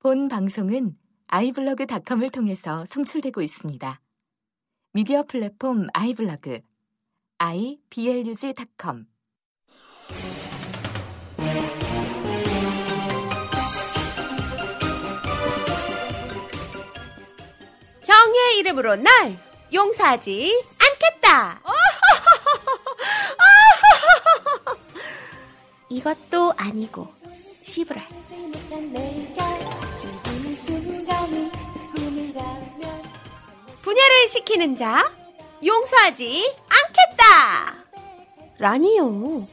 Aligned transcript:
본 0.00 0.28
방송은 0.28 0.96
아이블로그닷컴을 1.26 2.30
통해서 2.30 2.84
송출되고 2.86 3.42
있습니다. 3.42 4.00
미디어 4.92 5.24
플랫폼 5.24 5.88
아이블로그 5.92 6.60
iblog.com 7.38 9.06
정의 18.00 18.58
이름으로 18.58 18.94
날 18.94 19.36
용서하지 19.74 20.64
않겠다. 20.78 21.60
이것도 25.90 26.52
아니고 26.56 27.12
시브랄. 27.62 28.06
분열을 33.82 34.28
시키는 34.28 34.76
자 34.76 35.14
용서하지 35.64 36.56
않겠다. 36.68 37.84
라니요. 38.58 39.46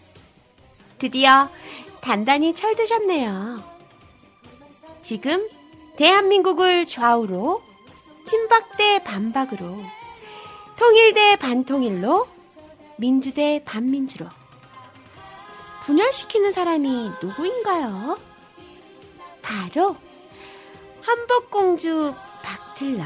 드디어 0.98 1.50
단단히 2.02 2.54
철드셨네요. 2.54 3.64
지금 5.02 5.48
대한민국을 5.98 6.86
좌우로 6.88 7.62
친박 8.26 8.76
대 8.78 9.04
반박으로 9.04 9.78
통일 10.76 11.14
대 11.14 11.36
반통일로 11.36 12.28
민주 12.98 13.34
대 13.34 13.64
반민주로 13.64 14.28
분열시키는 15.84 16.52
사람이 16.52 17.12
누구인가요? 17.22 18.18
바로 19.42 19.96
한복공주 21.06 22.16
박틀러. 22.42 23.04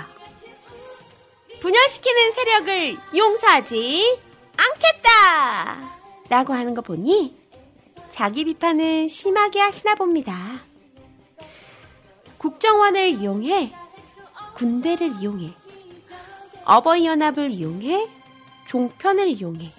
분열시키는 1.60 2.32
세력을 2.32 2.98
용서하지 3.18 4.20
않겠다! 4.56 6.00
라고 6.30 6.54
하는 6.54 6.74
거 6.74 6.82
보니 6.82 7.36
자기 8.10 8.46
비판을 8.46 9.10
심하게 9.10 9.60
하시나 9.60 9.96
봅니다. 9.96 10.34
국정원을 12.38 13.10
이용해, 13.10 13.74
군대를 14.56 15.16
이용해, 15.20 15.54
어버이연합을 16.64 17.52
이용해, 17.52 18.08
종편을 18.66 19.28
이용해, 19.28 19.74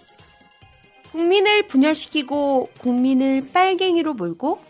국민을 1.12 1.68
분열시키고 1.68 2.68
국민을 2.78 3.50
빨갱이로 3.54 4.12
몰고 4.12 4.60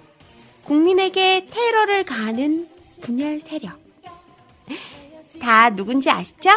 국민에게 0.62 1.48
테러를 1.50 2.04
가하는 2.04 2.68
분열 3.00 3.40
세력. 3.40 3.78
다 5.40 5.70
누군지 5.70 6.10
아시죠? 6.10 6.50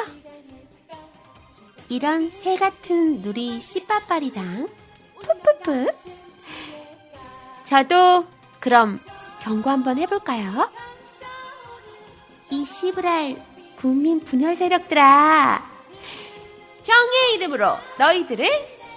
이런 1.90 2.30
새 2.30 2.58
같은 2.58 3.22
누리 3.22 3.62
씨빠빠리당. 3.62 4.70
푸푸푸. 5.22 5.92
저도 7.64 8.28
그럼 8.60 9.00
경고 9.42 9.70
한번 9.70 9.98
해볼까요? 9.98 10.72
이 12.52 12.66
씨브랄 12.66 13.44
국민 13.78 14.20
분열 14.20 14.56
세력들아. 14.56 15.72
정의 16.82 17.34
이름으로 17.36 17.78
너희들을 17.98 18.46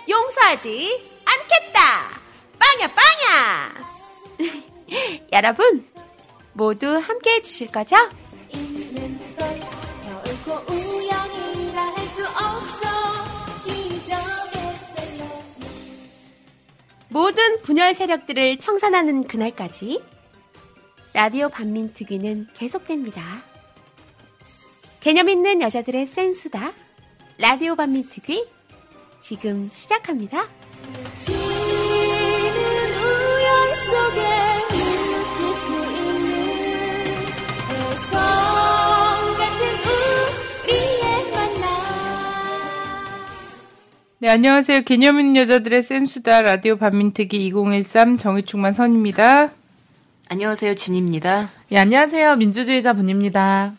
용서하지 0.09 1.21
않겠다. 1.25 2.21
빵야 2.59 2.89
빵야. 2.95 3.87
여러분 5.33 5.85
모두 6.57 6.97
함께 6.97 7.35
해주실 7.35 7.69
거죠? 7.69 7.97
모든 17.09 17.63
분열 17.63 17.95
세력들을 17.95 18.59
청산하는 18.59 19.27
그날까지 19.27 20.03
라디오 21.13 21.51
반민특위는 21.51 22.49
계속됩니다. 22.55 23.43
개념 25.01 25.29
있는 25.29 25.61
여자들의 25.61 26.07
센스다. 26.07 26.73
라디오 27.39 27.77
반민특위 27.77 28.49
지금 29.21 29.69
시작합니다. 29.71 30.49
네, 44.19 44.31
안녕하세요. 44.31 44.83
개념 44.83 45.21
있는 45.21 45.37
여자들의 45.37 45.83
센수다 45.83 46.43
라디오 46.43 46.77
반민특위 46.79 47.47
2013 47.47 48.17
정의충만 48.17 48.73
선입니다. 48.73 49.53
안녕하세요. 50.29 50.75
진입니다. 50.75 51.51
예, 51.71 51.79
안녕하세요. 51.79 52.35
민주주의자 52.37 52.95
분입니다. 52.95 53.75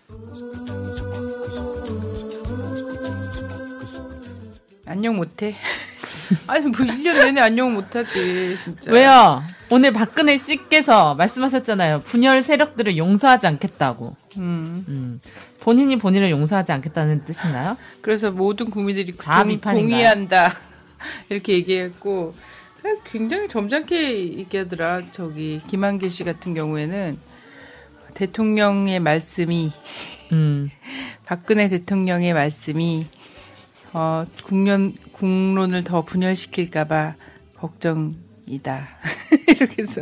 안녕 4.85 5.17
못해. 5.17 5.55
아니 6.47 6.65
뭐 6.65 6.71
1년 6.71 7.23
내내 7.23 7.41
안녕 7.41 7.73
못하지 7.73 8.55
진짜. 8.61 8.91
왜요? 8.91 9.41
오늘 9.69 9.91
박근혜 9.91 10.37
씨께서 10.37 11.15
말씀하셨잖아요. 11.15 12.01
분열 12.01 12.41
세력들을 12.41 12.97
용서하지 12.97 13.47
않겠다고. 13.47 14.15
음. 14.37 14.85
음. 14.87 15.21
본인이 15.59 15.97
본인을 15.97 16.29
용서하지 16.29 16.71
않겠다는 16.71 17.25
뜻인가요? 17.25 17.77
그래서 18.01 18.31
모든 18.31 18.69
국민들이 18.69 19.15
자아 19.15 19.43
동, 19.43 19.49
비판인가요? 19.51 19.89
동의 19.89 20.05
한다 20.05 20.53
이렇게 21.29 21.53
얘기했고 21.53 22.33
굉장히 23.05 23.47
점잖게 23.49 24.37
얘기하더라. 24.37 25.11
저기 25.11 25.61
김한길 25.67 26.09
씨 26.09 26.23
같은 26.23 26.53
경우에는 26.53 27.17
대통령의 28.13 28.99
말씀이 28.99 29.71
음. 30.31 30.69
박근혜 31.25 31.67
대통령의 31.67 32.33
말씀이 32.33 33.05
어, 33.93 34.25
국론 34.43 34.93
국론을 35.17 35.83
더 35.83 36.03
분열시킬까봐 36.03 37.15
걱정이다. 37.57 38.87
이렇게 39.49 39.81
해서 39.81 40.01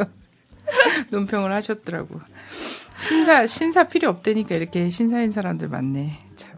논평을 1.09 1.51
하셨더라고. 1.53 2.19
신사 2.97 3.45
신사 3.47 3.83
필요 3.85 4.09
없다니까 4.09 4.55
이렇게 4.55 4.89
신사인 4.89 5.31
사람들 5.31 5.69
많네. 5.69 6.19
참. 6.35 6.51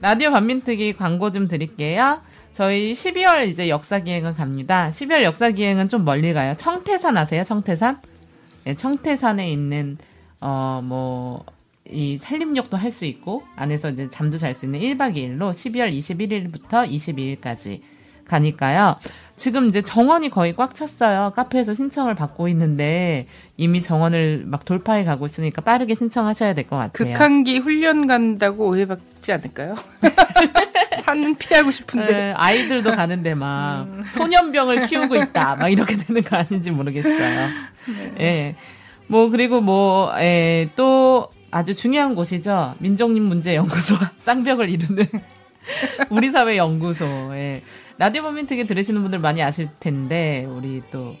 라디오 0.00 0.30
반민특위 0.30 0.92
광고 0.94 1.30
좀 1.30 1.48
드릴게요. 1.48 2.20
저희 2.52 2.92
12월 2.92 3.48
이제 3.48 3.68
역사기행을 3.68 4.34
갑니다. 4.34 4.88
12월 4.90 5.22
역사기행은 5.22 5.88
좀 5.88 6.04
멀리 6.04 6.32
가요. 6.32 6.54
청태산 6.56 7.16
아세요? 7.16 7.44
청태산? 7.44 8.00
네, 8.64 8.74
청태산에 8.74 9.50
있는 9.50 9.98
어 10.40 10.80
뭐 10.82 11.44
이 11.90 12.18
산림욕도 12.18 12.76
할 12.76 12.90
수 12.90 13.04
있고 13.04 13.42
안에서 13.56 13.90
이제 13.90 14.08
잠도 14.08 14.38
잘 14.38 14.54
수 14.54 14.64
있는 14.66 14.80
1박 14.80 15.16
2일로 15.16 15.50
12월 15.50 15.92
21일부터 15.96 16.88
22일까지 16.90 17.80
가니까요. 18.26 18.96
지금 19.36 19.68
이제 19.68 19.82
정원이 19.82 20.30
거의 20.30 20.56
꽉 20.56 20.74
찼어요. 20.74 21.32
카페에서 21.36 21.74
신청을 21.74 22.14
받고 22.14 22.48
있는데 22.48 23.26
이미 23.56 23.82
정원을 23.82 24.44
막 24.46 24.64
돌파해 24.64 25.04
가고 25.04 25.26
있으니까 25.26 25.60
빠르게 25.62 25.94
신청하셔야 25.94 26.54
될 26.54 26.66
것 26.66 26.76
같아요. 26.76 27.12
극한기 27.12 27.58
훈련 27.58 28.06
간다고 28.06 28.66
오해받지 28.68 29.32
않을까요? 29.32 29.76
산은 31.04 31.36
피하고 31.36 31.70
싶은데. 31.70 32.12
네, 32.12 32.32
아이들도 32.36 32.92
가는데 32.92 33.34
막 33.34 33.86
소년병을 34.10 34.82
키우고 34.82 35.14
있다 35.16 35.56
막 35.56 35.68
이렇게 35.68 35.96
되는 35.96 36.22
거 36.22 36.36
아닌지 36.36 36.70
모르겠어요. 36.72 37.48
예. 38.20 38.56
뭐 39.06 39.28
그리고 39.28 39.60
뭐 39.60 40.12
예, 40.18 40.68
또 40.74 41.28
아주 41.56 41.74
중요한 41.74 42.14
곳이죠. 42.14 42.74
민족님 42.80 43.22
문제 43.22 43.54
연구소와 43.56 44.10
쌍벽을 44.18 44.68
이루는 44.68 45.06
우리 46.10 46.30
사회 46.30 46.58
연구소. 46.58 47.06
예. 47.34 47.62
라디오 47.96 48.22
범민특위 48.24 48.66
들으시는 48.66 49.00
분들 49.00 49.20
많이 49.20 49.42
아실 49.42 49.68
텐데 49.80 50.44
우리 50.46 50.82
또 50.90 51.16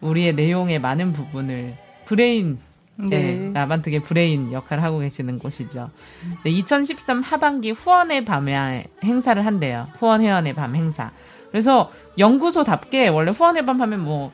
우리의 0.00 0.34
내용의 0.34 0.78
많은 0.80 1.12
부분을 1.12 1.74
브레인 2.04 2.58
네. 2.94 3.08
네. 3.08 3.50
라반특의 3.52 4.02
브레인 4.02 4.52
역할을 4.52 4.80
하고 4.84 5.00
계시는 5.00 5.40
곳이죠. 5.40 5.90
네, 6.44 6.50
2013 6.50 7.22
하반기 7.22 7.72
후원의 7.72 8.24
밤에 8.26 8.84
행사를 9.02 9.44
한대요. 9.44 9.88
후원 9.98 10.20
회원의 10.20 10.54
밤 10.54 10.76
행사. 10.76 11.10
그래서 11.50 11.90
연구소답게 12.16 13.08
원래 13.08 13.32
후원의 13.32 13.66
밤 13.66 13.80
하면 13.80 14.00
뭐 14.04 14.30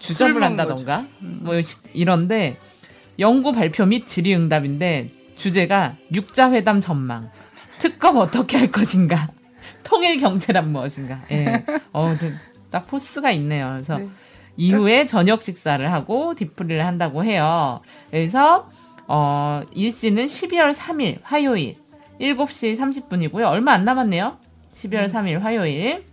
주점을 0.00 0.42
한다던가 0.42 1.06
뭐 1.20 1.60
시- 1.62 1.78
이런데 1.94 2.58
연구 3.18 3.52
발표 3.52 3.86
및 3.86 4.06
질의응답인데 4.06 5.10
주제가 5.36 5.96
육자회담 6.14 6.80
전망, 6.80 7.30
특검 7.78 8.16
어떻게 8.18 8.56
할 8.58 8.70
것인가, 8.70 9.28
통일 9.82 10.18
경제란 10.18 10.72
무엇인가. 10.72 11.20
예. 11.30 11.64
어, 11.92 12.14
그- 12.18 12.34
딱 12.70 12.86
포스가 12.86 13.30
있네요. 13.32 13.70
그래서 13.72 13.98
네. 13.98 14.08
이후에 14.56 15.06
저녁 15.06 15.42
식사를 15.42 15.90
하고 15.92 16.34
뒤풀이를 16.34 16.84
한다고 16.86 17.24
해요. 17.24 17.80
그래서 18.10 18.68
어, 19.06 19.62
일시는 19.72 20.26
12월 20.26 20.74
3일 20.74 21.18
화요일 21.22 21.76
7시 22.20 22.76
30분이고요. 22.76 23.44
얼마 23.46 23.72
안 23.72 23.84
남았네요. 23.84 24.38
12월 24.74 25.06
3일 25.08 25.40
화요일 25.40 26.04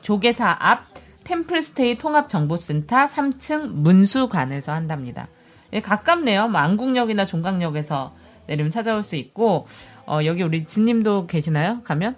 조계사 0.00 0.56
앞 0.58 0.86
템플스테이 1.24 1.98
통합정보센터 1.98 3.06
3층 3.06 3.72
문수관에서 3.72 4.72
한답니다. 4.72 5.28
예, 5.76 5.80
가깝네요. 5.82 6.48
뭐 6.48 6.60
안국역이나 6.60 7.26
종강역에서 7.26 8.14
내리면 8.46 8.70
찾아올 8.70 9.02
수 9.02 9.14
있고 9.16 9.66
어, 10.06 10.20
여기 10.24 10.42
우리 10.42 10.64
진님도 10.64 11.26
계시나요? 11.26 11.82
가면? 11.84 12.16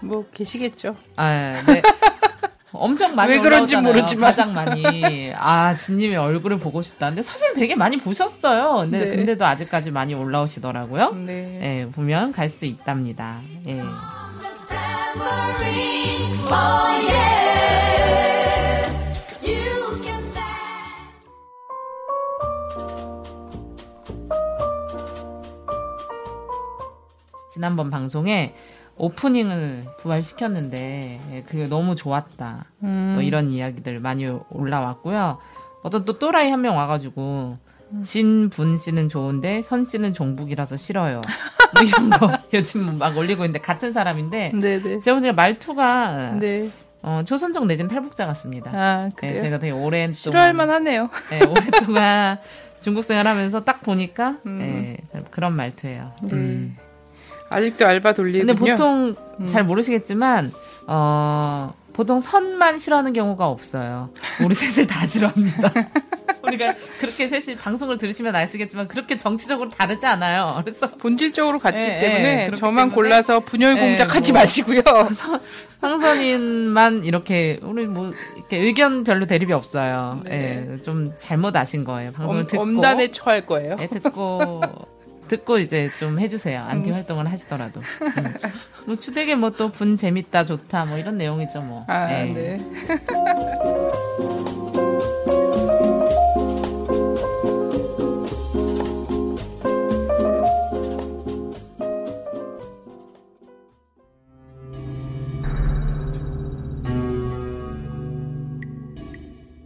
뭐 0.00 0.26
계시겠죠. 0.34 0.96
아, 1.16 1.52
네. 1.66 1.80
엄청 2.72 3.14
많이 3.14 3.32
왜 3.32 3.38
그런지. 3.38 3.76
모르지만. 3.76 4.30
가장 4.30 4.52
많이 4.52 5.32
아 5.36 5.76
진님의 5.76 6.16
얼굴을 6.16 6.58
보고 6.58 6.82
싶다. 6.82 7.08
근데 7.08 7.22
사실 7.22 7.54
되게 7.54 7.74
많이 7.74 7.98
보셨어요. 7.98 8.78
근데 8.90 9.04
네. 9.04 9.08
근데도 9.16 9.44
아직까지 9.46 9.90
많이 9.90 10.14
올라오시더라고요. 10.14 11.12
네. 11.12 11.60
예, 11.62 11.90
보면 11.92 12.32
갈 12.32 12.48
수 12.48 12.66
있답니다. 12.66 13.38
예. 13.66 13.80
지난번 27.62 27.90
방송에 27.90 28.56
오프닝을 28.96 29.84
부활시켰는데 30.00 31.20
예, 31.32 31.42
그게 31.42 31.62
너무 31.68 31.94
좋았다. 31.94 32.64
음. 32.82 33.12
뭐 33.14 33.22
이런 33.22 33.50
이야기들 33.50 34.00
많이 34.00 34.26
올라왔고요. 34.50 35.38
어떤 35.84 36.04
또 36.04 36.18
또라이 36.18 36.50
한 36.50 36.60
명 36.60 36.76
와가지고 36.76 37.58
진분 38.02 38.76
씨는 38.76 39.06
좋은데 39.06 39.62
선 39.62 39.84
씨는 39.84 40.12
종북이라서 40.12 40.76
싫어요. 40.76 41.20
뭐 41.74 41.82
이런 41.84 42.10
거 42.10 42.36
요즘 42.52 42.98
막 42.98 43.16
올리고 43.16 43.44
있는데 43.44 43.60
같은 43.60 43.92
사람인데 43.92 44.54
네네. 44.60 44.98
제가 44.98 45.14
보니까 45.20 45.32
말투가 45.34 46.32
네. 46.40 46.68
어, 47.02 47.22
초선적 47.24 47.64
내지는 47.66 47.88
탈북자 47.88 48.26
같습니다. 48.26 48.72
아 48.74 49.04
예, 49.04 49.10
그래요. 49.14 49.40
제가 49.40 49.60
되게 49.60 49.70
오랜 49.70 50.12
싫어할 50.12 50.52
만하네요. 50.52 51.10
예, 51.32 51.44
오랫동안 51.46 52.38
중국 52.80 53.02
생활하면서 53.04 53.62
딱 53.62 53.82
보니까 53.82 54.38
음. 54.46 54.58
예, 55.14 55.20
그런 55.30 55.54
말투예요. 55.54 56.10
네. 56.22 56.32
음. 56.34 56.76
아직도 57.52 57.86
알바 57.86 58.14
돌리군요. 58.14 58.54
근데 58.54 58.70
보통 58.72 59.14
음. 59.40 59.46
잘 59.46 59.64
모르시겠지만 59.64 60.52
어 60.86 61.74
보통 61.92 62.20
선만 62.20 62.78
싫어하는 62.78 63.12
경우가 63.12 63.46
없어요. 63.46 64.10
우리 64.44 64.54
셋을 64.54 64.86
다 64.86 65.04
싫어합니다. 65.06 65.72
우리가 66.42 66.74
그렇게 66.98 67.28
셋이 67.28 67.56
방송을 67.56 67.98
들으시면 67.98 68.34
아시겠지만 68.34 68.88
그렇게 68.88 69.16
정치적으로 69.16 69.68
다르지 69.70 70.06
않아요. 70.06 70.58
그래서 70.64 70.90
본질적으로 70.90 71.58
같기 71.60 71.78
예, 71.78 71.96
예, 71.96 72.00
때문에 72.00 72.46
그렇기 72.46 72.60
저만 72.60 72.88
때문에. 72.88 72.94
골라서 72.94 73.40
분열 73.40 73.76
예, 73.76 73.80
공작하지 73.80 74.32
뭐. 74.32 74.40
마시고요. 74.40 74.82
황선인만 75.80 77.04
이렇게 77.04 77.58
우리 77.62 77.86
뭐 77.86 78.12
이렇게 78.36 78.58
의견 78.58 79.04
별로 79.04 79.26
대립이 79.26 79.52
없어요. 79.52 80.20
네. 80.24 80.66
예, 80.72 80.80
좀 80.80 81.12
잘못 81.16 81.56
아신 81.56 81.84
거예요. 81.84 82.12
방송을 82.12 82.42
엄, 82.42 82.46
듣고 82.46 82.62
엄단에 82.62 83.08
처할 83.10 83.46
거예요. 83.46 83.76
예, 83.80 83.86
듣고 83.86 84.60
듣고 85.32 85.58
이제 85.58 85.90
좀 85.98 86.18
해주세요. 86.20 86.60
안티 86.60 86.90
음. 86.90 86.94
활동을 86.94 87.30
하시더라도. 87.30 87.80
음. 87.80 88.34
뭐 88.86 88.96
추대게 88.96 89.34
뭐 89.34 89.50
또 89.50 89.70
분 89.70 89.96
재밌다 89.96 90.44
좋다 90.44 90.84
뭐 90.84 90.98
이런 90.98 91.16
내용이죠 91.16 91.62
뭐. 91.62 91.84
아, 91.88 92.10
예. 92.12 92.24
네. 92.32 92.58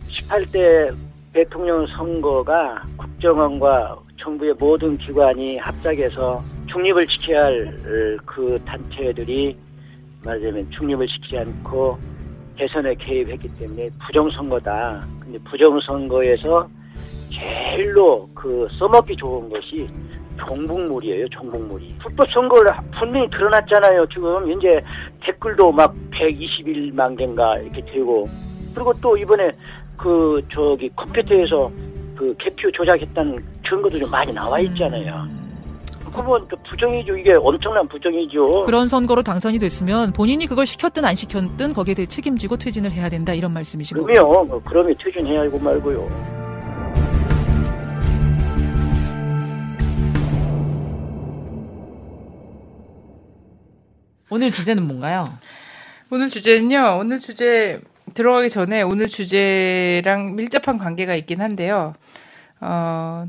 십팔 0.08 0.46
대 0.46 0.90
대통령 1.32 1.86
선거가 1.88 2.82
국정원과 3.16 3.98
정부의 4.18 4.54
모든 4.58 4.96
기관이 4.98 5.58
합작해서 5.58 6.42
중립을 6.66 7.06
지켜야 7.06 7.44
할 7.44 7.76
그 8.24 8.58
단체들이 8.66 9.56
말하자면 10.24 10.70
중립을 10.70 11.06
지키지 11.06 11.38
않고 11.38 11.98
대선에 12.56 12.94
개입했기 12.96 13.48
때문에 13.58 13.88
부정선거다. 14.06 15.06
근데 15.20 15.38
부정선거에서 15.38 16.68
제일로 17.30 18.28
그 18.34 18.68
써먹기 18.78 19.16
좋은 19.16 19.48
것이 19.48 19.88
종북물이에요, 20.38 21.28
종북물이. 21.28 21.96
불법 22.00 22.30
선거를 22.30 22.72
분명히 22.98 23.28
드러났잖아요, 23.30 24.06
지금. 24.12 24.50
현재 24.50 24.82
댓글도 25.24 25.72
막 25.72 25.94
121만 26.12 27.16
개인가 27.16 27.58
이렇게 27.58 27.82
되고. 27.84 28.26
그리고 28.74 28.92
또 29.00 29.16
이번에 29.16 29.52
그, 29.96 30.42
저기 30.52 30.90
컴퓨터에서 30.94 31.70
그 32.16 32.34
개표 32.38 32.70
조작했다는 32.72 33.38
증거도 33.68 33.98
좀 33.98 34.10
많이 34.10 34.32
나와 34.32 34.58
있잖아요. 34.60 35.28
그건 36.12 36.48
또 36.48 36.56
부정이죠. 36.68 37.16
이게 37.16 37.32
엄청난 37.36 37.86
부정이죠. 37.88 38.62
그런 38.62 38.88
선거로 38.88 39.22
당선이 39.22 39.58
됐으면 39.58 40.12
본인이 40.12 40.46
그걸 40.46 40.64
시켰든 40.64 41.04
안 41.04 41.14
시켰든 41.14 41.74
거기에 41.74 41.94
대해 41.94 42.06
책임지고 42.06 42.56
퇴진을 42.56 42.90
해야 42.92 43.08
된다 43.10 43.34
이런 43.34 43.52
말씀이신 43.52 43.98
거고. 43.98 44.06
그러면, 44.06 44.48
뭐 44.48 44.62
그러면 44.64 44.94
퇴진해야 45.02 45.42
하고 45.42 45.58
말고요. 45.58 46.36
오늘 54.30 54.50
주제는 54.50 54.82
뭔가요? 54.84 55.28
오늘 56.10 56.30
주제는요. 56.30 56.98
오늘 57.00 57.20
주제 57.20 57.80
들어가기 58.14 58.48
전에 58.48 58.82
오늘 58.82 59.08
주제랑 59.08 60.36
밀접한 60.36 60.78
관계가 60.78 61.14
있긴 61.16 61.40
한데요. 61.40 61.94
어, 62.60 63.28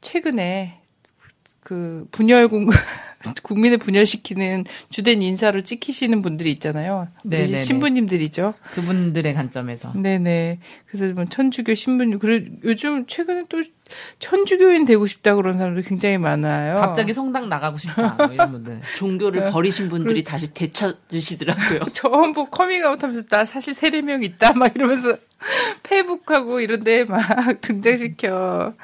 최근에 0.00 0.80
그 1.60 2.06
분열 2.10 2.48
국 2.48 2.70
국민을 3.42 3.78
분열시키는 3.78 4.64
주된 4.90 5.22
인사로 5.22 5.62
찍히시는 5.62 6.22
분들이 6.22 6.50
있잖아요. 6.52 7.08
우리 7.24 7.36
네네네. 7.36 7.64
신부님들이죠. 7.64 8.54
그분들의 8.74 9.34
관점에서. 9.34 9.92
네네. 9.94 10.58
그래서 10.86 11.12
뭐 11.14 11.24
천주교 11.24 11.74
신부님, 11.74 12.18
그래 12.18 12.44
요즘 12.64 13.06
최근에 13.06 13.44
또 13.48 13.62
천주교인 14.18 14.84
되고 14.84 15.06
싶다 15.06 15.34
그런 15.34 15.56
사람들 15.58 15.82
굉장히 15.82 16.18
많아요. 16.18 16.76
갑자기 16.76 17.14
성당 17.14 17.48
나가고 17.48 17.78
싶다 17.78 18.14
뭐 18.18 18.26
이런 18.32 18.52
분들. 18.52 18.80
종교를 18.96 19.50
버리신 19.50 19.88
분들이 19.88 20.22
다시 20.24 20.52
되찾으시더라고요. 20.54 21.86
전부 21.92 22.46
커밍아웃 22.50 23.02
하면서 23.02 23.22
나 23.26 23.44
사실 23.44 23.74
세례명 23.74 24.22
있다 24.22 24.52
막 24.54 24.74
이러면서 24.74 25.16
페이스북하고 25.82 26.60
이런데 26.60 27.04
막 27.04 27.20
등장시켜. 27.60 28.74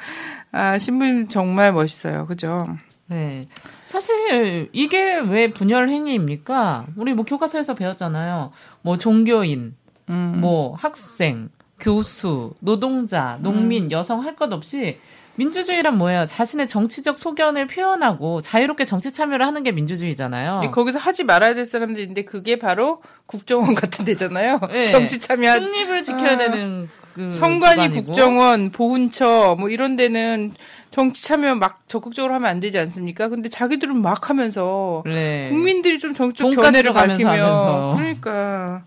아 0.52 0.78
신부님 0.78 1.28
정말 1.28 1.72
멋있어요, 1.72 2.26
그죠? 2.26 2.64
네. 3.06 3.48
사실 3.84 4.68
이게 4.72 5.18
왜 5.18 5.50
분열 5.52 5.88
행위입니까? 5.88 6.86
우리 6.96 7.12
뭐 7.14 7.24
교과서에서 7.24 7.74
배웠잖아요. 7.74 8.52
뭐 8.82 8.96
종교인, 8.98 9.74
음. 10.10 10.38
뭐 10.40 10.74
학생, 10.74 11.50
교수, 11.80 12.54
노동자, 12.60 13.38
농민, 13.42 13.90
여성 13.90 14.24
할 14.24 14.36
것 14.36 14.52
없이 14.52 14.98
민주주의란 15.36 15.98
뭐예요? 15.98 16.26
자신의 16.28 16.68
정치적 16.68 17.18
소견을 17.18 17.66
표현하고 17.66 18.40
자유롭게 18.40 18.84
정치 18.84 19.12
참여를 19.12 19.44
하는 19.44 19.64
게 19.64 19.72
민주주의잖아요. 19.72 20.70
거기서 20.70 20.98
하지 21.00 21.24
말아야 21.24 21.54
될 21.54 21.66
사람들인데 21.66 22.24
그게 22.24 22.56
바로 22.58 23.02
국정원 23.26 23.74
같은 23.74 24.04
데잖아요. 24.04 24.60
네. 24.70 24.84
정치 24.86 25.18
참여. 25.20 25.58
중립을 25.58 26.02
지켜야 26.02 26.34
아. 26.34 26.36
되는 26.36 26.88
그 27.14 27.32
성관이 27.32 27.82
기관이고. 27.82 28.06
국정원, 28.06 28.70
보훈처 28.70 29.56
뭐 29.58 29.68
이런 29.70 29.96
데는 29.96 30.52
정치 30.90 31.24
참여 31.24 31.54
막 31.54 31.82
적극적으로 31.88 32.34
하면 32.34 32.50
안 32.50 32.60
되지 32.60 32.78
않습니까? 32.78 33.28
근데 33.28 33.48
자기들은 33.48 34.00
막 34.00 34.28
하면서 34.30 35.02
네. 35.06 35.46
국민들이 35.48 35.98
좀 35.98 36.12
정치적 36.12 36.54
견해를 36.54 36.92
가면서 36.92 37.24
밝히면. 37.24 37.96
그러니까 37.96 38.84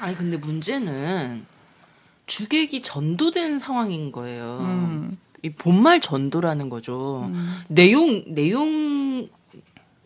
아니 0.00 0.16
근데 0.16 0.36
문제는 0.36 1.46
주객이 2.26 2.82
전도된 2.82 3.58
상황인 3.58 4.12
거예요. 4.12 4.58
음. 4.60 5.18
이 5.42 5.50
본말 5.50 6.00
전도라는 6.00 6.68
거죠. 6.68 7.28
음. 7.32 7.56
내용 7.68 8.22
내용에 8.28 9.28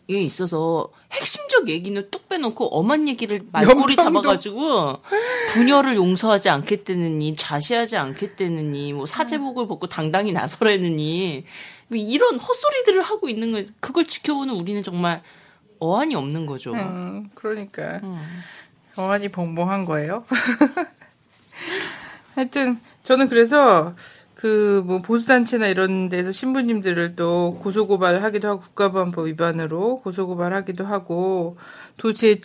있어서 0.07 0.89
핵심적 1.11 1.69
얘기는 1.69 2.09
뚝 2.09 2.29
빼놓고 2.29 2.67
엄한 2.67 3.07
얘기를 3.07 3.41
말꼬리. 3.51 3.95
잡아가지고 3.95 4.99
분열을 5.53 5.95
용서하지 5.95 6.49
않겠다느니 6.49 7.35
좌시하지 7.35 7.97
않겠다느니 7.97 8.93
뭐 8.93 9.05
사제복을 9.05 9.67
벗고 9.67 9.87
당당히 9.87 10.31
나서라느니 10.31 11.45
뭐 11.89 11.97
이런 11.97 12.37
헛소리들을 12.37 13.01
하고 13.01 13.29
있는 13.29 13.51
걸 13.51 13.67
그걸 13.79 14.05
지켜보는 14.05 14.53
우리는 14.53 14.81
정말 14.83 15.21
어안이 15.79 16.15
없는 16.15 16.45
거죠. 16.45 16.73
음, 16.73 17.29
그러니까 17.35 17.99
음. 18.03 18.43
어안이 18.95 19.29
벙벙한 19.29 19.85
거예요. 19.85 20.25
하여튼 22.35 22.79
저는 23.03 23.29
그래서 23.29 23.95
그 24.37 24.83
뭐 24.85 25.01
보수단체나 25.01 25.65
이런 25.67 26.09
데서 26.09 26.31
신부님들을 26.31 27.15
또 27.15 27.57
고소고발하기도 27.59 28.47
하고 28.47 28.59
국가보안법 28.61 29.25
위반으로 29.25 29.97
고소고발하기도 30.01 30.85
하고 30.85 31.57
도대체 31.97 32.39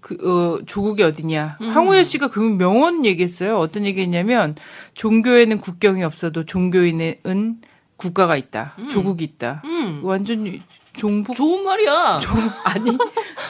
그 0.00 0.16
어, 0.24 0.64
조국이 0.64 1.02
어디냐. 1.02 1.58
황우여 1.60 2.02
씨가 2.02 2.30
그 2.30 2.40
명언 2.40 3.04
얘기했어요. 3.04 3.58
어떤 3.58 3.84
얘기했냐면 3.84 4.56
종교에는 4.94 5.60
국경이 5.60 6.02
없어도 6.02 6.44
종교인은 6.46 7.60
국가가 7.96 8.36
있다. 8.38 8.74
조국이 8.90 9.22
있다. 9.24 9.60
음. 9.66 10.00
완전 10.02 10.60
종북 10.96 11.36
좋은 11.36 11.64
말이야. 11.64 12.20
아니 12.64 12.96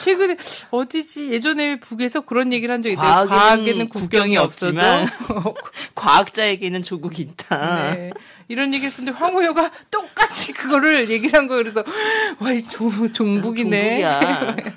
최근에 0.01 0.37
어디지 0.71 1.29
예전에 1.29 1.79
북에서 1.79 2.21
그런 2.21 2.51
얘기를 2.51 2.73
한 2.73 2.81
적이 2.81 2.93
있대요. 2.93 3.05
과학에는 3.05 3.27
과학에는 3.29 3.89
국경이 3.89 4.37
없지만 4.37 5.07
과학자에게는 5.95 6.83
조국이 6.83 7.21
있다. 7.21 7.93
네. 7.93 8.11
이런 8.47 8.73
얘기 8.73 8.85
했었는데 8.85 9.17
황우여가 9.17 9.71
똑같이 9.89 10.53
그거를 10.53 11.09
얘기를 11.09 11.37
한 11.37 11.47
거예요. 11.47 11.63
그래서 11.63 11.83
와이 12.39 12.61
종북이네. 12.63 13.11
종북이야. 14.01 14.55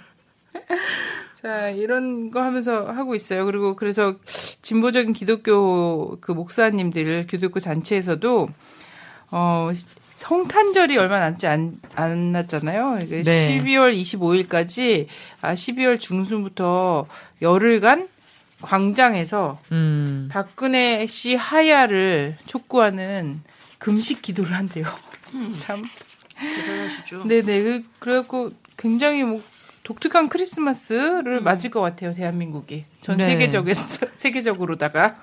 자 1.33 1.71
이런 1.71 2.31
거 2.31 2.43
하면서 2.43 2.91
하고 2.91 3.15
있어요. 3.15 3.45
그리고 3.45 3.77
그래서 3.77 4.17
진보적인 4.61 5.13
기독교 5.13 6.19
그 6.21 6.33
목사님들 6.33 7.27
기독교 7.29 7.61
단체에서도 7.61 8.49
어 9.31 9.71
성탄절이 10.19 10.99
얼마 10.99 11.21
남지 11.21 11.47
났잖아요. 12.33 12.99
이게 13.05 13.23
네. 13.23 13.57
12월 13.63 13.97
25일까지 13.99 15.07
아 15.43 15.55
12월 15.55 15.99
중순부터 16.01 17.07
열흘간 17.41 18.09
광장에서 18.61 19.61
음. 19.71 20.29
박근혜 20.33 21.07
씨 21.07 21.37
하야를 21.37 22.37
촉구하는 22.47 23.43
금식 23.79 24.21
기도를 24.21 24.57
한대요. 24.57 24.87
참. 25.57 25.85
대단하시죠. 26.37 27.23
네네. 27.23 27.63
그, 27.63 27.83
그래갖고 28.01 28.51
굉장히 28.77 29.23
뭐 29.23 29.41
독특한 29.85 30.29
크리스마스를 30.29 31.41
맞을 31.41 31.71
것 31.71 31.81
같아요, 31.81 32.13
대한민국이. 32.13 32.87
전 33.01 33.19
네. 33.19 33.25
세계적에, 33.25 33.73
세계적으로다가. 34.19 35.15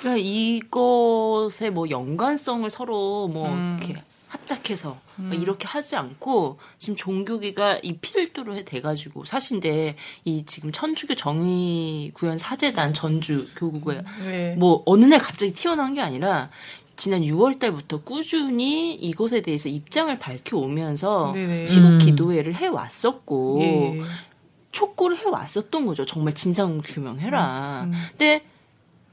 그러니까 0.00 0.22
이것의 0.22 1.70
뭐 1.70 1.88
연관성을 1.90 2.68
서로 2.70 3.28
뭐 3.28 3.50
음. 3.50 3.78
이렇게 3.78 4.02
합작해서 4.34 4.98
막 5.16 5.40
이렇게 5.40 5.66
하지 5.66 5.96
않고 5.96 6.58
지금 6.78 6.96
종교계가 6.96 7.80
이 7.82 7.98
필두로 7.98 8.64
돼가지고 8.64 9.24
사실인데 9.24 9.96
이 10.24 10.44
지금 10.44 10.72
천주교 10.72 11.14
정의 11.14 12.10
구현 12.14 12.36
사재단 12.36 12.92
전주 12.92 13.46
교구가 13.56 14.02
네. 14.24 14.56
뭐 14.56 14.82
어느 14.86 15.04
날 15.04 15.18
갑자기 15.20 15.52
튀어나온 15.52 15.94
게 15.94 16.00
아니라 16.00 16.50
지난 16.96 17.22
6월 17.22 17.58
달부터 17.58 18.02
꾸준히 18.02 18.94
이것에 18.94 19.40
대해서 19.40 19.68
입장을 19.68 20.16
밝혀오면서 20.18 21.32
네네. 21.34 21.66
시국 21.66 21.88
음. 21.88 21.98
기도회를 21.98 22.54
해왔었고 22.54 23.58
예. 23.62 24.00
촉구를 24.70 25.18
해왔었던 25.18 25.86
거죠. 25.86 26.04
정말 26.04 26.34
진상 26.34 26.80
규명해라. 26.84 27.84
음. 27.84 27.92
근데 28.10 28.44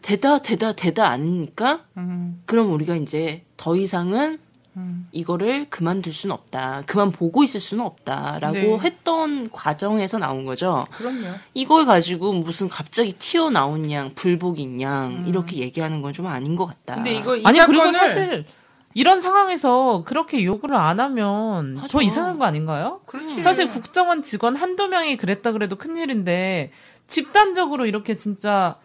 되다 0.02 0.40
되다 0.40 0.74
되다 0.74 1.10
않으니까 1.10 1.86
음, 1.98 2.42
그럼 2.46 2.72
우리가 2.74 2.96
이제 2.96 3.44
더 3.58 3.76
이상은 3.76 4.40
음. 4.78 5.08
이거를 5.12 5.70
그만둘 5.70 6.14
수는 6.14 6.34
없다. 6.34 6.84
그만 6.86 7.12
보고 7.12 7.44
있을 7.44 7.60
수는 7.60 7.84
없다라고 7.84 8.54
네. 8.54 8.78
했던 8.80 9.50
과정에서 9.52 10.18
나온 10.18 10.46
거죠. 10.46 10.84
그럼요. 10.94 11.36
이걸 11.54 11.86
가지고 11.86 12.32
무슨 12.34 12.70
갑자기 12.70 13.12
튀어나온 13.14 13.92
양, 13.92 14.12
불복인 14.16 14.80
양 14.82 15.08
음. 15.08 15.26
이렇게 15.28 15.58
얘기하는 15.58 16.02
건 16.02 16.12
좀 16.14 16.28
아닌 16.28 16.56
것 16.56 16.66
같다. 16.68 16.96
근데 16.96 17.14
이거, 17.14 17.36
이 17.36 17.44
아니. 17.46 17.60
그리고 17.66 17.92
사실 17.92 18.46
이런 18.94 19.22
상황에서 19.22 20.04
그렇게 20.06 20.44
요구를 20.44 20.76
안 20.76 21.00
하면 21.00 21.78
하죠. 21.78 21.88
더 22.00 22.02
이상한 22.02 22.38
거 22.38 22.44
아닌가요? 22.46 23.00
그렇지. 23.06 23.40
사실 23.40 23.70
국정원 23.70 24.22
직원 24.22 24.56
한두 24.58 24.88
명이 24.90 25.16
그랬다 25.18 25.52
그래도 25.54 25.78
큰일인데 25.78 26.72
집단적으로 27.08 27.86
이렇게 27.86 28.16
진짜 28.18 28.78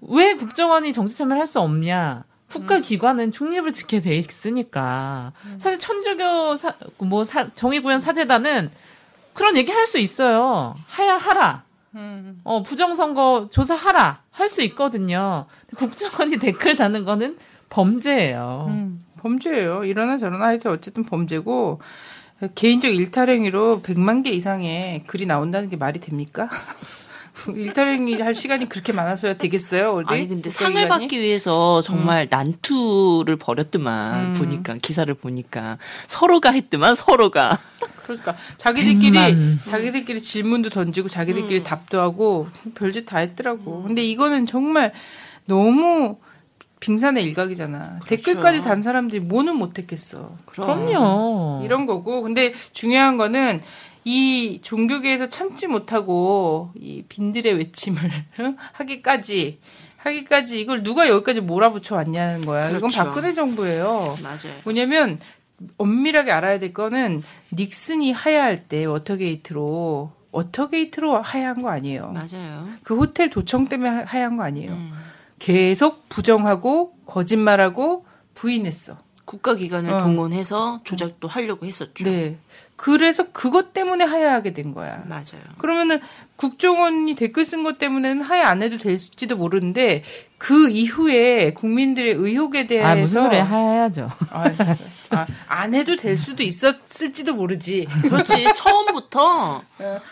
왜 0.00 0.34
국정원이 0.34 0.92
정치 0.92 1.16
참여를 1.16 1.38
할 1.40 1.46
수 1.46 1.60
없냐? 1.60 2.24
국가 2.50 2.80
기관은 2.80 3.30
중립을 3.32 3.72
지켜야 3.72 4.00
돼 4.00 4.16
있으니까 4.16 5.32
사실 5.58 5.78
천주교 5.78 6.56
사, 6.56 6.74
뭐 6.98 7.22
사, 7.24 7.48
정의구현 7.54 8.00
사재단은 8.00 8.70
그런 9.34 9.56
얘기 9.56 9.70
할 9.72 9.86
수 9.86 9.98
있어요. 9.98 10.74
하야 10.88 11.16
하라. 11.16 11.62
음. 11.94 12.40
어 12.44 12.62
부정선거 12.62 13.48
조사하라 13.52 14.22
할 14.32 14.48
수 14.48 14.62
있거든요. 14.62 15.46
국정원이 15.76 16.38
댓글 16.40 16.76
다는 16.76 17.04
거는 17.04 17.38
범죄예요. 17.68 18.66
음, 18.68 19.04
범죄예요. 19.20 19.84
이러나 19.84 20.18
저러나 20.18 20.46
하여튼 20.46 20.70
어쨌든 20.72 21.04
범죄고 21.04 21.80
개인적 22.54 22.92
일탈 22.92 23.28
행위로 23.30 23.80
100만 23.82 24.24
개 24.24 24.30
이상의 24.30 25.04
글이 25.06 25.26
나온다는 25.26 25.68
게 25.68 25.76
말이 25.76 26.00
됩니까? 26.00 26.48
일탈행위 27.48 28.20
할 28.20 28.34
시간이 28.34 28.68
그렇게 28.68 28.92
많아서야 28.92 29.34
되겠어요? 29.34 29.94
우리 29.94 30.06
아니 30.08 30.28
근데 30.28 30.50
상을 30.50 30.72
국가기관이? 30.72 31.02
받기 31.02 31.20
위해서 31.20 31.80
정말 31.82 32.26
난투를 32.30 33.36
벌였더만 33.36 34.24
음. 34.24 34.32
보니까 34.34 34.74
기사를 34.80 35.12
보니까 35.14 35.78
서로가 36.06 36.50
했더만 36.50 36.94
서로가 36.94 37.58
그러니까 38.04 38.34
자기들끼리 38.58 39.12
백만. 39.12 39.60
자기들끼리 39.68 40.20
질문도 40.20 40.70
던지고 40.70 41.06
음. 41.06 41.08
자기들끼리 41.08 41.62
답도 41.62 42.00
하고 42.00 42.48
별짓 42.74 43.06
다 43.06 43.18
했더라고. 43.18 43.84
근데 43.84 44.02
이거는 44.02 44.46
정말 44.46 44.92
너무 45.46 46.18
빙산의 46.80 47.22
일각이잖아. 47.24 48.00
댓글까지 48.06 48.62
단 48.62 48.80
사람들이 48.82 49.20
뭐는 49.20 49.56
못했겠어. 49.56 50.34
그럼요. 50.46 51.62
이런 51.64 51.84
거고. 51.86 52.22
근데 52.22 52.52
중요한 52.72 53.16
거는 53.18 53.60
이 54.04 54.60
종교계에서 54.62 55.28
참지 55.28 55.66
못하고 55.66 56.70
이 56.74 57.04
빈들의 57.08 57.52
외침을 57.54 58.00
하기까지 58.72 59.58
하기까지 59.98 60.60
이걸 60.60 60.82
누가 60.82 61.08
여기까지 61.08 61.40
몰아붙여 61.42 61.96
왔냐는 61.96 62.44
거야. 62.46 62.68
이건 62.68 62.78
그렇죠. 62.80 63.04
박근혜 63.04 63.34
정부예요. 63.34 64.16
맞아요. 64.22 64.54
뭐냐면 64.64 65.18
엄밀하게 65.76 66.32
알아야 66.32 66.58
될 66.58 66.72
거는 66.72 67.22
닉슨이 67.52 68.12
하야할 68.12 68.56
때 68.68 68.86
워터게이트로 68.86 70.10
워터게이트로 70.32 71.20
하야한 71.20 71.60
거 71.60 71.68
아니에요. 71.68 72.12
맞아요. 72.12 72.68
그 72.82 72.96
호텔 72.96 73.28
도청 73.28 73.68
때문에 73.68 73.90
하- 73.90 74.04
하야한 74.06 74.38
거 74.38 74.42
아니에요. 74.44 74.70
음. 74.72 74.92
계속 75.38 76.08
부정하고 76.08 76.94
거짓말하고 77.04 78.06
부인했어. 78.34 78.96
국가기관을 79.26 79.92
어. 79.92 80.02
동원해서 80.02 80.80
조작도 80.84 81.28
하려고 81.28 81.66
했었죠. 81.66 82.04
네. 82.04 82.38
그래서 82.80 83.30
그것 83.30 83.74
때문에 83.74 84.06
하야하게 84.06 84.54
된 84.54 84.72
거야. 84.72 85.02
맞아요. 85.06 85.42
그러면은 85.58 86.00
국정원이 86.36 87.14
댓글 87.14 87.44
쓴 87.44 87.62
것 87.62 87.76
때문에는 87.76 88.22
하야 88.22 88.48
안 88.48 88.62
해도 88.62 88.78
될지도 88.78 89.36
모르는데 89.36 90.02
그 90.38 90.70
이후에 90.70 91.52
국민들의 91.52 92.14
의혹에 92.14 92.66
대해서 92.66 92.88
아 92.88 92.94
무슨 92.94 93.22
소리 93.24 93.36
해야죠. 93.36 94.08
아, 94.30 94.44
아, 95.10 95.26
안 95.46 95.74
해도 95.74 95.96
될 95.96 96.16
수도 96.16 96.42
있었을지도 96.42 97.34
모르지. 97.34 97.86
그렇지. 98.00 98.46
처음부터 98.56 99.62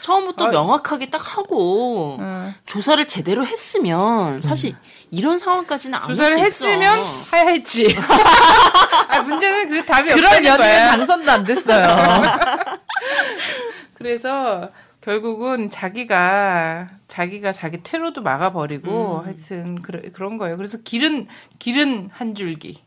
처음부터 0.03 0.45
어. 0.45 0.49
명확하게 0.49 1.09
딱 1.09 1.39
하고 1.39 2.19
어. 2.21 2.53
조사를 2.67 3.09
제대로 3.09 3.47
했으면 3.47 4.43
사실 4.43 4.75
이런 5.11 5.39
상황까지는 5.39 5.99
안 5.99 6.05
조사를. 6.07 6.39
했으면 6.39 6.99
하야했지. 7.31 7.97
아, 9.09 9.23
문제는 9.23 9.69
그 9.71 9.85
답이 9.85 10.13
그런 10.13 10.43
거야. 10.43 10.91
당선도 10.97 11.31
안 11.31 11.45
됐어요. 11.45 11.97
그래서 13.95 14.71
결국은 15.01 15.71
자기가 15.71 16.91
자기가 17.09 17.53
자기 17.53 17.83
퇴로도 17.83 18.23
막아버리고 18.23 19.23
하여튼 19.25 19.81
그러, 19.81 20.01
그런 20.13 20.37
거예요. 20.37 20.57
그래서 20.57 20.79
길은 20.83 21.27
길은 21.59 22.11
한 22.13 22.35
줄기. 22.35 22.83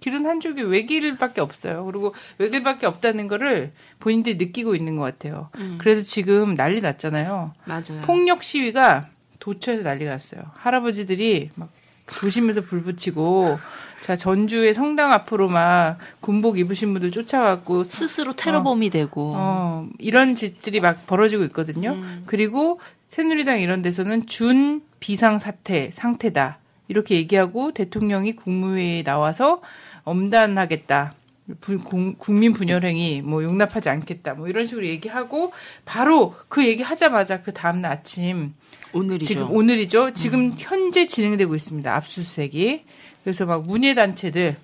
길은 0.00 0.26
한 0.26 0.40
줄기 0.40 0.62
외길밖에 0.62 1.40
없어요. 1.40 1.84
그리고 1.84 2.12
외길밖에 2.38 2.86
없다는 2.86 3.28
거를 3.28 3.72
본인들이 4.00 4.36
느끼고 4.36 4.74
있는 4.74 4.96
것 4.96 5.04
같아요. 5.04 5.48
그래서 5.78 6.02
지금 6.02 6.56
난리 6.56 6.80
났잖아요. 6.80 7.52
맞아요. 7.64 8.02
폭력 8.02 8.42
시위가 8.42 9.06
도처에서 9.42 9.82
난리가 9.82 10.08
났어요. 10.08 10.42
할아버지들이 10.54 11.50
막 11.56 11.68
도심에서 12.06 12.60
불 12.60 12.82
붙이고 12.84 13.58
자 14.04 14.14
전주의 14.14 14.72
성당 14.72 15.12
앞으로 15.12 15.48
막 15.48 15.98
군복 16.20 16.58
입으신 16.58 16.92
분들 16.92 17.10
쫓아가고 17.10 17.82
스스로 17.84 18.34
테러범이 18.34 18.90
되고 18.90 19.32
어, 19.36 19.88
이런 19.98 20.34
짓들이 20.36 20.78
막 20.80 21.06
벌어지고 21.08 21.42
있거든요. 21.44 21.96
그리고 22.26 22.80
새누리당 23.08 23.60
이런 23.60 23.82
데서는 23.82 24.26
준 24.26 24.82
비상 25.00 25.38
사태 25.38 25.90
상태다. 25.90 26.58
이렇게 26.88 27.16
얘기하고 27.16 27.72
대통령이 27.72 28.36
국무회의에 28.36 29.02
나와서 29.02 29.60
엄단하겠다. 30.04 31.14
부- 31.60 31.78
국- 31.82 32.18
국민 32.18 32.52
분열행위 32.52 33.22
뭐 33.22 33.42
용납하지 33.42 33.88
않겠다. 33.88 34.34
뭐 34.34 34.46
이런 34.48 34.66
식으로 34.66 34.86
얘기하고 34.86 35.52
바로 35.84 36.34
그 36.48 36.64
얘기 36.66 36.82
하자마자 36.82 37.42
그 37.42 37.52
다음날 37.52 37.90
아침 37.92 38.54
오늘이죠. 38.92 39.24
지금 39.26 39.50
오늘이죠. 39.50 40.12
지금 40.12 40.54
현재 40.56 41.06
진행되고 41.06 41.54
있습니다. 41.54 41.94
압수수색이. 41.94 42.84
그래서 43.22 43.46
막 43.46 43.64
문예 43.64 43.94
단체들 43.94 44.56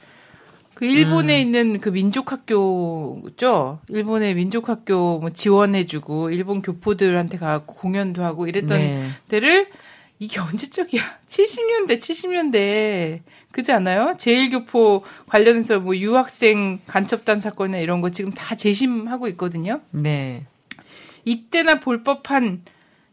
그 0.79 0.85
일본에 0.85 1.41
있는 1.41 1.81
그 1.81 1.89
민족학교죠. 1.89 3.81
일본의 3.89 4.35
민족학교 4.35 5.19
뭐 5.19 5.31
지원해주고 5.31 6.31
일본 6.31 6.63
교포들한테 6.63 7.39
가고 7.39 7.75
공연도 7.75 8.23
하고 8.23 8.47
이랬던 8.47 8.79
네. 8.79 9.09
데를 9.29 9.69
이게 10.21 10.39
언제적이야? 10.39 11.03
70년대, 11.29 11.99
70년대 11.99 13.21
그지 13.51 13.73
않아요? 13.73 14.15
제일교포 14.19 15.05
관련해서 15.27 15.81
뭐 15.81 15.97
유학생 15.97 16.79
간첩단 16.87 17.41
사건이나 17.41 17.79
이런 17.79 18.01
거 18.01 18.11
지금 18.11 18.31
다 18.31 18.55
재심하고 18.55 19.27
있거든요. 19.31 19.81
네. 19.91 20.47
이때나 21.25 21.81
볼 21.81 22.05
법한 22.05 22.63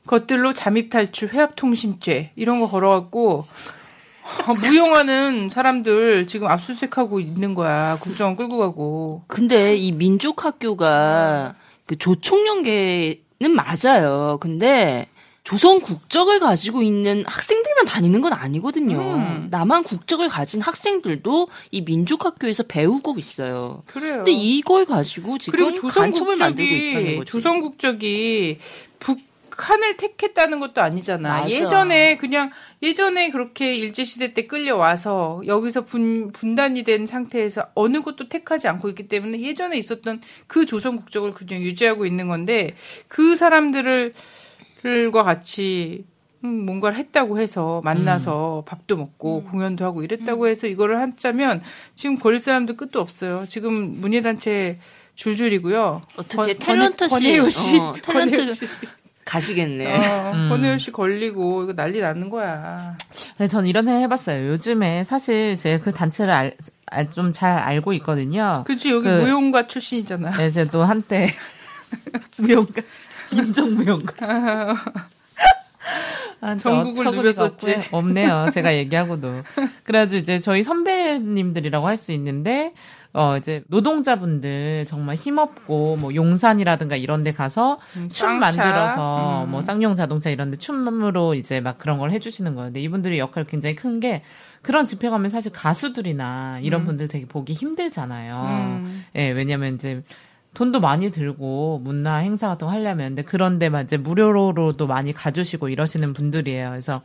것들로 0.07 0.53
잠입 0.53 0.89
탈출, 0.89 1.29
회합 1.29 1.55
통신죄 1.55 2.31
이런 2.35 2.59
거 2.59 2.67
걸어갖고 2.69 3.47
어, 4.47 4.53
무용하는 4.53 5.49
사람들 5.49 6.27
지금 6.27 6.47
압수수색하고 6.47 7.19
있는 7.19 7.53
거야. 7.53 7.97
국정원 8.01 8.35
끌고 8.35 8.57
가고. 8.57 9.23
근데 9.27 9.75
이 9.75 9.91
민족학교가 9.91 11.55
그 11.85 11.95
조총련계는 11.97 13.51
맞아요. 13.55 14.37
근데 14.41 15.07
조선 15.43 15.79
국적을 15.79 16.39
가지고 16.39 16.81
있는 16.81 17.23
학생들만 17.27 17.85
다니는 17.85 18.19
건 18.21 18.33
아니거든요. 18.33 18.99
음. 18.99 19.47
남한 19.51 19.83
국적을 19.83 20.27
가진 20.27 20.59
학생들도 20.59 21.47
이 21.69 21.81
민족학교에서 21.81 22.63
배우고 22.63 23.19
있어요. 23.19 23.83
그래요. 23.85 24.17
근데 24.17 24.31
이걸 24.31 24.85
가지고 24.85 25.37
지금 25.37 25.57
그리고 25.57 25.73
조선 25.73 26.11
간첩을 26.11 26.37
만들고 26.37 26.63
있다는 26.63 26.93
국적이 26.93 27.17
거지. 27.17 27.31
조선 27.31 27.61
국적이 27.61 28.57
북 28.97 29.19
한을 29.57 29.97
택했다는 29.97 30.59
것도 30.59 30.81
아니잖아. 30.81 31.41
맞아. 31.41 31.49
예전에 31.49 32.17
그냥 32.17 32.51
예전에 32.81 33.29
그렇게 33.31 33.73
일제 33.75 34.03
시대 34.03 34.33
때 34.33 34.47
끌려와서 34.47 35.41
여기서 35.45 35.85
분 35.85 36.31
분단이 36.31 36.83
된 36.83 37.05
상태에서 37.05 37.67
어느 37.75 38.01
것도 38.01 38.29
택하지 38.29 38.67
않고 38.67 38.89
있기 38.89 39.07
때문에 39.07 39.39
예전에 39.41 39.77
있었던 39.77 40.21
그 40.47 40.65
조선 40.65 40.97
국적을 40.97 41.33
그냥 41.33 41.61
유지하고 41.61 42.05
있는 42.05 42.27
건데 42.27 42.75
그 43.07 43.35
사람들을 43.35 44.13
과 45.13 45.23
같이 45.23 46.05
음, 46.43 46.65
뭔가를 46.65 46.97
했다고 46.97 47.39
해서 47.39 47.81
만나서 47.83 48.59
음. 48.59 48.65
밥도 48.65 48.97
먹고 48.97 49.43
공연도 49.45 49.83
하고 49.83 50.03
이랬다고 50.03 50.47
해서 50.47 50.67
이거를 50.67 50.99
하자면 51.01 51.63
지금 51.95 52.17
걸릴 52.19 52.39
사람도 52.39 52.75
끝도 52.77 52.99
없어요. 52.99 53.45
지금 53.47 53.99
문예단체 53.99 54.77
줄줄이고요. 55.15 56.01
어떻게 56.17 56.53
권- 56.53 56.77
탤런트 56.77 57.07
씨, 57.09 57.15
권혜요 57.15 57.49
씨, 57.49 57.77
어, 57.79 57.95
탤런트 58.01 58.53
씨, 58.53 58.67
가시겠네. 59.25 59.85
어, 59.97 60.31
음. 60.35 60.49
권혜요 60.49 60.77
씨 60.77 60.91
걸리고 60.91 61.63
이거 61.63 61.73
난리 61.73 61.99
나는 61.99 62.29
거야. 62.29 62.77
네, 63.37 63.47
전 63.47 63.65
이런 63.65 63.83
생각 63.85 63.99
해봤어요. 64.01 64.47
요즘에 64.49 65.03
사실 65.03 65.57
제가 65.57 65.83
그 65.83 65.91
단체를 65.91 66.55
좀잘 67.13 67.51
알고 67.57 67.93
있거든요. 67.93 68.63
그치 68.67 68.91
여기 68.91 69.03
그- 69.07 69.21
무용가 69.21 69.65
출신이잖아. 69.67 70.31
네, 70.37 70.49
제가 70.51 70.69
또 70.71 70.83
한때 70.83 71.27
무용가, 72.37 72.81
김정 73.29 73.73
무용가. 73.75 74.75
아, 76.41 76.55
저 76.57 76.69
전국을 76.83 77.05
누볐었지. 77.05 77.71
없고요. 77.71 77.83
없네요. 77.91 78.49
제가 78.53 78.75
얘기하고도. 78.75 79.43
그래가지고 79.83 80.19
이제 80.21 80.39
저희 80.39 80.61
선배님들이라고 80.63 81.87
할 81.87 81.97
수 81.97 82.11
있는데, 82.11 82.73
어, 83.17 83.37
이제 83.37 83.63
노동자분들 83.67 84.85
정말 84.87 85.15
힘없고, 85.15 85.95
뭐 86.01 86.13
용산이라든가 86.13 86.97
이런 86.97 87.23
데 87.23 87.31
가서 87.31 87.79
음, 87.95 88.09
춤. 88.09 88.39
만들어서 88.39 89.45
음. 89.45 89.51
뭐 89.51 89.61
쌍용 89.61 89.95
자동차 89.95 90.29
이런 90.29 90.51
데 90.51 90.57
춤으로 90.57 91.33
이제 91.33 91.61
막 91.61 91.77
그런 91.77 91.97
걸 91.97 92.11
해 92.11 92.19
주시는 92.19 92.55
거예요. 92.55 92.67
근데 92.67 92.81
이분들이 92.81 93.17
역할이 93.19 93.47
굉장히 93.47 93.75
큰 93.75 93.99
게, 94.01 94.21
그런 94.61 94.85
집회 94.85 95.09
가면 95.09 95.29
사실 95.29 95.51
가수들이나 95.51 96.59
이런 96.61 96.83
분들 96.83 97.07
되게 97.07 97.25
보기 97.25 97.53
힘들잖아요. 97.53 98.81
음. 98.83 99.05
예, 99.15 99.29
왜냐면 99.31 99.75
이제 99.75 100.01
돈도 100.53 100.79
많이 100.79 101.11
들고 101.11 101.79
문화 101.83 102.17
행사 102.17 102.47
같은 102.47 102.67
거 102.67 102.71
하려면 102.73 103.09
근데 103.09 103.21
그런 103.23 103.59
데만 103.59 103.83
이제 103.85 103.97
무료로도 103.97 104.87
많이 104.87 105.13
가주시고 105.13 105.69
이러시는 105.69 106.13
분들이에요. 106.13 106.69
그래서 106.69 107.01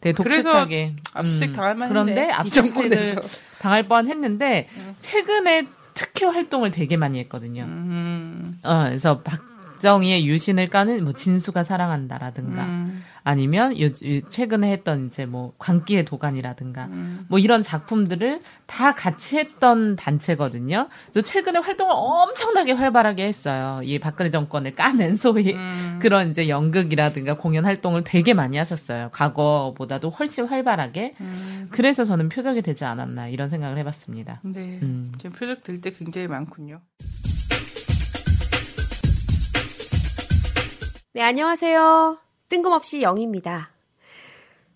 되게 0.00 0.14
독특하게 0.14 0.96
압수수색 1.14 1.48
음, 1.50 1.52
당할 1.52 1.74
만했네. 1.74 1.88
그런데 1.88 2.26
이 2.28 2.30
압수수색을. 2.32 3.20
당할 3.60 3.86
뻔 3.86 4.08
했는데 4.08 4.68
최근에 5.00 5.66
특히 5.92 6.24
활동을 6.24 6.70
되게 6.70 6.96
많이 6.96 7.18
했거든요. 7.20 7.64
음. 7.64 8.58
어, 8.64 8.84
그래서 8.86 9.20
박 9.20 9.49
정희의 9.80 10.26
유신을 10.26 10.68
까는 10.68 11.02
뭐 11.04 11.12
진수가 11.12 11.64
사랑한다라든가 11.64 12.64
음. 12.64 13.02
아니면 13.22 13.78
요, 13.80 13.84
요- 13.86 14.28
최근에 14.28 14.70
했던 14.72 15.06
이제 15.08 15.26
뭐 15.26 15.52
광기의 15.58 16.04
도가니라든가 16.06 16.86
음. 16.86 17.26
뭐 17.28 17.38
이런 17.38 17.62
작품들을 17.62 18.40
다 18.66 18.94
같이 18.94 19.36
했던 19.38 19.96
단체거든요. 19.96 20.88
그래서 21.12 21.26
최근에 21.26 21.58
활동을 21.58 21.92
엄청나게 21.94 22.72
활발하게 22.72 23.24
했어요. 23.26 23.80
이 23.84 23.98
박근혜 23.98 24.30
정권을 24.30 24.74
까는 24.74 25.16
소위 25.16 25.52
음. 25.54 25.98
그런 26.00 26.30
이제 26.30 26.48
연극이라든가 26.48 27.36
공연 27.36 27.64
활동을 27.66 28.04
되게 28.04 28.32
많이 28.32 28.56
하셨어요. 28.56 29.10
과거보다도 29.12 30.10
훨씬 30.10 30.46
활발하게. 30.46 31.14
음. 31.20 31.68
그래서 31.70 32.04
저는 32.04 32.28
표적이 32.30 32.62
되지 32.62 32.84
않았나 32.84 33.28
이런 33.28 33.48
생각을 33.48 33.76
해봤습니다. 33.78 34.40
네. 34.44 34.78
음. 34.82 35.12
지금 35.18 35.32
표적 35.32 35.62
들때 35.62 35.90
굉장히 35.92 36.26
많군요. 36.26 36.80
네, 41.12 41.22
안녕하세요. 41.22 42.18
뜬금없이 42.48 43.02
영입니다. 43.02 43.72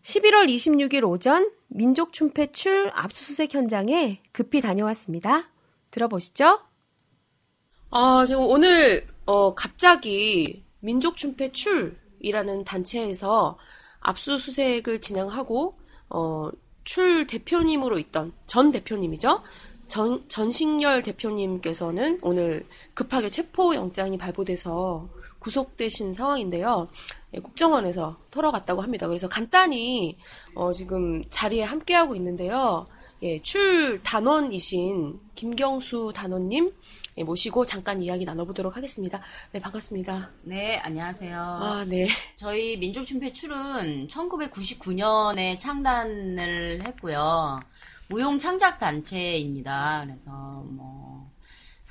11월 0.03 0.49
26일 0.49 1.09
오전 1.09 1.53
민족춤패출 1.69 2.91
압수수색 2.93 3.55
현장에 3.55 4.21
급히 4.33 4.61
다녀왔습니다. 4.61 5.49
들어보시죠. 5.93 6.59
아, 7.91 8.25
지금 8.27 8.43
오늘 8.43 9.07
어, 9.27 9.55
갑자기 9.55 10.65
민족춤패출이라는 10.81 12.65
단체에서 12.65 13.57
압수수색을 14.01 15.01
진행하고 15.01 15.79
어, 16.11 16.51
출 16.83 17.29
대표님으로 17.29 17.97
있던 18.01 18.33
전 18.47 18.73
대표님이죠. 18.73 19.41
전, 19.87 20.29
전식열 20.29 21.03
대표님께서는 21.03 22.19
오늘 22.23 22.67
급하게 22.93 23.29
체포영장이 23.29 24.19
발부돼서 24.19 25.09
구속되신 25.45 26.15
상황인데요. 26.15 26.89
예, 27.35 27.39
국정원에서 27.39 28.19
털어갔다고 28.31 28.81
합니다. 28.81 29.07
그래서 29.07 29.29
간단히 29.29 30.17
어, 30.55 30.73
지금 30.73 31.23
자리에 31.29 31.63
함께하고 31.63 32.15
있는데요. 32.17 32.87
예, 33.23 33.41
출 33.43 34.03
단원이신 34.03 35.21
김경수 35.35 36.13
단원님 36.15 36.73
예, 37.19 37.25
모시고 37.25 37.67
잠깐 37.67 38.03
이야기 38.03 38.25
나눠보도록 38.25 38.77
하겠습니다. 38.77 39.21
네, 39.53 39.61
반갑습니다. 39.61 40.31
네, 40.43 40.79
안녕하세요. 40.79 41.39
아, 41.39 41.85
네. 41.87 42.09
저희 42.37 42.79
민족춤패출은 42.79 44.09
1999년에 44.09 45.59
창단을 45.59 46.83
했고요. 46.87 47.61
무용 48.09 48.39
창작 48.39 48.79
단체입니다. 48.79 50.05
그래서 50.07 50.31
뭐 50.71 51.24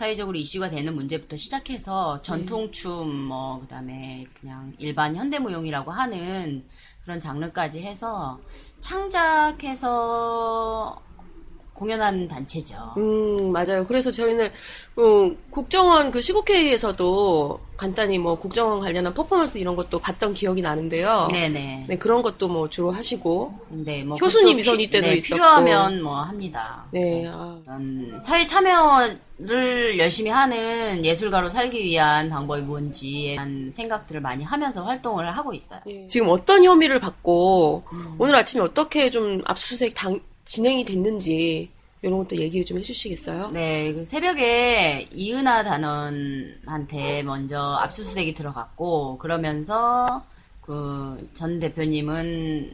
사회적으로 0.04 0.38
이슈가 0.38 0.70
되는 0.70 0.94
문제부터 0.96 1.38
시작해서 1.38 2.22
전통춤 2.22 3.10
뭐 3.26 3.62
그다음에 3.62 4.28
그냥 4.38 4.74
일반 4.78 5.16
현대무용이라고 5.16 5.92
하는 5.92 6.66
그런 7.04 7.22
장르까지 7.22 7.82
해서 7.82 8.42
창작해서 8.82 9.94
공연하는 11.74 12.28
단체죠. 12.28 12.94
음, 12.98 13.52
맞아요. 13.52 13.86
그래서 13.88 14.12
저희는, 14.12 14.46
어, 14.96 15.32
국정원 15.50 16.12
그 16.12 16.22
시국회의에서도 16.22 17.60
간단히 17.76 18.18
뭐 18.20 18.36
국정원 18.38 18.80
관련한 18.80 19.14
퍼포먼스 19.14 19.58
이런 19.58 19.76
것도 19.76 20.00
봤던 20.00 20.36
기억이 20.36 20.62
나는데요. 20.62 21.28
네네. 21.32 21.86
네, 21.90 21.98
그런 21.98 22.22
것도 22.22 22.48
뭐 22.48 22.70
주로 22.70 22.92
하시고. 22.92 23.54
네, 23.70 24.04
뭐 24.04 24.18
효수님 24.18 24.60
이선희 24.60 24.90
때도 24.90 25.08
네, 25.08 25.16
있었고. 25.16 25.36
필요하면 25.36 26.02
뭐 26.04 26.22
합니다. 26.22 26.86
네, 26.92 27.28
아, 27.28 27.58
어떤 27.60 28.20
사회 28.22 28.46
참여를 28.46 29.98
열심히 29.98 30.30
하는 30.30 31.04
예술가로 31.04 31.50
살기 31.50 31.84
위한 31.84 32.30
방법이 32.30 32.62
뭔지에 32.62 33.36
대한 33.36 33.72
생각들을 33.74 34.22
많이 34.22 34.44
하면서 34.44 34.84
활동을 34.84 35.36
하고 35.36 35.54
있어요. 35.54 35.82
예. 35.88 36.08
지금 36.08 36.30
어떤 36.30 36.64
혐의를 36.64 37.00
받고 37.00 37.84
오늘 38.20 38.36
아침에 38.36 38.62
어떻게 38.64 39.10
좀 39.10 39.42
압수수색 39.46 39.94
당, 39.96 40.22
진행이 40.46 40.86
됐는지 40.86 41.70
이런 42.02 42.18
것도 42.18 42.36
얘기를 42.38 42.66
좀 42.66 42.78
해주시겠어요? 42.80 43.50
네, 43.54 43.94
그 43.94 44.04
새벽에 44.06 45.08
이은하 45.14 45.64
단원한테 45.64 47.24
먼저 47.24 47.78
압수수색이 47.82 48.34
들어갔고 48.34 49.18
그러면서 49.20 50.24
그 50.62 51.18
전 51.34 51.60
대표님은 51.60 52.74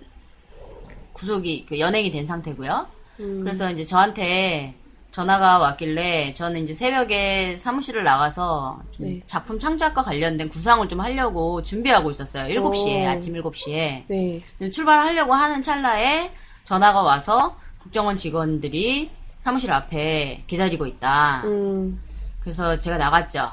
구속이 1.14 1.66
그 1.68 1.80
연행이 1.80 2.12
된 2.12 2.26
상태고요. 2.26 2.88
음. 3.20 3.42
그래서 3.44 3.70
이제 3.72 3.86
저한테 3.86 4.74
전화가 5.12 5.58
왔길래 5.60 6.34
저는 6.34 6.64
이제 6.64 6.74
새벽에 6.74 7.58
사무실을 7.58 8.04
나가서 8.04 8.82
좀 8.92 9.06
네. 9.06 9.22
작품 9.26 9.58
창작과 9.60 10.04
관련된 10.04 10.50
구상을 10.50 10.88
좀 10.88 11.00
하려고 11.02 11.62
준비하고 11.64 12.12
있었어요. 12.12 12.54
7시에, 12.62 13.06
오. 13.06 13.08
아침 13.10 13.34
7시에. 13.34 14.04
네. 14.08 14.42
출발하려고 14.72 15.34
하는 15.34 15.62
찰나에 15.62 16.32
전화가 16.70 17.02
와서 17.02 17.58
국정원 17.80 18.16
직원들이 18.16 19.10
사무실 19.40 19.72
앞에 19.72 20.44
기다리고 20.46 20.86
있다. 20.86 21.42
음. 21.46 22.00
그래서 22.42 22.78
제가 22.78 22.98
나갔죠. 22.98 23.50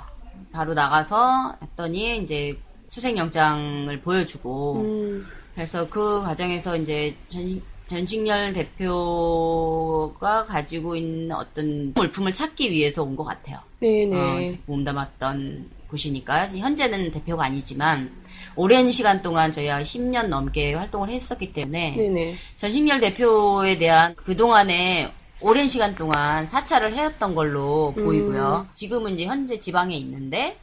바로 0.52 0.74
나가서 0.74 1.56
했더니 1.62 2.18
이제 2.18 2.58
수색영장을 2.90 3.98
보여주고 4.02 4.74
음. 4.82 5.26
그래서 5.54 5.88
그 5.88 6.20
과정에서 6.24 6.76
이제 6.76 7.16
전, 7.28 7.62
전식열 7.86 8.52
대표가 8.52 10.44
가지고 10.44 10.94
있는 10.94 11.32
어떤 11.34 11.94
물품을 11.94 12.34
찾기 12.34 12.70
위해서 12.70 13.02
온 13.02 13.16
것 13.16 13.24
같아요. 13.24 13.60
네네. 13.80 14.14
어, 14.14 14.40
이제 14.42 14.60
몸담았던 14.66 15.70
곳이니까 15.88 16.48
현재는 16.48 17.12
대표가 17.12 17.44
아니지만 17.46 18.10
오랜 18.56 18.90
시간 18.90 19.22
동안 19.22 19.52
저희가 19.52 19.82
10년 19.82 20.28
넘게 20.28 20.74
활동을 20.74 21.10
했었기 21.10 21.52
때문에 21.52 21.94
네네. 21.96 22.36
전식열 22.56 23.00
대표에 23.00 23.78
대한 23.78 24.14
그동안에 24.14 25.12
오랜 25.40 25.68
시간 25.68 25.94
동안 25.94 26.46
사찰을 26.46 26.94
해왔던 26.94 27.34
걸로 27.34 27.92
음. 27.98 28.04
보이고요. 28.04 28.68
지금은 28.72 29.14
이제 29.14 29.26
현재 29.26 29.58
지방에 29.58 29.94
있는데 29.96 30.56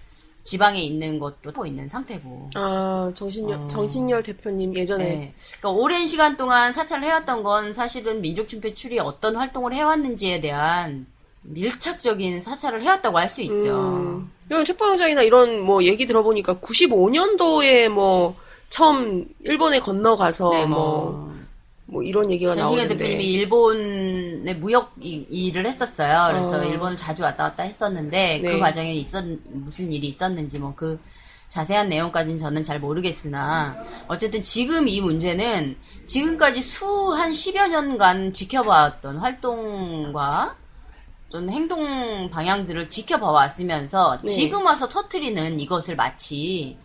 지방에 0.43 0.81
있는 0.81 1.19
것도 1.19 1.51
하고 1.51 1.65
있는 1.65 1.87
상태고. 1.87 2.49
아, 2.55 3.11
정신열, 3.15 3.59
어. 3.59 3.67
정신열 3.67 4.23
대표님 4.23 4.75
예전에. 4.75 5.03
네. 5.03 5.33
그러니까 5.59 5.69
오랜 5.69 6.05
시간 6.05 6.35
동안 6.35 6.73
사찰을 6.73 7.03
해왔던 7.05 7.43
건 7.43 7.73
사실은 7.73 8.19
민족준폐출이 8.21 8.99
어떤 8.99 9.37
활동을 9.37 9.73
해왔는지에 9.73 10.41
대한 10.41 11.05
밀착적인 11.43 12.41
사찰을 12.41 12.81
해왔다고 12.83 13.17
할 13.17 13.29
수 13.29 13.41
있죠. 13.41 13.77
음. 13.77 14.31
이런 14.49 14.65
책방장이나 14.65 15.21
이런 15.23 15.61
뭐 15.61 15.83
얘기 15.83 16.05
들어보니까 16.05 16.55
95년도에 16.55 17.89
뭐 17.89 18.35
처음 18.69 19.25
일본에 19.43 19.79
건너가서 19.79 20.49
네, 20.51 20.65
뭐, 20.65 20.77
뭐. 21.11 21.33
뭐 21.85 22.03
이런 22.03 22.29
얘기가 22.31 22.55
전승현 22.55 22.75
나오는데. 22.75 22.97
대표님이 22.97 23.33
일본의 23.33 24.55
무역 24.55 24.93
이- 25.01 25.25
일을 25.29 25.65
했었어요. 25.67 26.27
그래서 26.31 26.59
어. 26.59 26.63
일본을 26.63 26.97
자주 26.97 27.21
왔다 27.23 27.43
갔다 27.43 27.63
했었는데 27.63 28.39
네. 28.41 28.51
그 28.51 28.59
과정에 28.59 28.93
있었 28.93 29.23
무슨 29.51 29.91
일이 29.91 30.07
있었는지 30.07 30.57
뭐 30.59 30.73
그 30.75 30.99
자세한 31.49 31.87
내용까지는 31.89 32.39
저는 32.39 32.63
잘 32.63 32.79
모르겠으나 32.79 33.77
어쨌든 34.07 34.41
지금 34.41 34.87
이 34.87 35.01
문제는 35.01 35.75
지금까지 36.07 36.61
수 36.61 36.85
한 37.13 37.31
10여 37.31 37.67
년간 37.69 38.33
지켜봐왔던 38.33 39.17
활동과 39.17 40.55
어떤 41.33 41.49
행동 41.49 42.29
방향들을 42.29 42.91
지켜봐 42.91 43.31
왔으면서 43.31 44.19
네. 44.21 44.29
지금 44.29 44.63
와서 44.67 44.87
터트리는 44.87 45.59
이것을 45.59 45.95
마치 45.95 46.77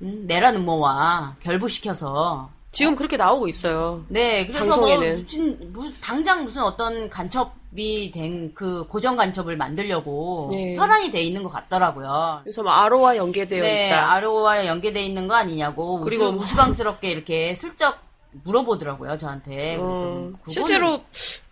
음, 0.00 0.24
내라는 0.26 0.64
뭐와 0.64 1.36
결부시켜서 1.40 2.48
지금 2.70 2.96
그렇게 2.96 3.18
나오고 3.18 3.48
있어요. 3.48 4.02
네, 4.08 4.46
그래서 4.46 4.64
방송에는. 4.64 5.12
뭐 5.14 5.22
무슨, 5.22 5.72
무- 5.74 5.92
당장 6.02 6.44
무슨 6.44 6.62
어떤 6.62 7.10
간첩이 7.10 8.10
된 8.14 8.54
그 8.54 8.86
고정 8.88 9.14
간첩을 9.16 9.58
만들려고 9.58 10.48
네. 10.50 10.74
혈안이 10.74 11.10
돼 11.10 11.20
있는 11.20 11.42
것 11.42 11.50
같더라고요. 11.50 12.40
그래서 12.44 12.62
뭐 12.62 12.72
아로와 12.72 13.18
연계되어 13.18 13.60
네, 13.60 13.88
있다. 13.88 14.10
아로와 14.12 14.64
연계돼 14.68 15.04
있는 15.04 15.28
거 15.28 15.34
아니냐고 15.34 16.00
그리고 16.00 16.24
그리고 16.30 16.42
우스꽝스럽게 16.42 17.10
이렇게 17.10 17.54
슬쩍 17.56 17.98
물어보더라고요 18.44 19.16
저한테. 19.18 19.76
그래서 19.76 19.82
어, 19.82 20.32
그거는- 20.44 20.50
실제로 20.52 21.04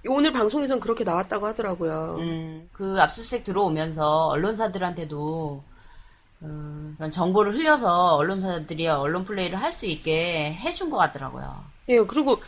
오늘 0.09 0.33
방송에선 0.33 0.81
그렇게 0.81 1.05
나왔다고 1.05 1.47
하더라고요. 1.47 2.17
음, 2.21 2.69
그 2.73 3.01
압수수색 3.01 3.45
들어오면서 3.45 4.29
언론사들한테도 4.29 5.63
음, 6.43 6.95
그런 6.97 7.11
정보를 7.11 7.55
흘려서 7.55 8.17
언론사들이 8.17 8.89
언론 8.89 9.25
플레이를 9.25 9.61
할 9.61 9.73
수 9.75 9.85
있게 9.87 10.55
해준 10.55 10.89
것 10.91 10.97
같더라고요. 10.97 11.65
예, 11.91 11.99
그리고 12.01 12.41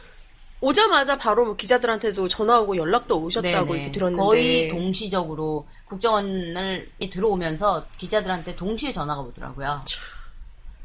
오자마자 0.63 1.19
바로 1.19 1.45
뭐 1.45 1.57
기자들한테도 1.57 2.29
전화 2.29 2.61
오고 2.61 2.77
연락도 2.77 3.21
오셨다고 3.21 3.67
네네. 3.67 3.77
이렇게 3.79 3.93
들었는데. 3.93 4.23
거의 4.23 4.69
동시적으로 4.71 5.67
국정원을 5.87 6.91
들어오면서 7.11 7.85
기자들한테 7.99 8.55
동시에 8.57 8.93
전화가 8.93 9.21
오더라고요. 9.23 9.83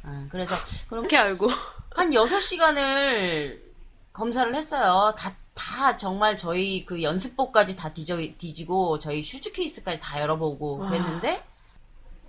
아, 0.04 0.26
그래서 0.30 0.56
그럼 0.90 1.04
그렇게 1.04 1.18
알고. 1.18 1.48
한 1.98 2.12
6시간을 2.12 3.60
검사를 4.14 4.54
했어요. 4.54 5.16
다, 5.18 5.34
다 5.56 5.98
정말 5.98 6.38
저희 6.38 6.86
그 6.86 7.02
연습복까지 7.02 7.76
다 7.76 7.92
뒤져, 7.92 8.18
뒤지고 8.38 9.00
저희 9.00 9.24
shoes 9.24 9.52
케이스까지 9.52 10.00
다 10.00 10.22
열어보고 10.22 10.78
그랬는데 10.78 11.44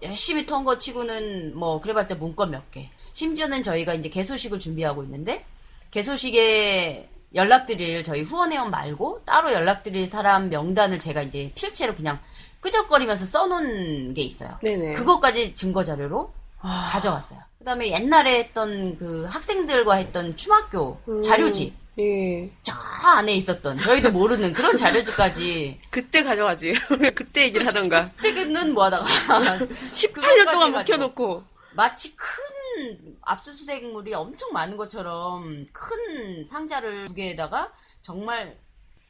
열심히 0.02 0.46
턴 0.46 0.64
거 0.64 0.78
치고는 0.78 1.54
뭐 1.54 1.82
그래봤자 1.82 2.14
문건 2.14 2.50
몇 2.52 2.70
개. 2.70 2.88
심지어는 3.12 3.62
저희가 3.62 3.92
이제 3.92 4.08
개소식을 4.08 4.58
준비하고 4.58 5.02
있는데 5.02 5.44
개소식에 5.90 7.10
연락드릴 7.34 8.04
저희 8.04 8.22
후원회원 8.22 8.70
말고 8.70 9.20
따로 9.26 9.52
연락드릴 9.52 10.06
사람 10.06 10.48
명단을 10.48 10.98
제가 10.98 11.20
이제 11.22 11.52
필체로 11.54 11.94
그냥 11.94 12.18
끄적거리면서 12.60 13.26
써놓은 13.26 14.14
게 14.14 14.22
있어요. 14.22 14.58
네네. 14.62 14.94
그것까지 14.94 15.54
증거 15.54 15.84
자료로 15.84 16.32
아. 16.60 16.88
가져갔어요. 16.92 17.40
그다음에 17.58 17.90
옛날에 17.90 18.38
했던 18.38 18.96
그 18.98 19.24
학생들과 19.24 19.94
했던 19.94 20.36
추학교 20.36 21.00
음. 21.08 21.20
자료집 21.22 21.74
예. 21.98 22.50
저 22.62 22.72
안에 23.16 23.34
있었던 23.34 23.78
저희도 23.78 24.12
모르는 24.12 24.52
그런 24.52 24.76
자료집까지 24.76 25.78
그때 25.90 26.22
가져가지. 26.22 26.72
그때 27.14 27.42
얘기를 27.42 27.66
하던가. 27.66 28.12
그때는 28.12 28.72
뭐하다가 28.72 29.04
18년 29.04 30.44
동안 30.52 30.72
묵혀놓고. 30.72 31.44
마치 31.72 32.14
큰 32.16 33.16
압수수색물이 33.22 34.14
엄청 34.14 34.52
많은 34.52 34.76
것처럼 34.76 35.66
큰 35.72 36.46
상자를 36.48 37.08
두 37.08 37.14
개에다가 37.14 37.72
정말 38.00 38.56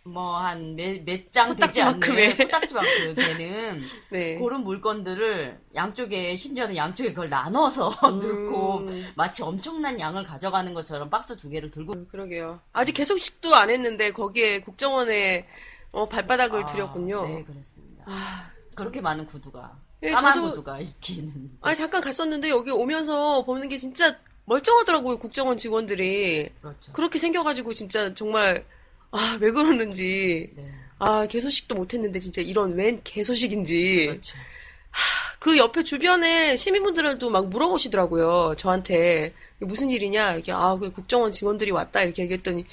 뭐 0.05 0.39
한 0.39 0.75
몇장 0.77 1.55
되지. 1.57 1.83
않는 1.83 2.01
코딱지만큼 2.01 3.15
되는 3.15 3.83
네. 4.11 4.39
그런 4.39 4.65
물건들을 4.65 5.61
양쪽에 5.75 6.35
심지어는 6.35 6.77
양쪽에 6.77 7.11
그걸 7.11 7.29
나눠서 7.29 7.91
음. 8.09 8.47
넣고 8.47 8.89
마치 9.17 9.43
엄청난 9.43 10.01
양을 10.01 10.25
가져가는 10.25 10.73
것처럼 10.73 11.11
박스 11.11 11.37
두 11.37 11.51
개를 11.51 11.71
들고 11.71 12.07
그러게요. 12.07 12.61
아직 12.73 12.93
개소식도 12.93 13.55
안 13.55 13.69
했는데 13.71 14.13
거기에 14.13 14.61
국정원에 14.61 15.47
어, 15.93 16.09
발바닥을 16.09 16.63
아, 16.63 16.67
들였군요. 16.67 17.27
네, 17.27 17.45
그렇습니다. 17.45 18.05
아, 18.07 18.51
그렇게 18.75 19.01
많은 19.01 19.27
구두가 19.27 19.77
예, 20.05 20.11
까만 20.13 20.35
저도- 20.35 20.51
구두가 20.51 20.79
있기는 20.81 21.51
아니 21.61 21.75
잠깐 21.77 22.01
갔었는데 22.01 22.49
여기 22.51 22.71
오면서 22.71 23.45
보는 23.45 23.69
게 23.69 23.77
진짜 23.77 24.17
멀쩡하더라고요. 24.47 25.19
국정원 25.19 25.59
직원들이 25.59 26.49
그렇죠. 26.63 26.93
그렇게 26.95 27.19
생겨가지고 27.19 27.75
진짜 27.75 28.15
정말 28.15 28.65
아 29.11 29.39
왜 29.41 29.51
그러는지 29.51 30.53
네, 30.57 30.71
아 30.99 31.27
개소식도 31.27 31.75
못했는데 31.75 32.19
진짜 32.19 32.41
이런 32.43 32.75
웬 32.75 33.01
개소식인지 33.03 34.07
그렇죠. 34.09 34.37
그 35.39 35.57
옆에 35.57 35.85
주변에 35.85 36.57
시민분들도 36.57 37.31
막 37.31 37.49
물어보시더라고요. 37.49 38.55
저한테 38.57 39.33
무슨 39.61 39.89
일이냐 39.91 40.33
이렇게 40.35 40.53
아 40.53 40.77
그 40.77 40.91
국정원 40.93 41.31
직원들이 41.33 41.71
왔다 41.71 42.03
이렇게 42.03 42.23
얘기했더니 42.23 42.67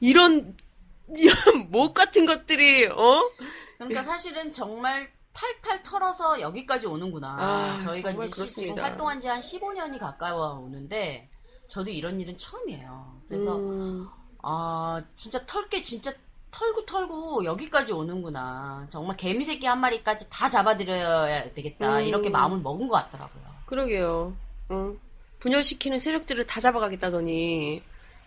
이런 0.00 0.54
이런 1.16 1.70
목 1.70 1.94
같은 1.94 2.26
것들이 2.26 2.86
어 2.86 3.30
그러니까 3.78 4.02
사실은 4.04 4.52
정말 4.52 5.10
탈탈 5.32 5.82
털어서 5.82 6.40
여기까지 6.40 6.86
오는구나. 6.86 7.36
아, 7.38 7.78
저희가 7.80 8.10
이제 8.10 8.18
시- 8.22 8.30
지금 8.30 8.30
그렇습니다. 8.30 8.82
활동한 8.84 9.20
지 9.20 9.26
한 9.28 9.40
15년이 9.40 9.98
가까워 9.98 10.58
오는데 10.60 11.28
저도 11.68 11.90
이런 11.90 12.20
일은 12.20 12.36
처음이에요. 12.36 13.22
그래서 13.28 13.56
음, 13.56 14.06
아 14.42 15.02
진짜 15.14 15.44
털게 15.46 15.82
진짜 15.82 16.12
털고 16.50 16.84
털고 16.84 17.44
여기까지 17.44 17.92
오는구나. 17.92 18.86
정말 18.90 19.16
개미 19.16 19.44
새끼 19.44 19.66
한 19.66 19.80
마리까지 19.80 20.26
다 20.28 20.50
잡아드려야 20.50 21.52
되겠다. 21.54 22.00
음. 22.00 22.04
이렇게 22.04 22.28
마음을 22.28 22.58
먹은 22.58 22.88
것 22.88 22.94
같더라고요. 22.96 23.42
그러게요. 23.66 24.36
응. 24.70 24.98
분열시키는 25.40 25.98
세력들을 25.98 26.46
다 26.46 26.60
잡아가겠다더니 26.60 27.82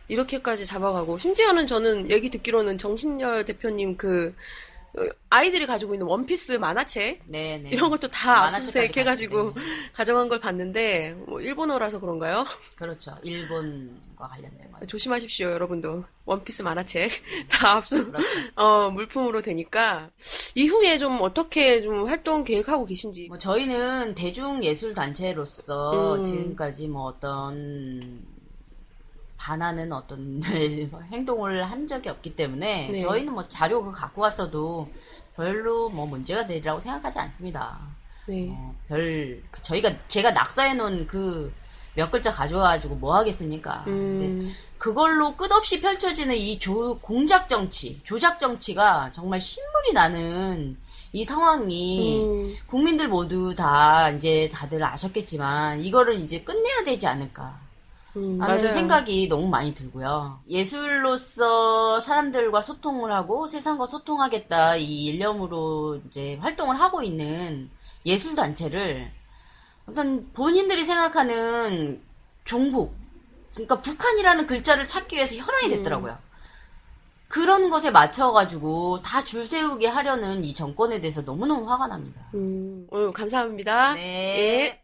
이렇게까지 0.08 0.66
잡아가고 0.66 1.18
심지어는 1.18 1.68
저는 1.68 2.10
얘기 2.10 2.30
듣기로는 2.30 2.78
정신열 2.78 3.46
대표님 3.46 3.98
그 3.98 4.28
어, 4.28 4.36
아이들이 5.30 5.66
가지고 5.66 5.94
있는 5.94 6.08
원피스 6.08 6.54
만화책 6.54 7.24
네네. 7.28 7.70
이런 7.72 7.90
것도 7.90 8.08
다 8.10 8.46
압수수색 8.46 8.96
해가지고. 8.96 9.54
가져간 9.94 10.30
걸 10.30 10.40
봤는데 10.40 11.14
뭐 11.28 11.42
일본어라서 11.42 12.00
그런가요? 12.00 12.46
그렇죠. 12.78 13.18
일본과 13.24 14.28
관련된 14.28 14.72
거예요. 14.72 14.86
조심하십시오 14.88 15.52
여러분도 15.52 16.04
원피스 16.26 16.62
만화책 16.64 17.12
다 17.50 17.76
압수 17.78 18.06
그렇죠. 18.06 18.26
어, 18.56 18.90
물품으로 18.92 19.42
되니까 19.42 20.10
이후에 20.56 20.98
좀 20.98 21.20
어떻게 21.22 21.82
좀 21.82 22.06
활동 22.08 22.44
계획하고 22.44 22.86
계신지 22.86 23.28
뭐 23.28 23.38
저희는 23.38 24.16
대중 24.16 24.64
예술 24.64 24.94
단체로서 24.94 26.16
음. 26.16 26.24
지금까지 26.24 26.88
뭐 26.88 27.04
어떤 27.04 28.24
반하는 29.46 29.94
어떤 29.94 30.42
행동을 31.12 31.64
한 31.64 31.88
적이 31.88 32.10
없기 32.10 32.36
때문에 32.36 32.90
네. 32.92 33.00
저희는 33.00 33.34
뭐 33.34 33.48
자료 33.48 33.84
그 33.84 33.92
갖고 33.92 34.22
왔어도 34.22 34.90
별로 35.36 35.90
뭐 35.90 36.06
문제가 36.06 36.48
되리라고 36.48 36.80
생각하지 36.80 37.20
않습니다. 37.20 37.80
네. 38.28 38.50
어, 38.52 38.76
별그 38.88 39.62
저희가 39.62 39.92
제가 40.08 40.32
낙서해 40.32 40.74
놓은 40.74 41.08
그 41.08 41.54
몇 41.96 42.12
글자 42.12 42.32
가져와가지고 42.32 42.96
뭐 42.96 43.16
하겠습니까? 43.16 43.84
근데 43.86 44.28
음, 44.28 44.54
그걸로 44.78 45.36
끝없이 45.36 45.80
펼쳐지는 45.80 46.36
이 46.36 46.60
조, 46.60 47.00
공작 47.00 47.48
정치, 47.48 48.02
조작 48.04 48.40
정치가 48.40 49.10
정말 49.12 49.40
신물이 49.40 49.94
나는 49.94 50.78
이 51.14 51.24
상황이 51.24 52.22
음, 52.22 52.56
국민들 52.68 53.08
모두 53.08 53.56
다 53.56 54.10
이제 54.10 54.50
다들 54.52 54.84
아셨겠지만 54.84 55.82
이거를 55.82 56.16
이제 56.16 56.42
끝내야 56.42 56.84
되지 56.84 57.08
않을까 57.08 57.65
음, 58.16 58.42
하는 58.42 58.56
맞아요. 58.58 58.74
생각이 58.74 59.28
너무 59.28 59.48
많이 59.48 59.74
들고요. 59.74 60.40
예술로서 60.50 62.00
사람들과 62.02 62.62
소통을 62.62 63.12
하고 63.12 63.48
세상과 63.48 63.88
소통하겠다 63.88 64.78
이 64.78 65.06
일념으로 65.06 66.00
이제 66.08 66.38
활동을 66.42 66.80
하고 66.80 67.02
있는 67.02 67.70
예술 68.06 68.36
단체를 68.36 69.12
어떤 69.88 70.32
본인들이 70.34 70.86
생각하는 70.86 72.02
종북, 72.46 72.96
그러니까 73.54 73.82
북한이라는 73.82 74.48
글자를 74.48 74.88
찾기 74.88 75.16
위해서 75.16 75.36
현황이 75.36 75.70
됐더라고요. 75.70 76.18
그런 77.28 77.70
것에 77.70 77.92
맞춰가지고 77.92 79.02
다 79.02 79.24
줄 79.24 79.46
세우게 79.46 79.88
하려는 79.88 80.44
이 80.44 80.54
정권에 80.54 81.02
대해서 81.02 81.22
너무너무 81.22 81.70
화가 81.70 81.88
납니다. 81.88 82.22
음, 82.36 82.88
오늘 82.92 83.12
감사합니다. 83.12 83.94
네. 83.94 84.82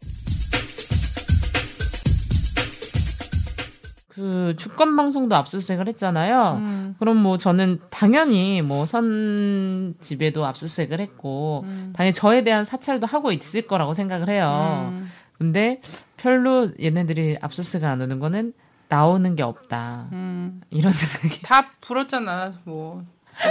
그 4.14 4.54
주권 4.58 4.94
방송도 4.94 5.34
압수수색을 5.34 5.88
했잖아요. 5.88 6.56
음. 6.60 6.96
그럼 6.98 7.16
뭐 7.16 7.38
저는 7.38 7.80
당연히 7.90 8.60
뭐 8.60 8.84
선 8.84 9.94
집에도 10.00 10.44
압수수색을 10.44 11.00
했고 11.00 11.62
음. 11.66 11.92
당연히 11.96 12.12
저에 12.12 12.44
대한 12.44 12.64
사찰도 12.66 13.06
하고 13.06 13.32
있을 13.32 13.66
거라고 13.66 13.94
생각을 13.94 14.28
해요. 14.28 14.90
음. 14.92 15.10
근데 15.38 15.80
별로 16.18 16.68
얘네들이 16.80 17.38
압수수색을 17.40 17.88
안 17.88 18.00
오는 18.02 18.18
거는 18.18 18.52
나오는 18.88 19.34
게 19.34 19.42
없다. 19.42 20.08
음. 20.12 20.60
이런 20.68 20.92
생각이. 20.92 21.40
다 21.40 21.70
불었잖아. 21.80 22.52
뭐 22.64 23.02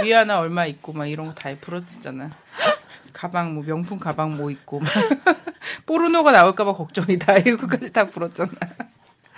위아나 0.04 0.38
얼마 0.38 0.64
있고 0.66 0.92
막 0.92 1.06
이런 1.06 1.26
거다 1.26 1.50
불었잖아. 1.60 2.30
가방 3.12 3.54
뭐 3.54 3.64
명품 3.64 3.98
가방 3.98 4.36
뭐 4.36 4.50
있고 4.52 4.78
막 4.78 4.88
포르노가 5.86 6.30
나올까 6.30 6.64
봐 6.64 6.72
걱정이다. 6.72 7.38
이거까지 7.48 7.92
다 7.92 8.06
불었잖아. 8.08 8.50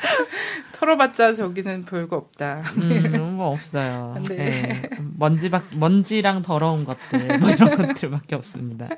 털어봤자 0.73 1.33
저기는 1.33 1.85
별거 1.85 2.17
없다. 2.17 2.63
음, 2.77 3.11
그런 3.11 3.37
거 3.37 3.49
없어요. 3.49 4.17
네. 4.29 4.37
네. 4.37 4.83
먼지박 5.19 5.65
먼지랑 5.75 6.43
더러운 6.43 6.85
것들 6.85 7.39
뭐 7.39 7.51
이런 7.51 7.71
것들밖에 7.77 8.35
없습니다. 8.35 8.89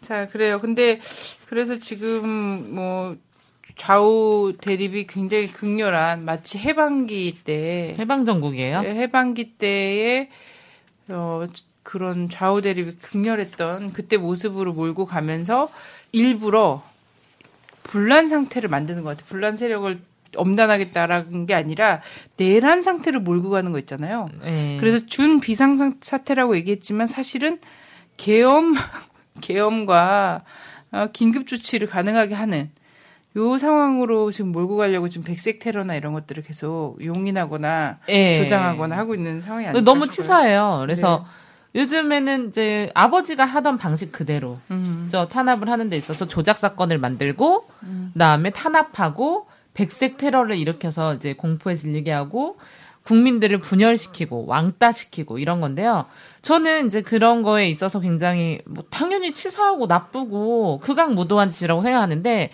자, 0.00 0.28
그래요. 0.28 0.60
근데 0.60 1.00
그래서 1.46 1.78
지금 1.78 2.74
뭐 2.74 3.16
좌우 3.76 4.52
대립이 4.60 5.06
굉장히 5.06 5.50
극렬한 5.50 6.24
마치 6.24 6.58
해방기 6.58 7.38
때 7.44 7.96
해방 7.98 8.24
전국이에요. 8.24 8.80
해방기 8.80 9.56
때에 9.56 10.28
어 11.08 11.46
그런 11.82 12.28
좌우 12.28 12.60
대립이 12.62 12.92
극렬했던 12.96 13.92
그때 13.92 14.16
모습으로 14.16 14.72
몰고 14.72 15.06
가면서 15.06 15.68
일부러 16.12 16.82
분란 17.82 18.28
상태를 18.28 18.68
만드는 18.68 19.02
것 19.02 19.10
같아요. 19.10 19.26
분란 19.28 19.56
세력을 19.56 20.00
엄단하겠다라는 20.36 21.46
게 21.46 21.54
아니라 21.54 22.00
내란 22.36 22.80
상태를 22.80 23.20
몰고 23.20 23.50
가는 23.50 23.70
거 23.72 23.78
있잖아요. 23.80 24.28
네. 24.42 24.76
그래서 24.80 25.04
준 25.06 25.40
비상 25.40 25.96
사태라고 26.00 26.56
얘기했지만 26.56 27.06
사실은 27.06 27.58
계엄 28.16 28.74
계엄과 29.40 30.42
어, 30.92 31.06
긴급 31.12 31.46
조치를 31.46 31.88
가능하게 31.88 32.34
하는 32.34 32.70
요 33.36 33.56
상황으로 33.56 34.30
지금 34.30 34.52
몰고 34.52 34.76
가려고 34.76 35.08
지금 35.08 35.24
백색 35.24 35.58
테러나 35.58 35.94
이런 35.94 36.12
것들을 36.12 36.42
계속 36.42 36.98
용인하거나 37.02 38.00
예. 38.10 38.38
조장하거나 38.42 38.96
하고 38.96 39.14
있는 39.14 39.40
상황이 39.40 39.66
아닐까 39.66 39.82
너무. 39.82 40.06
치사해요. 40.06 40.78
그래서 40.82 41.24
요즘에는 41.74 42.48
이제 42.48 42.90
아버지가 42.94 43.44
하던 43.44 43.78
방식 43.78 44.12
그대로 44.12 44.58
음. 44.70 45.08
저 45.10 45.26
탄압을 45.26 45.68
하는 45.68 45.88
데 45.88 45.96
있어서 45.96 46.26
조작 46.26 46.56
사건을 46.56 46.98
만들고 46.98 47.66
그다음에 48.12 48.50
탄압하고 48.50 49.46
백색 49.74 50.18
테러를 50.18 50.56
일으켜서 50.58 51.14
이제 51.14 51.32
공포에 51.32 51.74
질리게 51.74 52.12
하고 52.12 52.58
국민들을 53.04 53.58
분열시키고 53.60 54.46
왕따시키고 54.46 55.38
이런 55.38 55.60
건데요. 55.60 56.06
저는 56.42 56.86
이제 56.86 57.00
그런 57.00 57.42
거에 57.42 57.68
있어서 57.68 58.00
굉장히 58.00 58.60
뭐 58.66 58.84
당연히 58.90 59.32
치사하고 59.32 59.86
나쁘고 59.86 60.80
극악무도한 60.80 61.50
짓이라고 61.50 61.82
생각하는데 61.82 62.50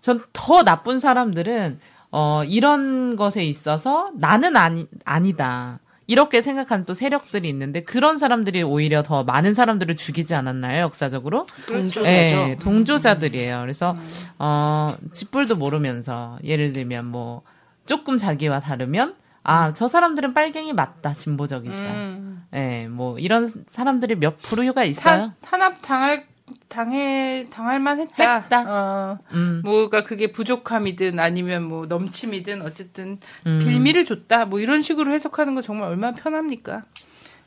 전 0.00 0.22
더 0.32 0.62
나쁜 0.62 0.98
사람들은 1.00 1.80
어 2.10 2.42
이런 2.44 3.16
것에 3.16 3.44
있어서 3.44 4.06
나는 4.14 4.56
아니 4.56 4.86
아니다. 5.04 5.80
이렇게 6.08 6.40
생각하는 6.40 6.86
또 6.86 6.94
세력들이 6.94 7.48
있는데 7.50 7.84
그런 7.84 8.16
사람들이 8.18 8.62
오히려 8.62 9.02
더 9.02 9.24
많은 9.24 9.52
사람들을 9.54 9.94
죽이지 9.94 10.34
않았나요 10.34 10.80
역사적으로? 10.82 11.46
동조자죠. 11.66 12.02
네, 12.02 12.56
동조자들이에요. 12.58 13.60
그래서 13.60 13.94
어 14.38 14.96
짓불도 15.12 15.54
모르면서 15.56 16.38
예를 16.42 16.72
들면 16.72 17.04
뭐 17.04 17.42
조금 17.86 18.18
자기와 18.18 18.60
다르면 18.60 19.14
아 19.44 19.72
저 19.74 19.86
사람들은 19.86 20.34
빨갱이 20.34 20.72
맞다 20.72 21.12
진보적이지만 21.12 21.90
음. 21.94 22.44
예, 22.54 22.86
뭐 22.88 23.18
이런 23.18 23.52
사람들이 23.66 24.14
몇 24.16 24.40
프로가 24.40 24.84
있어요. 24.84 25.04
탄, 25.14 25.34
탄압 25.42 25.82
당할 25.82 26.26
당해 26.68 27.46
당할 27.50 27.80
만했다. 27.80 28.40
했다. 28.40 28.64
어, 28.66 29.18
음, 29.32 29.62
뭐가 29.64 30.04
그게 30.04 30.30
부족함이든 30.30 31.18
아니면 31.18 31.64
뭐 31.64 31.86
넘침이든 31.86 32.62
어쨌든 32.62 33.18
음. 33.46 33.58
빌미를 33.60 34.04
줬다. 34.04 34.44
뭐 34.44 34.60
이런 34.60 34.82
식으로 34.82 35.12
해석하는 35.12 35.54
거 35.54 35.62
정말 35.62 35.88
얼마나 35.88 36.14
편합니까? 36.14 36.82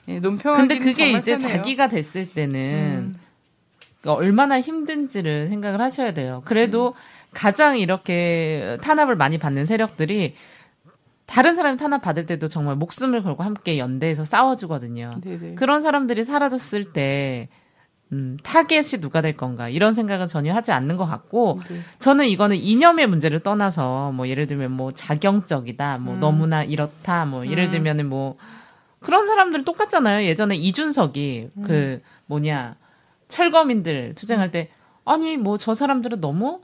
예, 0.07 0.19
논평하기는 0.19 0.67
근데 0.67 0.83
그게 0.83 1.11
이제 1.11 1.37
편해요. 1.37 1.57
자기가 1.57 1.87
됐을 1.87 2.29
때는 2.29 3.13
음. 3.15 3.19
그러니까 4.01 4.19
얼마나 4.19 4.59
힘든지를 4.59 5.49
생각을 5.49 5.79
하셔야 5.79 6.13
돼요. 6.13 6.41
그래도 6.45 6.95
가장 7.31 7.77
이렇게 7.77 8.77
탄압을 8.81 9.15
많이 9.15 9.37
받는 9.37 9.65
세력들이 9.65 10.35
다른 11.27 11.55
사람이 11.55 11.77
탄압 11.77 12.01
받을 12.01 12.25
때도 12.25 12.49
정말 12.49 12.75
목숨을 12.75 13.23
걸고 13.23 13.43
함께 13.43 13.77
연대해서 13.77 14.25
싸워주거든요. 14.25 15.11
네네. 15.23 15.55
그런 15.55 15.79
사람들이 15.79 16.25
사라졌을 16.25 16.91
때 16.91 17.47
음, 18.13 18.37
타겟이 18.43 18.99
누가 18.99 19.21
될 19.21 19.37
건가 19.37 19.69
이런 19.69 19.93
생각은 19.93 20.27
전혀 20.27 20.53
하지 20.53 20.71
않는 20.71 20.97
것 20.97 21.05
같고 21.05 21.61
네. 21.69 21.79
저는 21.99 22.25
이거는 22.27 22.57
이념의 22.57 23.07
문제를 23.07 23.39
떠나서 23.39 24.11
뭐 24.11 24.27
예를 24.27 24.47
들면 24.47 24.71
뭐 24.71 24.91
자경적이다 24.91 25.97
뭐 25.99 26.15
음. 26.15 26.19
너무나 26.19 26.63
이렇다 26.63 27.25
뭐 27.25 27.47
예를 27.47 27.65
음. 27.65 27.71
들면은 27.71 28.09
뭐 28.09 28.37
그런 28.99 29.27
사람들 29.27 29.63
똑같잖아요 29.63 30.25
예전에 30.25 30.55
이준석이 30.55 31.49
음. 31.55 31.63
그 31.63 32.01
뭐냐 32.25 32.75
철거민들 33.29 34.13
투쟁할 34.15 34.51
때 34.51 34.69
아니 35.05 35.37
뭐 35.37 35.57
저 35.57 35.73
사람들은 35.73 36.19
너무 36.21 36.59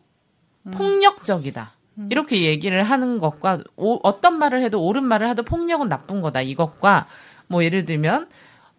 음. 0.63 0.71
폭력적이다 0.71 1.73
이렇게 2.11 2.43
얘기를 2.43 2.83
하는 2.83 3.17
것과 3.17 3.63
오- 3.75 3.99
어떤 4.03 4.37
말을 4.37 4.61
해도 4.61 4.85
옳은 4.85 5.03
말을 5.03 5.29
해도 5.29 5.41
폭력은 5.43 5.89
나쁜 5.89 6.21
거다 6.21 6.41
이것과 6.41 7.07
뭐 7.47 7.63
예를 7.63 7.85
들면 7.85 8.27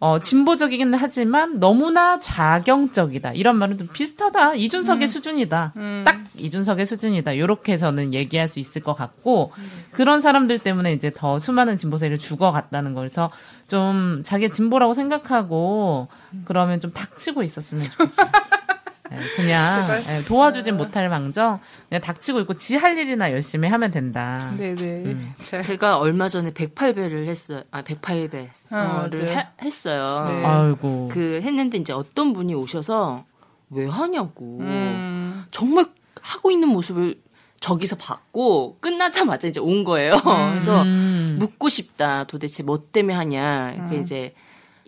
어, 0.01 0.17
진보적이긴 0.19 0.93
하지만 0.93 1.59
너무나 1.59 2.19
좌경적이다. 2.21 3.33
이런 3.33 3.57
말은 3.57 3.77
좀 3.77 3.87
비슷하다. 3.91 4.55
이준석의 4.55 5.07
수준이다. 5.09 5.73
음. 5.75 6.03
딱 6.05 6.21
이준석의 6.37 6.85
수준이다. 6.85 7.37
요렇게 7.37 7.77
저는 7.77 8.13
얘기할 8.13 8.47
수 8.47 8.59
있을 8.59 8.81
것 8.81 8.93
같고, 8.93 9.51
그런 9.91 10.21
사람들 10.21 10.59
때문에 10.59 10.93
이제 10.93 11.11
더 11.13 11.37
수많은 11.37 11.75
진보세를 11.75 12.17
죽어갔다는 12.17 12.93
거에서 12.93 13.29
좀 13.67 14.21
자기 14.23 14.49
진보라고 14.49 14.93
생각하고, 14.93 16.07
그러면 16.45 16.79
좀 16.79 16.93
닥치고 16.93 17.43
있었으면 17.43 17.89
좋겠어요. 17.89 18.27
예, 19.11 19.17
그냥 19.35 19.81
예, 20.09 20.23
도와주진 20.25 20.77
못할 20.77 21.09
망정, 21.09 21.59
그냥 21.87 22.01
닥치고 22.01 22.39
있고 22.41 22.53
지 22.53 22.75
할 22.77 22.97
일이나 22.97 23.31
열심히 23.31 23.67
하면 23.67 23.91
된다. 23.91 24.53
네네. 24.57 24.81
음. 24.83 25.33
자, 25.37 25.61
제가 25.61 25.97
얼마 25.97 26.27
전에 26.27 26.51
108배를 26.51 27.25
했어요. 27.27 27.63
아, 27.71 27.81
108배. 27.81 28.47
어, 28.71 29.07
를 29.09 29.25
맞아요. 29.25 29.47
했어요. 29.61 30.25
네. 30.29 30.45
아이고. 30.45 31.09
그 31.11 31.41
했는데 31.43 31.77
이제 31.77 31.91
어떤 31.93 32.33
분이 32.33 32.53
오셔서 32.53 33.25
왜 33.71 33.87
하냐고. 33.87 34.59
음. 34.61 35.45
정말 35.51 35.87
하고 36.21 36.51
있는 36.51 36.69
모습을 36.69 37.19
저기서 37.59 37.97
봤고 37.97 38.77
끝나자마자 38.79 39.47
이제 39.47 39.59
온 39.59 39.83
거예요. 39.83 40.13
그래서 40.23 40.81
음. 40.83 41.35
묻고 41.39 41.67
싶다. 41.69 42.23
도대체 42.25 42.63
뭐 42.63 42.81
때문에 42.91 43.13
하냐. 43.15 43.85
그 43.89 43.95
음. 43.95 44.01
이제 44.01 44.33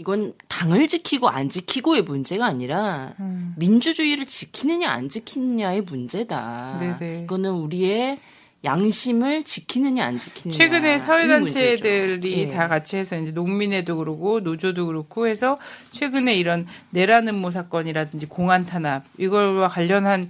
이건 0.02 0.34
당을 0.48 0.88
지키고 0.88 1.30
안 1.30 1.48
지키고의 1.48 2.02
문제가 2.02 2.48
아니라 2.48 3.14
음. 3.20 3.54
민주주의를 3.58 4.26
지키느냐 4.26 4.90
안 4.90 5.10
지키느냐의 5.10 5.82
문제다. 5.82 6.78
네네. 6.80 7.24
이거는 7.26 7.52
우리의 7.52 8.18
양심을 8.64 9.44
지키느냐 9.44 10.04
안 10.04 10.18
지키느냐. 10.18 10.58
최근에 10.58 10.96
이 10.96 11.00
사회단체들이. 11.00 12.34
예. 12.40 12.48
다 12.48 12.68
같이 12.68 12.98
해서 12.98 13.16
이제 13.20 13.32
농민회도 13.32 13.96
그러고 13.98 14.40
노조도 14.40 14.88
그렇고 14.88 15.28
해서 15.28 15.56
최근에 15.92 16.36
이런 16.36 16.66
내라는 16.90 17.40
모 17.40 17.52
사건이라든지 17.52 18.26
공안 18.26 18.66
탄압 18.66 19.04
이걸과 19.20 19.68
관련한 19.68 20.28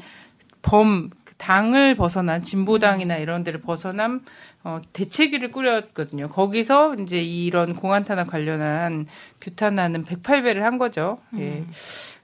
범 0.61 1.11
당을 1.41 1.95
벗어난 1.95 2.43
진보당이나 2.43 3.17
이런 3.17 3.43
데를 3.43 3.61
벗어난 3.61 4.21
어, 4.63 4.79
대책위를 4.93 5.51
꾸렸거든요. 5.51 6.29
거기서 6.29 6.95
이제 6.97 7.19
이런 7.19 7.75
공안 7.75 8.03
탄압 8.05 8.27
관련한 8.27 9.07
규탄하는 9.41 10.05
108배를 10.05 10.59
한 10.59 10.77
거죠. 10.77 11.17
예. 11.37 11.65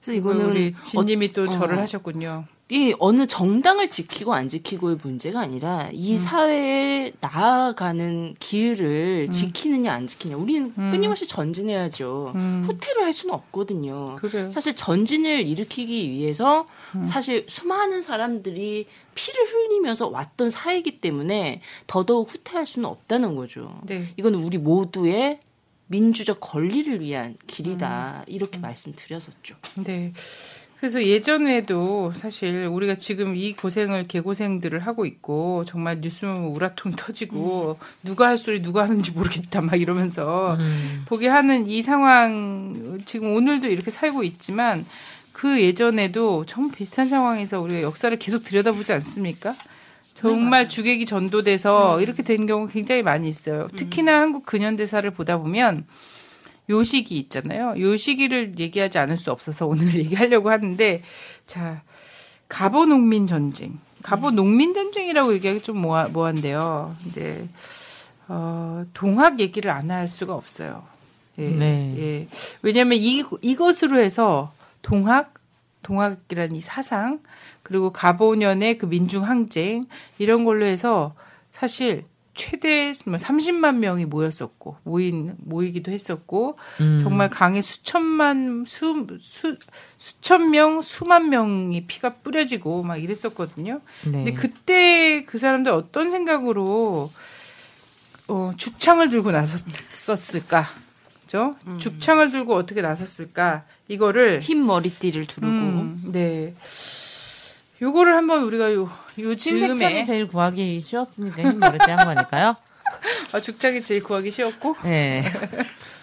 그래서 0.00 0.12
이거는 0.12 0.46
우리 0.46 0.74
진님이 0.84 1.32
또 1.32 1.48
어, 1.48 1.50
절을 1.50 1.78
어. 1.78 1.80
하셨군요. 1.80 2.44
이 2.70 2.94
어느 3.00 3.26
정당을 3.26 3.88
지키고 3.88 4.34
안 4.34 4.46
지키고의 4.46 4.98
문제가 5.02 5.40
아니라 5.40 5.88
이 5.90 6.16
사회에 6.16 7.12
나아가는 7.18 8.36
길을 8.38 9.30
지키느냐 9.30 9.92
안 9.92 10.06
지키냐. 10.06 10.36
우리는 10.36 10.72
끊임없이 10.90 11.26
전진해야죠. 11.26 12.34
후퇴를 12.64 13.04
할 13.04 13.12
수는 13.14 13.34
없거든요. 13.34 14.16
그래요. 14.16 14.50
사실 14.52 14.76
전진을 14.76 15.46
일으키기 15.46 16.10
위해서 16.10 16.68
사실 17.04 17.46
수많은 17.48 18.02
사람들이 18.02 18.86
피를 19.14 19.44
흘리면서 19.46 20.08
왔던 20.08 20.50
사회이기 20.50 21.00
때문에 21.00 21.60
더더욱 21.86 22.32
후퇴할 22.32 22.66
수는 22.66 22.88
없다는 22.88 23.34
거죠. 23.34 23.80
네. 23.86 24.08
이거는 24.16 24.42
우리 24.42 24.58
모두의 24.58 25.40
민주적 25.88 26.38
권리를 26.40 27.00
위한 27.00 27.36
길이다. 27.46 28.24
이렇게 28.26 28.58
말씀드렸었죠. 28.58 29.56
네. 29.84 30.12
그래서 30.80 31.04
예전에도 31.04 32.12
사실 32.14 32.66
우리가 32.66 32.94
지금 32.94 33.34
이 33.34 33.52
고생을 33.52 34.06
개고생들을 34.06 34.78
하고 34.78 35.06
있고 35.06 35.64
정말 35.64 36.00
뉴스면 36.00 36.44
우라통 36.44 36.92
터지고 36.94 37.78
누가 38.04 38.28
할 38.28 38.38
소리 38.38 38.62
누가 38.62 38.84
하는지 38.84 39.10
모르겠다 39.10 39.60
막 39.60 39.80
이러면서 39.80 40.54
음. 40.54 41.02
보게 41.06 41.26
하는 41.26 41.66
이 41.66 41.82
상황 41.82 43.00
지금 43.06 43.34
오늘도 43.34 43.66
이렇게 43.66 43.90
살고 43.90 44.22
있지만 44.22 44.84
그 45.38 45.62
예전에도 45.62 46.44
정말 46.46 46.72
비슷한 46.74 47.08
상황에서 47.08 47.60
우리가 47.60 47.82
역사를 47.82 48.16
계속 48.18 48.42
들여다보지 48.42 48.92
않습니까? 48.94 49.54
정말 50.14 50.68
주객이 50.68 51.06
전도돼서 51.06 52.00
이렇게 52.00 52.24
된 52.24 52.48
경우 52.48 52.66
굉장히 52.66 53.02
많이 53.04 53.28
있어요. 53.28 53.68
특히나 53.76 54.20
한국 54.20 54.44
근현대사를 54.44 55.08
보다 55.12 55.38
보면 55.38 55.86
요 56.70 56.82
시기 56.82 57.18
있잖아요. 57.18 57.74
요 57.78 57.96
시기를 57.96 58.58
얘기하지 58.58 58.98
않을 58.98 59.16
수 59.16 59.30
없어서 59.30 59.68
오늘 59.68 59.94
얘기하려고 59.94 60.50
하는데 60.50 61.02
자 61.46 61.82
가보 62.48 62.86
농민 62.86 63.28
전쟁, 63.28 63.78
가보 64.02 64.32
농민 64.32 64.74
전쟁이라고 64.74 65.34
얘기하기 65.34 65.62
좀 65.62 65.80
모아, 65.80 66.08
모한데요. 66.08 66.92
근데 67.04 67.46
어, 68.26 68.84
동학 68.92 69.38
얘기를 69.38 69.70
안 69.70 69.92
할 69.92 70.08
수가 70.08 70.34
없어요. 70.34 70.82
예, 71.38 71.44
네. 71.44 71.94
예. 71.96 72.28
왜냐하면 72.62 72.98
이 73.00 73.22
이것으로 73.40 74.00
해서 74.00 74.52
동학, 74.82 75.34
동학이라는 75.82 76.54
이 76.54 76.60
사상 76.60 77.20
그리고 77.62 77.92
가보년의 77.92 78.78
그 78.78 78.86
민중 78.86 79.24
항쟁 79.24 79.86
이런 80.18 80.44
걸로 80.44 80.64
해서 80.64 81.14
사실 81.50 82.04
최대 82.38 82.92
뭐 83.06 83.16
30만 83.16 83.78
명이 83.78 84.04
모였었고 84.04 84.76
모인 84.84 85.34
모이기도 85.38 85.90
했었고 85.90 86.56
음. 86.80 86.98
정말 86.98 87.28
강에 87.28 87.60
수천만 87.60 88.64
수, 88.64 89.06
수 89.20 89.56
수천 89.96 90.50
명 90.50 90.80
수만 90.80 91.30
명이 91.30 91.86
피가 91.86 92.14
뿌려지고 92.16 92.84
막 92.84 92.96
이랬었거든요. 92.96 93.80
네. 94.04 94.10
근데 94.12 94.32
그때 94.32 95.24
그 95.24 95.38
사람들 95.38 95.72
어떤 95.72 96.10
생각으로 96.10 97.10
어, 98.28 98.52
죽창을 98.56 99.08
들고 99.08 99.32
나섰었을까? 99.32 100.64
그죠? 101.22 101.56
죽창을 101.78 102.30
들고 102.30 102.54
어떻게 102.54 102.80
나섰을까? 102.80 103.64
이거를 103.88 104.40
흰 104.40 104.64
머리띠를 104.66 105.26
두르고 105.26 105.52
음, 105.52 106.02
네. 106.12 106.54
요거를 107.80 108.14
한번 108.14 108.42
우리가 108.44 108.72
요, 108.74 108.90
요 109.20 109.36
신색창이 109.36 109.78
즈음에 109.78 110.04
제일 110.04 110.28
구하기 110.28 110.80
쉬웠으니까 110.80 111.42
흰 111.42 111.58
머리띠 111.58 111.90
한 111.90 112.04
거니까요. 112.04 112.56
아, 113.32 113.40
죽창이 113.40 113.82
제일 113.82 114.02
구하기 114.02 114.30
쉬웠고 114.30 114.76
네. 114.84 115.24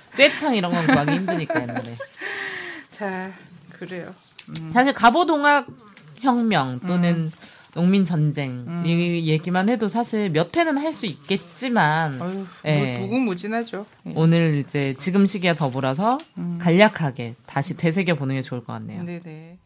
쇠창 0.10 0.56
이런 0.56 0.72
건 0.74 0.86
구하기 0.86 1.12
힘드니까 1.12 1.62
옛날에. 1.62 1.96
자 2.92 3.32
그래요. 3.70 4.14
사실 4.72 4.94
갑오동학 4.94 5.68
혁명 6.22 6.80
또는 6.80 7.32
농민 7.76 8.06
전쟁 8.06 8.84
이 8.86 9.28
얘기만 9.28 9.68
해도 9.70 9.88
사실 9.90 10.30
몇 10.32 10.56
회는 10.56 10.78
할 10.78 10.94
수 10.96 11.06
있겠지만 11.06 12.22
어휴, 12.22 12.46
예. 12.64 12.98
뭐 12.98 13.06
무궁무진하죠. 13.08 13.86
예. 14.08 14.14
오늘 14.16 14.56
이제 14.56 14.96
지금 14.98 15.26
시기와 15.26 15.54
더불어서 15.56 16.18
간략하게 16.60 17.36
다시 17.46 17.76
되새겨 17.76 18.16
보는 18.16 18.36
게 18.36 18.42
좋을 18.42 18.64
것 18.64 18.72
같네요. 18.74 19.04
네네. 19.04 19.58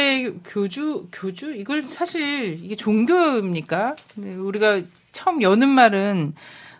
첫 0.00 0.04
번째 0.20 0.34
교주 0.46 1.08
교주 1.12 1.54
이걸 1.54 1.84
사실 1.84 2.58
이게 2.64 2.74
종교입니까? 2.74 3.96
네, 4.16 4.34
우리가 4.34 4.80
처음 5.12 5.42
여는 5.42 5.68
말은 5.68 6.34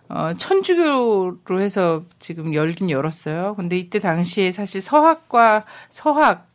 어, 0.09 0.33
천주교로 0.37 1.61
해서 1.61 2.04
지금 2.18 2.54
열긴 2.54 2.88
열었어요. 2.88 3.54
근데 3.56 3.78
이때 3.78 3.98
당시에 3.98 4.52
사실 4.52 4.80
서학과 4.80 5.66
서학 5.90 6.48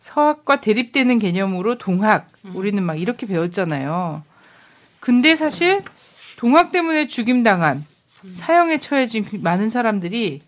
서학과 0.00 0.60
대립되는 0.60 1.20
개념으로 1.20 1.78
동학 1.78 2.28
우리는 2.52 2.82
막 2.82 3.00
이렇게 3.00 3.26
배웠잖아요. 3.26 4.24
근데 4.98 5.36
사실 5.36 5.82
동학 6.38 6.72
때문에 6.72 7.06
죽임 7.06 7.44
당한 7.44 7.86
사형에 8.32 8.78
처해진 8.78 9.24
그 9.24 9.36
많은 9.36 9.70
사람들이 9.70 10.42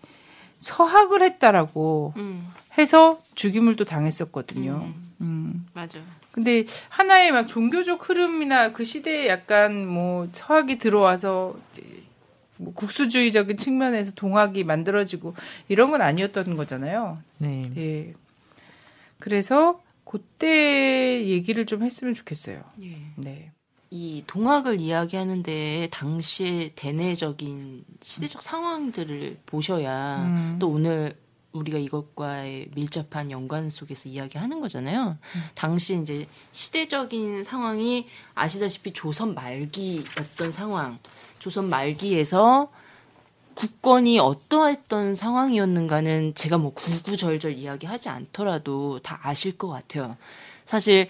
서학을 0.59 1.23
했다라고 1.23 2.15
음, 2.17 2.53
해서 2.77 3.21
죽임을 3.37 3.77
또 3.77 3.85
당했었거든요. 3.85 4.93
음. 4.93 5.04
맞아. 5.73 5.99
근데 6.33 6.65
하나의 6.89 7.33
막 7.33 7.47
종교적 7.47 8.09
흐름이나 8.09 8.73
그 8.73 8.85
시대에 8.85 9.29
약간 9.29 9.87
뭐 9.87 10.29
서학이 10.33 10.79
들어와서 10.79 11.57
뭐 12.57 12.73
국수주의적인 12.75 13.59
측면에서 13.59 14.13
동학이 14.13 14.65
만들어지고 14.65 15.35
이런 15.69 15.91
건 15.91 16.03
아니었던 16.03 16.57
거잖아요. 16.57 17.19
네. 17.39 17.71
예. 17.77 18.15
그래서 19.19 19.81
그때 20.05 21.27
얘기를 21.27 21.67
좀 21.67 21.83
했으면 21.83 22.15
좋겠어요. 22.15 22.63
예. 22.85 22.99
네. 23.17 23.51
이 23.91 24.25
동학을 24.27 24.81
이야기하는데 24.81 25.89
당시의 25.93 26.73
대내적인 26.75 27.85
시대적 28.01 28.43
상황들을 28.43 29.39
보셔야 29.47 30.25
음. 30.25 30.57
또 30.59 30.69
오늘 30.69 31.17
우리가 31.55 31.79
이것과의 31.79 32.69
밀접한 32.75 33.31
연관 33.31 33.71
속에서 33.71 34.09
이야기하는 34.09 34.61
거잖아요. 34.61 35.17
당시 35.55 35.99
이제 36.01 36.27
시대적인 36.53 37.45
상황이 37.45 38.07
아시다시피 38.35 38.93
조선 38.93 39.35
말기였던 39.35 40.53
상황, 40.53 40.99
조선 41.39 41.71
말기에서 41.71 42.71
국권이 43.55 44.19
어떠했던 44.19 45.15
상황이었는가는 45.15 46.35
제가 46.35 46.59
뭐 46.59 46.75
구구절절 46.75 47.53
이야기하지 47.53 48.09
않더라도 48.09 48.99
다 49.01 49.21
아실 49.23 49.57
것 49.57 49.69
같아요. 49.69 50.17
사실 50.65 51.09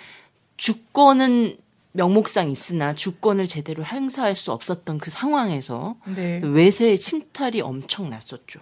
주권은 0.59 1.57
명목상 1.92 2.51
있으나 2.51 2.92
주권을 2.92 3.47
제대로 3.47 3.82
행사할 3.82 4.34
수 4.34 4.53
없었던 4.53 4.99
그 4.99 5.11
상황에서 5.11 5.97
네. 6.14 6.40
외세의 6.42 6.99
침탈이 6.99 7.62
엄청 7.62 8.11
났었죠. 8.11 8.61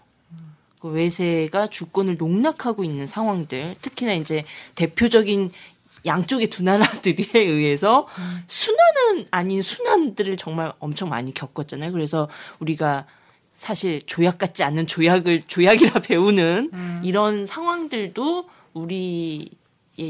그 0.82 0.88
외세가 0.88 1.68
주권을 1.68 2.16
농락하고 2.16 2.82
있는 2.82 3.06
상황들, 3.06 3.76
특히나 3.80 4.14
이제 4.14 4.44
대표적인 4.74 5.52
양쪽의 6.04 6.50
두 6.50 6.64
나라들에 6.64 7.24
의해서 7.38 8.08
순환은 8.48 9.28
아닌 9.30 9.62
순환들을 9.62 10.36
정말 10.36 10.72
엄청 10.80 11.08
많이 11.08 11.32
겪었잖아요. 11.32 11.92
그래서 11.92 12.28
우리가 12.58 13.06
사실 13.54 14.02
조약 14.06 14.38
같지 14.38 14.64
않은 14.64 14.88
조약을 14.88 15.44
조약이라 15.46 16.00
배우는 16.02 16.72
이런 17.04 17.46
상황들도 17.46 18.48
우리의 18.72 19.46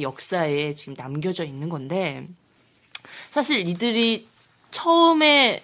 역사에 0.01 0.73
지금 0.73 0.95
남겨져 0.97 1.45
있는 1.45 1.69
건데 1.69 2.27
사실 3.29 3.69
이들이 3.69 4.27
처음에 4.71 5.63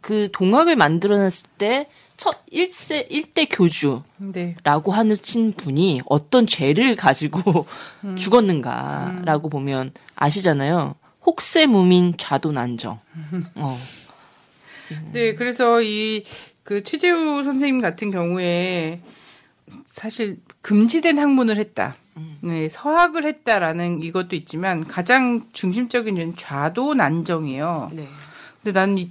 그 0.00 0.30
동학을 0.32 0.76
만들어놨을 0.76 1.48
때 1.58 1.88
첫 2.16 2.44
1세 2.46 3.10
1대 3.10 3.48
교주라고 3.50 4.02
네. 4.32 4.54
하신 4.64 5.52
분이 5.52 6.02
어떤 6.06 6.46
죄를 6.46 6.96
가지고 6.96 7.66
죽었는가라고 8.16 9.48
보면 9.48 9.92
아시잖아요. 10.14 10.94
혹세 11.26 11.66
무민 11.66 12.14
좌도난정. 12.16 12.98
어. 13.56 13.80
네, 15.12 15.34
그래서 15.34 15.80
이 15.82 16.22
그 16.64 16.82
최재우 16.82 17.44
선생님 17.44 17.80
같은 17.80 18.10
경우에 18.10 19.00
사실 19.84 20.38
금지된 20.62 21.18
학문을 21.18 21.56
했다. 21.56 21.96
네, 22.40 22.68
서학을 22.68 23.26
했다라는 23.26 24.02
이것도 24.02 24.34
있지만 24.36 24.86
가장 24.86 25.46
중심적인 25.52 26.16
건 26.16 26.34
좌도 26.36 26.94
난정이에요. 26.94 27.90
네. 27.92 28.08
근데 28.62 28.78
나는 28.78 28.98
이, 28.98 29.10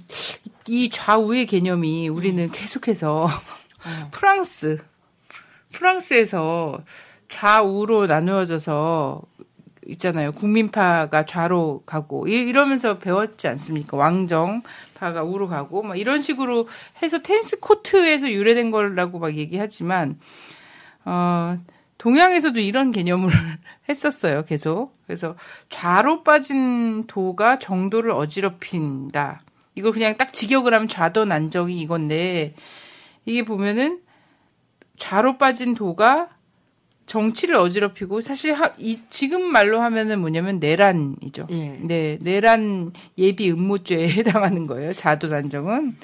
이 0.68 0.88
좌우의 0.88 1.46
개념이 1.46 2.08
우리는 2.08 2.50
계속해서 2.50 3.28
프랑스, 4.12 4.78
프랑스에서 5.72 6.82
좌우로 7.28 8.06
나누어져서 8.06 9.22
있잖아요. 9.88 10.32
국민파가 10.32 11.26
좌로 11.26 11.82
가고 11.84 12.26
이- 12.26 12.32
이러면서 12.32 12.98
배웠지 12.98 13.48
않습니까? 13.48 13.98
왕정파가 13.98 15.22
우로 15.22 15.48
가고 15.48 15.82
막 15.82 15.98
이런 15.98 16.22
식으로 16.22 16.68
해서 17.02 17.18
테니스 17.20 17.60
코트에서 17.60 18.30
유래된 18.30 18.70
거라고 18.70 19.18
막 19.18 19.34
얘기하지만 19.36 20.18
어 21.04 21.58
동양에서도 21.98 22.58
이런 22.60 22.92
개념을 22.92 23.28
했었어요. 23.90 24.44
계속. 24.46 24.96
그래서 25.06 25.36
좌로 25.68 26.22
빠진 26.22 27.04
도가 27.06 27.58
정도를 27.58 28.10
어지럽힌다. 28.12 29.42
이걸 29.74 29.92
그냥 29.92 30.16
딱 30.16 30.32
직역을 30.32 30.72
하면 30.72 30.88
좌도 30.88 31.24
난정이 31.24 31.80
이건데 31.80 32.54
이게 33.26 33.44
보면은 33.44 34.00
좌로 34.98 35.38
빠진 35.38 35.74
도가 35.74 36.28
정치를 37.06 37.56
어지럽히고 37.56 38.20
사실 38.20 38.54
하, 38.54 38.72
이 38.78 39.00
지금 39.08 39.44
말로 39.44 39.80
하면은 39.80 40.20
뭐냐면 40.20 40.58
내란이죠. 40.58 41.48
예. 41.50 41.78
네, 41.82 42.18
내란 42.20 42.92
예비 43.18 43.50
음모죄에 43.50 44.08
해당하는 44.16 44.66
거예요. 44.66 44.92
자도 44.92 45.28
난정은. 45.28 45.96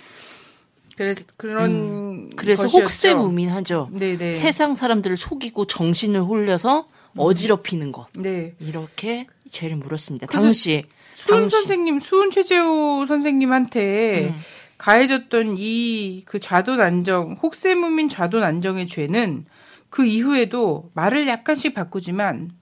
그래서 0.97 1.27
그런 1.39 2.29
그래서 2.37 2.65
것이었죠. 2.65 2.83
혹세무민하죠. 2.83 3.89
네, 3.93 4.19
네. 4.19 4.33
세상 4.33 4.77
사람들을 4.77 5.17
속이고 5.17 5.65
정신을 5.65 6.23
홀려서 6.23 6.87
어지럽히는 7.17 7.93
것. 7.93 8.09
네. 8.13 8.55
이렇게 8.61 9.27
죄를 9.51 9.77
물었습니다. 9.77 10.27
당시에 10.27 10.85
수은 11.13 11.41
당시- 11.43 11.57
선생님, 11.57 11.99
수은 12.01 12.31
최재우 12.31 13.05
선생님한테 13.07 14.29
음. 14.35 14.41
가해졌던 14.79 15.57
이 15.59 16.23
그 16.25 16.39
좌도 16.39 16.77
난정, 16.77 17.39
혹세무민 17.43 18.09
좌도 18.09 18.41
난정의 18.41 18.87
죄는 18.87 19.45
그 19.91 20.07
이후에도 20.07 20.91
말을 20.95 21.27
약간씩 21.29 21.75
바꾸지만 21.75 22.53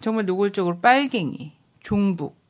정말 0.00 0.24
노골적으로 0.26 0.80
빨갱이, 0.80 1.52
종북 1.80 2.40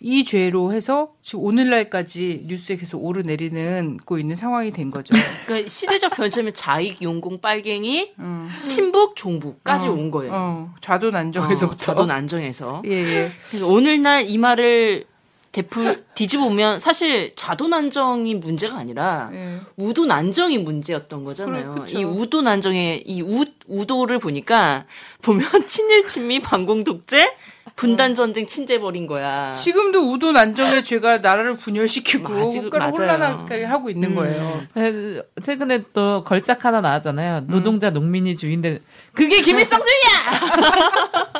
이 0.00 0.24
죄로 0.24 0.72
해서 0.72 1.12
지금 1.20 1.44
오늘날까지 1.44 2.44
뉴스에 2.46 2.76
계속 2.76 3.04
오르내리는 3.04 3.98
고 3.98 4.18
있는 4.18 4.34
상황이 4.34 4.70
된 4.70 4.90
거죠. 4.90 5.14
그러니까 5.46 5.68
시대적 5.68 6.14
변천의 6.16 6.52
자익, 6.52 7.02
용공, 7.02 7.40
빨갱이, 7.40 8.12
음. 8.18 8.48
친북, 8.64 9.14
종북까지 9.16 9.88
어, 9.88 9.92
온 9.92 10.10
거예요. 10.10 10.32
어, 10.34 10.74
좌도 10.80 11.08
어, 11.08 11.10
난정에서부터. 11.10 11.76
자도 11.76 12.06
난정에서. 12.06 12.82
예, 12.86 12.92
예. 12.92 13.32
그래서 13.48 13.66
오늘날 13.68 14.28
이 14.28 14.38
말을 14.38 15.04
대풀 15.52 16.04
뒤집어보면 16.14 16.78
사실 16.78 17.32
자도 17.34 17.66
난정이 17.66 18.36
문제가 18.36 18.78
아니라 18.78 19.30
예. 19.32 19.60
우도 19.76 20.06
난정이 20.06 20.58
문제였던 20.58 21.24
거잖아요. 21.24 21.74
그래. 21.74 22.00
이 22.00 22.04
우도 22.04 22.42
난정의 22.42 23.02
이 23.04 23.20
우, 23.22 23.44
우도를 23.66 24.20
보니까 24.20 24.84
보면 25.22 25.46
친일 25.66 26.06
친미 26.06 26.40
반공 26.40 26.84
독재 26.84 27.34
분단 27.74 28.14
전쟁 28.14 28.46
친제 28.46 28.78
벌인 28.78 29.06
거야. 29.06 29.54
지금도 29.54 30.12
우도 30.12 30.32
난정의 30.32 30.84
죄가 30.84 31.18
나라를 31.18 31.54
분열시키고 31.54 32.28
맞아, 32.32 32.60
국가를. 32.60 32.92
혼란하게 32.92 33.64
하고 33.64 33.90
있는 33.90 34.10
음. 34.10 34.14
거예요. 34.16 34.62
에, 34.76 35.22
최근에 35.42 35.84
또 35.94 36.22
걸작 36.24 36.64
하나 36.64 36.80
나왔잖아요. 36.80 37.46
노동자 37.46 37.90
농민이 37.90 38.36
주인된 38.36 38.80
그게 39.14 39.40
김일성주의야. 39.40 41.39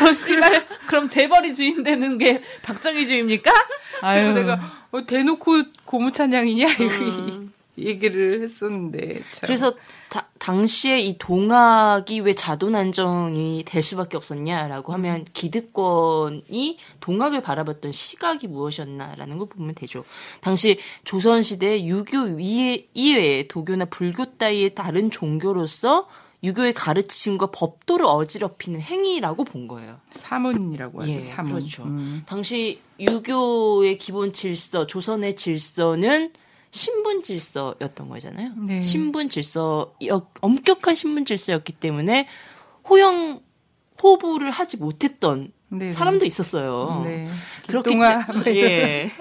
그럼 0.00 0.14
씨발 0.14 0.66
그럼 0.88 1.08
재벌이 1.08 1.54
주인 1.54 1.82
되는 1.82 2.18
게 2.18 2.42
박정희주의입니까? 2.62 3.52
아유 4.00 4.32
그리고 4.32 4.38
내가 4.40 4.60
어, 4.90 5.06
대놓고 5.06 5.62
고무찬양이냐 5.84 6.66
이 6.66 7.50
얘기를 7.78 8.42
했었는데 8.42 9.22
참. 9.30 9.46
그래서 9.46 9.74
다- 10.10 10.26
당시에 10.38 10.98
이 11.00 11.16
동학이 11.18 12.20
왜 12.20 12.32
자도난정이 12.32 13.62
될 13.66 13.80
수밖에 13.82 14.16
없었냐라고 14.16 14.92
하면 14.94 15.24
기득권이 15.32 16.78
동학을 17.00 17.42
바라봤던 17.42 17.92
시각이 17.92 18.48
무엇이었나라는 18.48 19.38
걸 19.38 19.48
보면 19.48 19.74
되죠. 19.76 20.04
당시 20.40 20.78
조선 21.04 21.42
시대 21.42 21.84
유교 21.84 22.38
이외, 22.40 22.86
이외에 22.94 23.46
도교나 23.48 23.84
불교 23.86 24.24
따위의 24.36 24.74
다른 24.74 25.10
종교로서 25.10 26.08
유교의 26.42 26.72
가르침과 26.72 27.50
법도를 27.50 28.06
어지럽히는 28.06 28.80
행위라고 28.80 29.44
본 29.44 29.68
거예요. 29.68 29.98
사문이라고 30.12 31.02
하죠. 31.02 31.10
예, 31.12 31.20
사문. 31.20 31.52
그렇죠. 31.54 31.84
음. 31.84 32.22
당시 32.26 32.80
유교의 32.98 33.98
기본 33.98 34.32
질서, 34.32 34.86
조선의 34.86 35.36
질서는 35.36 36.32
신분 36.70 37.22
질서였던 37.22 38.08
거잖아요. 38.08 38.52
네. 38.56 38.82
신분 38.82 39.28
질서, 39.28 39.94
역- 40.06 40.32
엄격한 40.40 40.94
신분 40.94 41.24
질서였기 41.24 41.72
때문에 41.74 42.26
호영, 42.88 43.40
호부를 44.02 44.50
하지 44.50 44.78
못했던 44.78 45.52
네, 45.68 45.90
사람도 45.90 46.24
있었어요. 46.24 47.02
네. 47.04 47.28
그렇기 47.68 47.90
동화. 47.90 48.24
때, 48.44 48.56
예. 48.56 49.12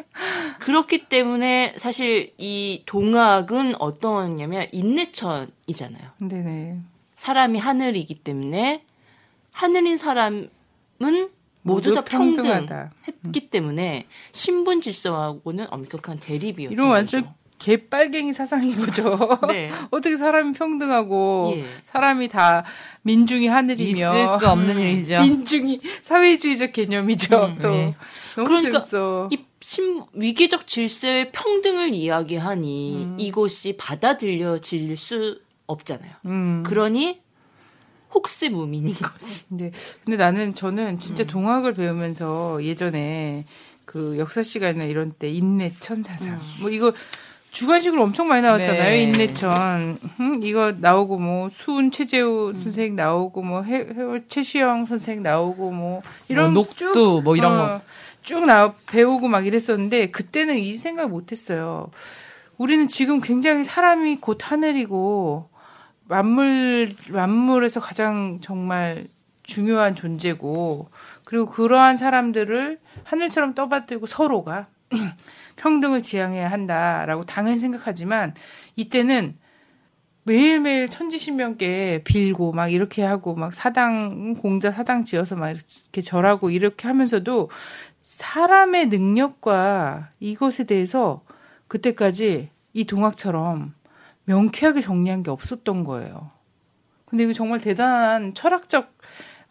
그렇기 0.60 1.10
때문에 1.10 1.74
사실 1.78 2.34
이 2.38 2.84
동학은 2.86 3.76
어떠냐면 3.82 4.68
인내천이잖아요. 4.72 6.12
네네. 6.20 6.80
사람이 7.20 7.60
하늘이기 7.60 8.16
때문에 8.16 8.86
하늘인 9.52 9.98
사람은 9.98 10.50
모두, 10.98 11.30
모두 11.64 11.94
다 11.94 12.02
평등하다. 12.06 12.92
평등했기 13.04 13.50
때문에 13.50 14.06
신분 14.32 14.80
질서하고는 14.80 15.68
엄격한 15.70 16.22
대립이었던 16.22 16.72
이런 16.72 16.88
완전 16.88 17.24
거죠. 17.24 17.36
개빨갱이 17.58 18.32
사상인 18.32 18.74
거죠. 18.78 19.18
네. 19.52 19.70
어떻게 19.92 20.16
사람이 20.16 20.54
평등하고 20.54 21.56
예. 21.58 21.66
사람이 21.88 22.30
다 22.30 22.64
민중이 23.02 23.48
하늘이며 23.48 24.24
있을 24.24 24.38
수 24.38 24.50
없는 24.50 24.80
일이죠. 24.80 25.20
민중이 25.20 25.82
사회주의적 26.02 26.72
개념이죠. 26.72 27.48
음, 27.48 27.60
또 27.60 27.72
네. 27.72 27.96
너무 28.38 28.48
그러니까 28.48 28.80
재밌어. 28.80 29.28
이 29.34 29.44
신, 29.62 30.04
위계적 30.14 30.68
질서의 30.68 31.34
평등을 31.34 31.94
이야기하니 31.94 33.04
음. 33.04 33.18
이것이 33.20 33.76
받아들여질 33.76 34.96
수 34.96 35.42
없잖아요. 35.70 36.12
음. 36.26 36.64
그러니 36.66 37.22
혹세무민인 38.14 38.94
거지. 38.96 39.48
근데 39.50 39.72
근데 40.04 40.18
나는 40.18 40.56
저는 40.56 40.96
음. 40.96 41.00
진짜 41.00 41.24
동학을 41.24 41.74
배우면서 41.74 42.64
예전에 42.64 43.46
그 43.86 44.18
역사 44.18 44.44
시간이나 44.44 44.86
이런 44.86 45.14
때 45.14 45.30
인내 45.30 45.74
천사상 45.80 46.34
음. 46.34 46.40
뭐 46.62 46.70
이거 46.72 46.92
주관식으로 47.52 48.04
엄청 48.04 48.28
많이 48.28 48.44
나왔잖아요. 48.44 48.84
네. 48.84 49.04
인내천 49.04 49.98
음, 50.20 50.40
이거 50.44 50.72
나오고 50.78 51.18
뭐 51.18 51.50
수은 51.50 51.90
최재우 51.92 52.54
선생 52.62 52.96
나오고 52.96 53.42
뭐 53.42 53.64
해, 53.64 53.78
해, 53.78 54.20
최시영 54.28 54.86
선생 54.86 55.24
나오고 55.24 55.72
뭐 55.72 56.02
이런 56.28 56.54
뭐 56.54 56.64
녹두 56.64 57.22
뭐 57.24 57.36
이런 57.36 57.58
거. 57.58 57.82
쭉 58.22 58.46
나 58.46 58.76
배우고 58.92 59.28
막 59.28 59.48
이랬었는데 59.48 60.12
그때는 60.12 60.60
이 60.60 60.78
생각 60.78 61.10
못 61.10 61.32
했어요. 61.32 61.90
우리는 62.58 62.88
지금 62.88 63.22
굉장히 63.22 63.64
사람이 63.64 64.18
곧 64.18 64.38
하늘이고 64.52 65.50
만물 66.10 66.96
만물에서 67.12 67.80
가장 67.80 68.40
정말 68.42 69.08
중요한 69.44 69.96
존재고 69.96 70.90
그리고 71.24 71.46
그러한 71.46 71.98
사람들을 71.98 72.80
하늘처럼 73.04 73.54
떠받들고 73.54 74.08
서로가 74.08 74.68
평등을 75.56 76.02
지향해야 76.02 76.50
한다라고 76.50 77.26
당연히 77.26 77.60
생각하지만 77.60 78.34
이때는 78.76 79.38
매일매일 80.24 80.90
천지신명께 80.90 82.02
빌고 82.06 82.54
막 82.54 82.70
이렇게 82.72 83.04
하고 83.04 83.36
막 83.36 83.54
사당 83.54 84.34
공자 84.34 84.72
사당 84.72 85.06
지어서 85.06 85.36
막 85.36 85.52
이렇게 85.52 86.02
절하고 86.02 86.50
이렇게 86.50 86.88
하면서도 86.88 87.52
사람의 88.02 88.88
능력과 88.88 90.10
이것에 90.20 90.64
대해서 90.64 91.24
그때까지 91.68 92.50
이 92.74 92.86
동학처럼 92.86 93.74
명쾌하게 94.30 94.82
정리한 94.82 95.24
게 95.24 95.32
없었던 95.32 95.84
거예요. 95.84 96.30
근데 97.06 97.24
이거 97.24 97.34
정말 97.34 97.60
대단한 97.60 98.36
철학적 98.36 98.96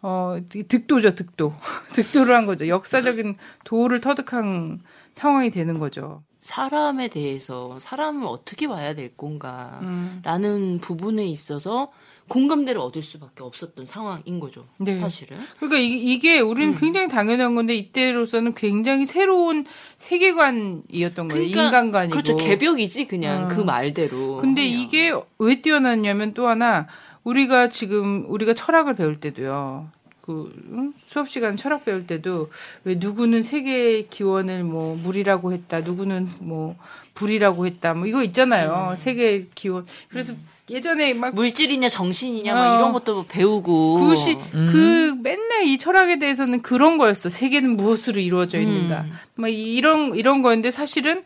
어 0.01 0.37
득도죠, 0.47 1.15
득도. 1.15 1.53
득도를 1.91 2.33
한 2.33 2.45
거죠. 2.45 2.69
역사적인 2.69 3.35
도를 3.65 3.99
터득한 3.99 4.79
상황이 5.13 5.49
되는 5.49 5.77
거죠. 5.79 6.23
사람에 6.37 7.09
대해서 7.09 7.77
사람을 7.79 8.25
어떻게 8.25 8.69
봐야 8.69 8.95
될 8.95 9.13
건가라는 9.17 10.79
부분에 10.79 11.25
있어서 11.25 11.91
공감대를 12.29 12.79
얻을 12.79 13.01
수밖에 13.01 13.43
없었던 13.43 13.85
상황인 13.85 14.39
거죠. 14.39 14.65
네. 14.77 14.95
사실은. 14.95 15.37
그러니까 15.57 15.79
이, 15.79 16.13
이게 16.13 16.39
우리는 16.39 16.75
굉장히 16.75 17.09
당연한 17.09 17.55
건데 17.55 17.75
이때로서는 17.75 18.53
굉장히 18.53 19.05
새로운 19.05 19.65
세계관이었던 19.97 21.27
거예요. 21.27 21.43
인간관이고. 21.43 22.13
그렇죠. 22.13 22.37
개벽이지 22.37 23.07
그냥 23.07 23.45
어. 23.45 23.47
그 23.49 23.59
말대로. 23.61 24.37
근데 24.37 24.61
그냥. 24.63 24.81
이게 24.81 25.13
왜 25.39 25.61
뛰어났냐면 25.61 26.33
또 26.33 26.47
하나 26.47 26.87
우리가 27.23 27.69
지금 27.69 28.25
우리가 28.29 28.53
철학을 28.53 28.95
배울 28.95 29.19
때도요. 29.19 29.89
그 30.21 30.53
음? 30.69 30.93
수업 30.97 31.27
시간 31.27 31.57
철학 31.57 31.85
배울 31.85 32.05
때도 32.05 32.51
왜 32.83 32.95
누구는 32.95 33.41
세계의 33.41 34.09
기원을 34.09 34.63
뭐 34.63 34.95
물이라고 34.95 35.51
했다, 35.53 35.81
누구는 35.81 36.29
뭐 36.39 36.75
불이라고 37.15 37.65
했다, 37.65 37.95
뭐 37.95 38.05
이거 38.05 38.23
있잖아요. 38.23 38.93
세계의 38.95 39.47
기원. 39.55 39.87
그래서 40.07 40.35
예전에 40.69 41.13
막 41.13 41.33
물질이냐 41.35 41.89
정신이냐 41.89 42.51
어. 42.51 42.55
막 42.55 42.75
이런 42.75 42.93
것도 42.93 43.25
배우고. 43.27 43.99
그것이 43.99 44.37
그 44.51 45.15
맨날 45.21 45.63
이 45.63 45.77
철학에 45.77 46.19
대해서는 46.19 46.61
그런 46.61 46.97
거였어. 46.97 47.29
세계는 47.29 47.77
무엇으로 47.77 48.19
이루어져 48.19 48.59
있는가. 48.59 49.01
음. 49.01 49.11
막 49.35 49.47
이런 49.47 50.15
이런 50.15 50.41
거였는데 50.41 50.71
사실은 50.71 51.23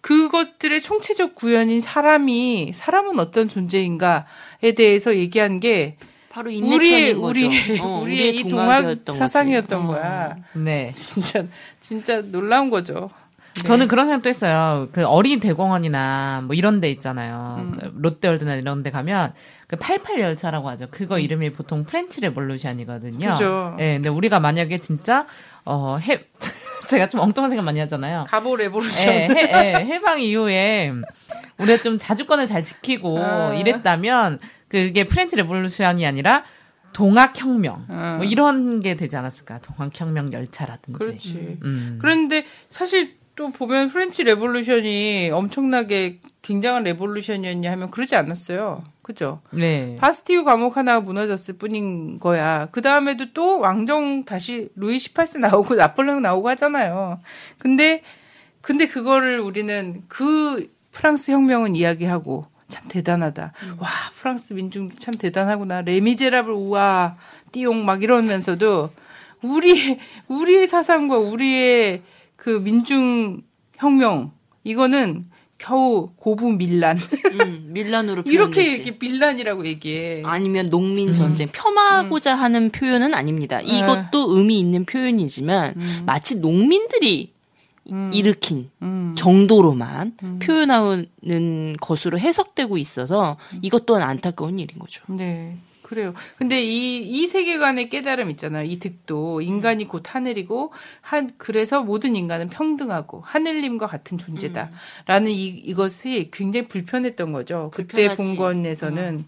그것들의 0.00 0.80
총체적 0.80 1.34
구현인 1.34 1.80
사람이 1.80 2.72
사람은 2.74 3.18
어떤 3.18 3.48
존재인가에 3.48 4.72
대해서 4.76 5.14
얘기한 5.16 5.60
게 5.60 5.96
바로 6.30 6.50
우리의. 6.50 7.12
우리 7.12 7.48
어, 7.80 8.00
우리의 8.02 8.36
이 8.36 8.44
동학이었던 8.48 9.04
동학 9.04 9.18
사상이었던. 9.18 9.82
어. 9.82 9.86
거야. 9.88 10.36
네. 10.54 10.90
진짜 10.94 11.44
진짜 11.80 12.22
놀라운 12.22 12.70
거죠. 12.70 13.10
저는 13.64 13.88
그런 13.88 14.06
생각도 14.06 14.28
했어요. 14.28 14.88
그 14.92 15.06
어린 15.06 15.40
대공원이나 15.40 16.42
뭐 16.44 16.54
이런 16.54 16.80
데 16.80 16.90
있잖아요. 16.90 17.56
음. 17.58 17.70
그 17.72 17.92
롯데월드나 17.96 18.56
이런 18.56 18.82
데 18.82 18.90
가면 18.90 19.32
그 19.66 19.76
88 19.76 20.20
열차라고 20.20 20.68
하죠. 20.70 20.86
그거 20.90 21.18
이름이 21.18 21.52
보통 21.52 21.84
French 21.84 22.20
Revolution이거든요. 22.20 23.28
음. 23.28 23.32
그죠. 23.32 23.76
예, 23.78 23.94
근데 23.94 24.08
우리가 24.08 24.40
만약에 24.40 24.78
진짜 24.78 25.26
어, 25.64 25.96
해 25.98 26.24
제가 26.88 27.08
좀 27.08 27.20
엉뚱한 27.20 27.50
생각 27.50 27.64
많이 27.64 27.78
하잖아요. 27.80 28.24
갑오 28.28 28.56
Revolution. 28.56 29.12
예, 29.12 29.28
해, 29.28 29.76
예, 29.78 29.84
해방 29.84 30.20
이후에 30.20 30.92
우리가 31.58 31.82
좀 31.82 31.98
자주권을 31.98 32.46
잘 32.46 32.62
지키고 32.62 33.22
아. 33.22 33.54
이랬다면 33.54 34.40
그게 34.68 35.06
French 35.06 35.36
Revolution이 35.36 36.04
아니라 36.06 36.44
동학혁명 36.92 37.86
아. 37.90 38.14
뭐 38.16 38.24
이런 38.24 38.80
게 38.80 38.96
되지 38.96 39.16
않았을까? 39.16 39.60
동학혁명 39.60 40.32
열차라든지. 40.32 40.98
그렇지. 40.98 41.58
음. 41.62 41.98
그런데 42.00 42.44
사실 42.70 43.19
또 43.40 43.48
보면 43.48 43.88
French 43.88 44.22
Revolution이 44.22 45.30
엄청나게 45.32 46.18
굉장한 46.42 46.82
revolution이었냐 46.82 47.72
하면 47.72 47.90
그러지 47.90 48.14
않았어요. 48.14 48.84
그죠? 49.00 49.40
네. 49.50 49.96
바스티유 49.98 50.44
감옥 50.44 50.76
하나가 50.76 51.00
무너졌을 51.00 51.56
뿐인 51.56 52.20
거야. 52.20 52.68
그 52.70 52.82
다음에도 52.82 53.32
또 53.32 53.58
왕정 53.58 54.26
다시 54.26 54.68
루이 54.76 54.98
18세 54.98 55.40
나오고 55.40 55.72
나폴레옹 55.76 56.20
나오고 56.20 56.50
하잖아요. 56.50 57.20
근데 57.56 58.02
근데 58.60 58.86
그거를 58.86 59.40
우리는 59.40 60.02
그 60.06 60.70
프랑스 60.92 61.30
혁명은 61.32 61.76
이야기하고 61.76 62.44
참 62.68 62.88
대단하다. 62.88 63.54
와 63.78 63.88
프랑스 64.16 64.52
민중도 64.52 64.98
참 64.98 65.14
대단하구나. 65.14 65.80
레미제라블 65.80 66.52
우와 66.52 67.16
띠용 67.52 67.86
막 67.86 68.02
이러면서도 68.02 68.90
우리 69.42 69.98
우리의 70.28 70.66
사상과 70.66 71.16
우리의 71.16 72.02
그 72.40 72.48
민중 72.48 73.42
혁명 73.76 74.32
이거는 74.64 75.26
겨우 75.58 76.08
고부 76.16 76.50
밀란 76.50 76.96
음, 76.96 77.66
밀란으로 77.68 78.22
이렇게. 78.24 78.72
얘기 78.72 78.96
밀란이라고 78.98 79.66
얘기해. 79.66 80.22
아니면 80.24 80.70
농민 80.70 81.12
전쟁 81.12 81.48
폄하하고자 81.52 82.34
하는 82.34 82.70
표현은 82.70 83.12
아닙니다. 83.12 83.60
이것도 83.60 84.38
의미 84.38 84.58
있는 84.58 84.86
표현이지만 84.86 86.04
마치 86.06 86.40
농민들이 86.40 87.34
일으킨 88.12 88.70
음. 88.80 89.12
정도로만 89.16 90.16
표현하는 90.40 91.76
것으로 91.78 92.18
해석되고 92.18 92.78
있어서 92.78 93.36
이것 93.60 93.84
또한 93.84 94.02
안타까운 94.08 94.58
일인 94.58 94.78
거죠. 94.78 95.04
네. 95.08 95.58
그래요. 95.90 96.14
근데 96.38 96.62
이, 96.62 96.98
이 97.02 97.26
세계관의 97.26 97.90
깨달음 97.90 98.30
있잖아요. 98.30 98.62
이 98.64 98.78
득도. 98.78 99.40
인간이 99.40 99.88
곧 99.88 100.04
하늘이고, 100.06 100.72
한, 101.00 101.32
그래서 101.36 101.82
모든 101.82 102.14
인간은 102.14 102.48
평등하고, 102.48 103.22
하늘님과 103.22 103.88
같은 103.88 104.16
존재다. 104.16 104.70
라는 105.06 105.32
이, 105.32 105.48
이것이 105.48 106.30
굉장히 106.32 106.68
불편했던 106.68 107.32
거죠. 107.32 107.72
그때 107.74 108.06
불편하지. 108.06 108.22
본건에서는. 108.22 109.26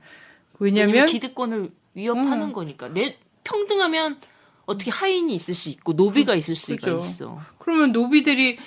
왜냐면 0.61 1.07
기득권을 1.07 1.71
위협하는 1.95 2.53
거니까 2.53 2.89
내 2.89 3.17
평등하면 3.43 4.19
어떻게 4.65 4.93
하인이 4.93 5.35
있을 5.35 5.55
수 5.55 5.69
있고 5.69 5.95
노비가 5.95 6.37
있을 6.37 6.55
수가 6.55 6.77
그죠. 6.77 6.95
있어. 6.95 7.41
그러면 7.59 7.91
노비들이 7.91 8.59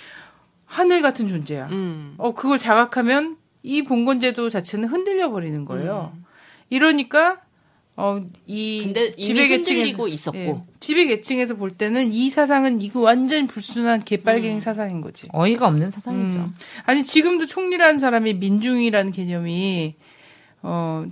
하늘 0.66 1.02
같은 1.02 1.30
존재야. 1.30 1.68
음. 1.68 2.16
어, 2.18 2.34
그걸 2.34 2.58
자각하면 2.58 3.38
이 3.64 3.84
본건제도 3.84 4.50
자체는 4.50 4.89
흔들려 4.89 5.32
버리는 5.32 5.64
거예요. 5.64 6.12
이러니까, 6.70 7.39
어, 7.98 8.22
이 8.46 8.80
음. 8.82 8.86
근데 8.86 9.06
이미 9.18 9.22
지배 9.22 9.48
계층에서 9.48 9.80
흔들리고 9.80 10.08
있었고. 10.10 10.38
예, 10.38 10.56
지배 10.80 11.06
계층에서 11.06 11.56
볼 11.56 11.72
때는 11.72 12.12
이 12.12 12.30
사상은 12.30 12.82
이거 12.82 13.00
완전 13.00 13.48
불순한 13.48 14.04
개빨갱이 14.04 14.60
사상인 14.60 15.00
거지. 15.02 15.28
어이가 15.32 15.68
없는 15.68 15.91
사상이죠. 15.91 16.38
음. 16.39 16.56
아니 16.86 17.04
지금도 17.04 17.46
총리라는 17.46 17.98
사람이 17.98 18.34
민중이라는 18.36 19.12
개념이 19.12 19.96
어 20.62 21.06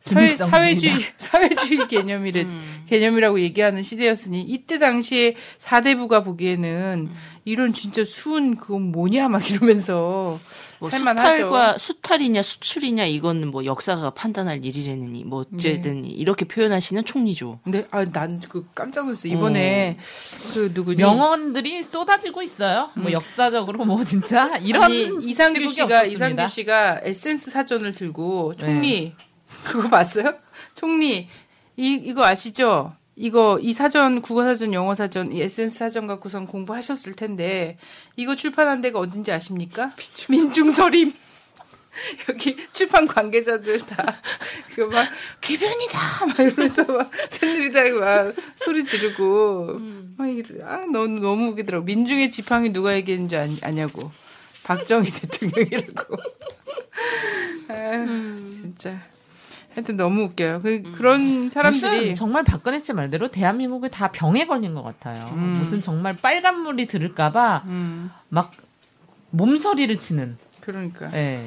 사회, 0.00 0.28
사회주의 0.34 0.94
사회주의 1.18 1.86
개념이래 1.88 2.46
개념이라고 2.88 3.40
얘기하는 3.40 3.82
시대였으니 3.82 4.42
이때 4.42 4.78
당시에 4.78 5.36
사대부가 5.58 6.24
보기에는 6.24 7.10
이런 7.44 7.72
진짜 7.72 8.04
수은 8.04 8.56
그건 8.56 8.92
뭐냐 8.92 9.28
막 9.28 9.48
이러면서 9.50 10.40
뭐. 10.78 10.88
수탈과 10.90 11.78
수탈이냐 11.78 12.42
수출이냐 12.42 13.04
이거는 13.06 13.50
뭐 13.50 13.64
역사가 13.64 14.10
판단할 14.10 14.64
일이라느니 14.64 15.24
뭐 15.24 15.44
어쨌든 15.54 16.04
이렇게 16.06 16.44
표현하시는 16.46 17.04
총리죠. 17.04 17.60
근데 17.64 17.86
아 17.90 18.04
난 18.06 18.40
그 18.48 18.66
깜짝 18.74 19.04
놀랐어 19.04 19.28
이번에 19.28 19.98
그 20.54 20.70
누구니 20.74 20.96
명언들이 20.96 21.82
쏟아지고 21.82 22.42
있어요. 22.42 22.90
뭐 22.96 23.12
역사적으로 23.12 23.84
뭐 23.84 24.02
진짜? 24.04 24.56
이런 24.58 24.84
아니, 24.84 25.08
이상규 25.22 25.68
씨가 25.68 25.84
없었습니다. 25.84 26.04
이상규 26.06 26.48
씨가 26.48 27.00
에센스 27.04 27.50
사전을 27.50 27.92
들고 27.92 28.54
총리 28.56 29.14
그거 29.64 29.88
봤어요? 29.88 30.34
총리 30.74 31.28
이 31.76 31.92
이거 32.04 32.24
아시죠? 32.24 32.94
이거 33.16 33.58
이 33.60 33.72
사전 33.72 34.22
국어 34.22 34.44
사전 34.44 34.72
영어 34.72 34.94
사전 34.94 35.32
이 35.32 35.42
에센스 35.42 35.78
사전 35.78 36.06
갖고선 36.06 36.46
공부하셨을 36.46 37.14
텐데 37.14 37.76
이거 38.16 38.34
출판한 38.34 38.80
데가 38.80 38.98
어딘지 38.98 39.30
아십니까? 39.32 39.92
민중서림 40.28 41.12
여기 42.28 42.56
출판 42.72 43.06
관계자들 43.06 43.78
다 43.80 44.20
그거 44.74 44.86
막 44.94 45.10
개변이다 45.40 46.26
막 46.26 46.38
이러면서 46.38 46.84
막 46.84 47.10
새누리당 47.28 47.98
막 47.98 48.34
소리 48.56 48.84
지르고 48.84 49.78
막 50.16 50.26
이래. 50.28 50.64
아 50.64 50.86
너무 50.90 51.20
너무 51.20 51.50
웃기더라고 51.50 51.84
민중의 51.84 52.30
지팡이 52.30 52.72
누가 52.72 52.94
얘기했는지 52.94 53.36
아니, 53.36 53.58
아냐고 53.62 54.10
박정희 54.64 55.10
대통령이라고 55.20 56.16
아유, 57.68 58.36
진짜. 58.48 59.09
하여튼 59.74 59.96
너무 59.96 60.22
웃겨요. 60.24 60.60
그, 60.62 60.82
그런 60.96 61.48
사람들이 61.50 62.00
무슨 62.00 62.14
정말 62.14 62.42
박근혜 62.44 62.78
씨 62.80 62.92
말대로 62.92 63.28
대한민국이 63.28 63.88
다 63.88 64.10
병에 64.10 64.46
걸린 64.46 64.74
것 64.74 64.82
같아요. 64.82 65.26
무슨 65.34 65.80
정말 65.80 66.16
빨간 66.16 66.60
물이 66.60 66.86
들을까봐 66.86 67.62
음, 67.66 68.10
막 68.28 68.50
몸서리를 69.30 69.96
치는. 69.98 70.36
그러니까. 70.60 71.10
예. 71.14 71.40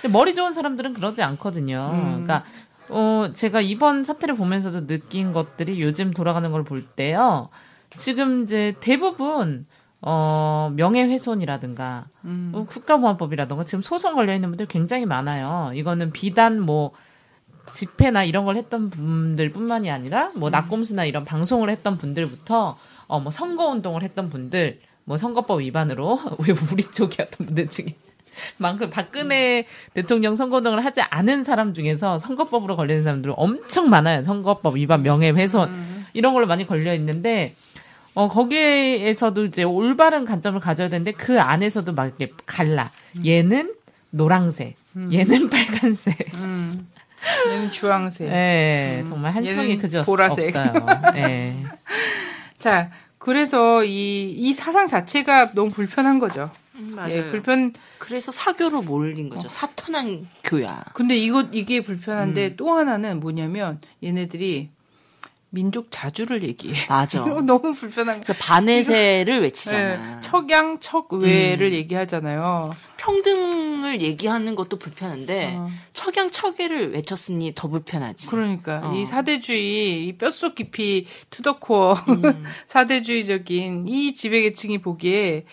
근데 0.00 0.12
머리 0.12 0.34
좋은 0.34 0.52
사람들은 0.52 0.94
그러지 0.94 1.22
않거든요. 1.22 1.90
음. 1.92 2.02
그러니까 2.24 2.44
어 2.88 3.30
제가 3.34 3.60
이번 3.60 4.04
사태를 4.04 4.36
보면서도 4.36 4.86
느낀 4.86 5.32
것들이 5.32 5.82
요즘 5.82 6.12
돌아가는 6.12 6.50
걸 6.50 6.64
볼 6.64 6.84
때요. 6.86 7.48
지금 7.96 8.42
이제 8.44 8.74
대부분 8.80 9.66
어 10.00 10.72
명예훼손이라든가 10.76 12.06
음. 12.24 12.52
어, 12.54 12.64
국가보안법이라든가 12.64 13.64
지금 13.64 13.82
소송 13.82 14.14
걸려 14.14 14.34
있는 14.34 14.50
분들 14.50 14.66
굉장히 14.66 15.06
많아요. 15.06 15.72
이거는 15.74 16.12
비단 16.12 16.60
뭐 16.60 16.92
집회나 17.70 18.24
이런 18.24 18.44
걸 18.44 18.56
했던 18.56 18.90
분들 18.90 19.50
뿐만이 19.50 19.90
아니라 19.90 20.30
뭐 20.34 20.50
낙곰수나 20.50 21.04
이런 21.04 21.24
방송을 21.24 21.68
했던 21.70 21.98
분들부터 21.98 22.76
어 23.08 23.20
뭐 23.20 23.30
선거 23.30 23.66
운동을 23.68 24.02
했던 24.02 24.30
분들 24.30 24.80
뭐 25.04 25.16
선거법 25.16 25.60
위반으로 25.60 26.20
왜 26.46 26.54
우리 26.72 26.82
쪽이었던 26.82 27.46
분들 27.46 27.68
중에 27.68 27.96
만큼 28.58 28.90
박근혜 28.90 29.66
대통령 29.94 30.34
선거운동을 30.34 30.84
하지 30.84 31.00
않은 31.00 31.42
사람 31.42 31.74
중에서 31.74 32.18
선거법으로 32.18 32.76
걸리는 32.76 33.02
사람들 33.02 33.32
엄청 33.36 33.90
많아요. 33.90 34.22
선거법 34.22 34.76
위반, 34.76 35.02
명예훼손 35.02 36.06
이런 36.12 36.34
걸로 36.34 36.46
많이 36.46 36.66
걸려 36.66 36.94
있는데 36.94 37.54
어 38.14 38.28
거기에서도 38.28 39.44
이제 39.44 39.62
올바른 39.62 40.24
관점을 40.24 40.58
가져야 40.60 40.88
되는데 40.88 41.12
그 41.12 41.40
안에서도 41.40 41.92
막 41.92 42.06
이렇게 42.06 42.32
갈라. 42.46 42.90
얘는 43.24 43.74
노랑색, 44.10 44.76
얘는 45.12 45.50
빨간색. 45.50 46.34
음. 46.34 46.88
얘는 47.48 47.70
주황색. 47.72 48.28
예, 48.28 49.04
정말 49.08 49.32
한 49.32 49.44
얘는 49.44 49.56
척이 49.56 49.78
그저 49.78 50.02
보라색. 50.04 50.54
없어요. 50.56 50.86
예. 51.16 51.56
자, 52.58 52.90
그래서 53.18 53.84
이, 53.84 54.30
이 54.30 54.52
사상 54.52 54.86
자체가 54.86 55.52
너무 55.52 55.70
불편한 55.70 56.18
거죠. 56.18 56.50
음, 56.76 56.92
맞아요. 56.94 57.12
예, 57.12 57.24
불편. 57.30 57.72
그래서 57.98 58.30
사교로 58.32 58.82
몰린 58.82 59.28
거죠. 59.28 59.48
사탄한 59.48 60.28
교야. 60.44 60.84
근데 60.94 61.16
이거, 61.16 61.46
이게 61.52 61.78
음. 61.78 61.82
불편한데 61.82 62.56
또 62.56 62.72
하나는 62.76 63.20
뭐냐면 63.20 63.80
얘네들이 64.02 64.70
민족 65.50 65.86
자주를 65.90 66.42
얘기해. 66.42 66.86
맞아. 66.88 67.24
너무 67.42 67.72
불편한 67.72 68.18
거. 68.18 68.22
그래서 68.22 68.34
반해세를 68.38 69.42
외치잖아. 69.42 70.16
예, 70.16 70.20
척양, 70.20 70.78
척외를 70.80 71.68
음. 71.68 71.72
얘기하잖아요. 71.72 72.76
평등을 72.98 74.02
얘기하는 74.02 74.54
것도 74.54 74.78
불편한데 74.78 75.54
어. 75.56 75.70
척양척애를 75.94 76.92
외쳤으니 76.92 77.52
더 77.54 77.68
불편하지. 77.68 78.28
그러니까 78.28 78.82
어. 78.84 78.94
이 78.94 79.06
사대주의, 79.06 80.06
이 80.06 80.12
뼛속 80.18 80.54
깊이 80.54 81.06
투더코어 81.30 81.94
음. 81.94 82.44
사대주의적인 82.66 83.88
이 83.88 84.14
지배계층이 84.14 84.78
보기에 84.78 85.44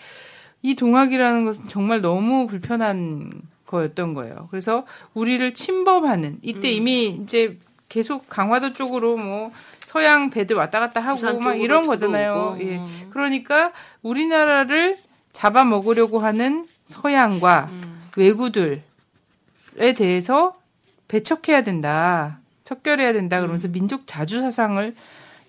이 0.62 0.74
동학이라는 0.74 1.44
것은 1.44 1.68
정말 1.68 2.00
너무 2.00 2.46
불편한 2.46 3.30
거였던 3.66 4.12
거예요. 4.12 4.48
그래서 4.50 4.84
우리를 5.14 5.54
침범하는 5.54 6.38
이때 6.42 6.68
음. 6.68 6.74
이미 6.74 7.06
이제 7.22 7.58
계속 7.88 8.28
강화도 8.28 8.72
쪽으로 8.72 9.16
뭐 9.16 9.52
서양 9.96 10.30
배들 10.30 10.56
왔다 10.56 10.78
갔다 10.80 11.00
하고 11.00 11.38
막 11.40 11.54
이런 11.60 11.86
거잖아요. 11.86 12.34
들어오고. 12.58 12.60
예. 12.62 12.76
음. 12.78 13.08
그러니까 13.10 13.72
우리나라를 14.02 14.98
잡아먹으려고 15.32 16.18
하는 16.18 16.66
서양과 16.86 17.68
음. 17.70 18.00
외구들에 18.16 18.82
대해서 19.96 20.56
배척해야 21.08 21.62
된다. 21.62 22.40
척결해야 22.64 23.12
된다. 23.12 23.38
그러면서 23.40 23.68
민족 23.68 24.06
자주 24.06 24.40
사상을 24.40 24.94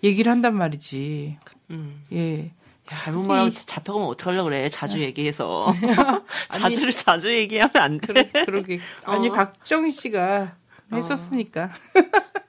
얘기를 0.04 0.32
한단 0.32 0.56
말이지. 0.56 1.38
음. 1.72 2.04
예. 2.14 2.52
잘못 2.96 3.26
이- 3.26 3.28
말하면 3.28 3.52
잡혀가면 3.52 4.08
어떡하려고 4.08 4.46
그래. 4.46 4.70
자주 4.70 5.02
얘기해서. 5.02 5.74
자주를 6.50 6.94
자주 6.94 7.34
얘기하면 7.34 7.72
안 7.76 7.98
돼. 8.00 8.14
그러게. 8.46 8.80
아니, 9.04 9.28
어. 9.30 9.34
박정희 9.34 9.92
씨가 9.92 10.56
했었으니까. 10.94 11.70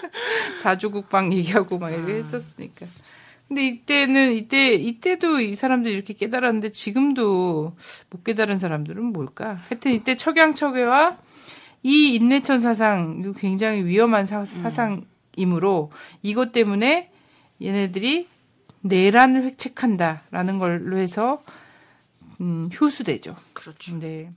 자주국방 0.60 1.32
얘기하고 1.32 1.78
막 1.78 1.90
이렇게 1.90 2.14
했었으니까. 2.14 2.86
근데 3.48 3.64
이때는, 3.66 4.32
이때, 4.32 4.72
이때도 4.72 5.40
이 5.40 5.54
사람들이 5.54 5.94
이렇게 5.94 6.14
깨달았는데 6.14 6.70
지금도 6.70 7.76
못 8.08 8.24
깨달은 8.24 8.58
사람들은 8.58 9.04
뭘까? 9.04 9.58
하여튼 9.68 9.92
이때 9.92 10.16
척양척외와 10.16 11.18
이 11.82 12.14
인내천 12.14 12.60
사상, 12.60 13.18
이거 13.20 13.32
굉장히 13.32 13.84
위험한 13.84 14.24
사, 14.24 14.44
사상이므로 14.44 15.90
이것 16.22 16.52
때문에 16.52 17.10
얘네들이 17.60 18.28
내란을 18.82 19.44
획책한다라는 19.44 20.58
걸로 20.58 20.96
해서 20.96 21.42
음, 22.40 22.70
효수되죠. 22.80 23.36
그렇죠. 23.52 23.98
네. 23.98 24.30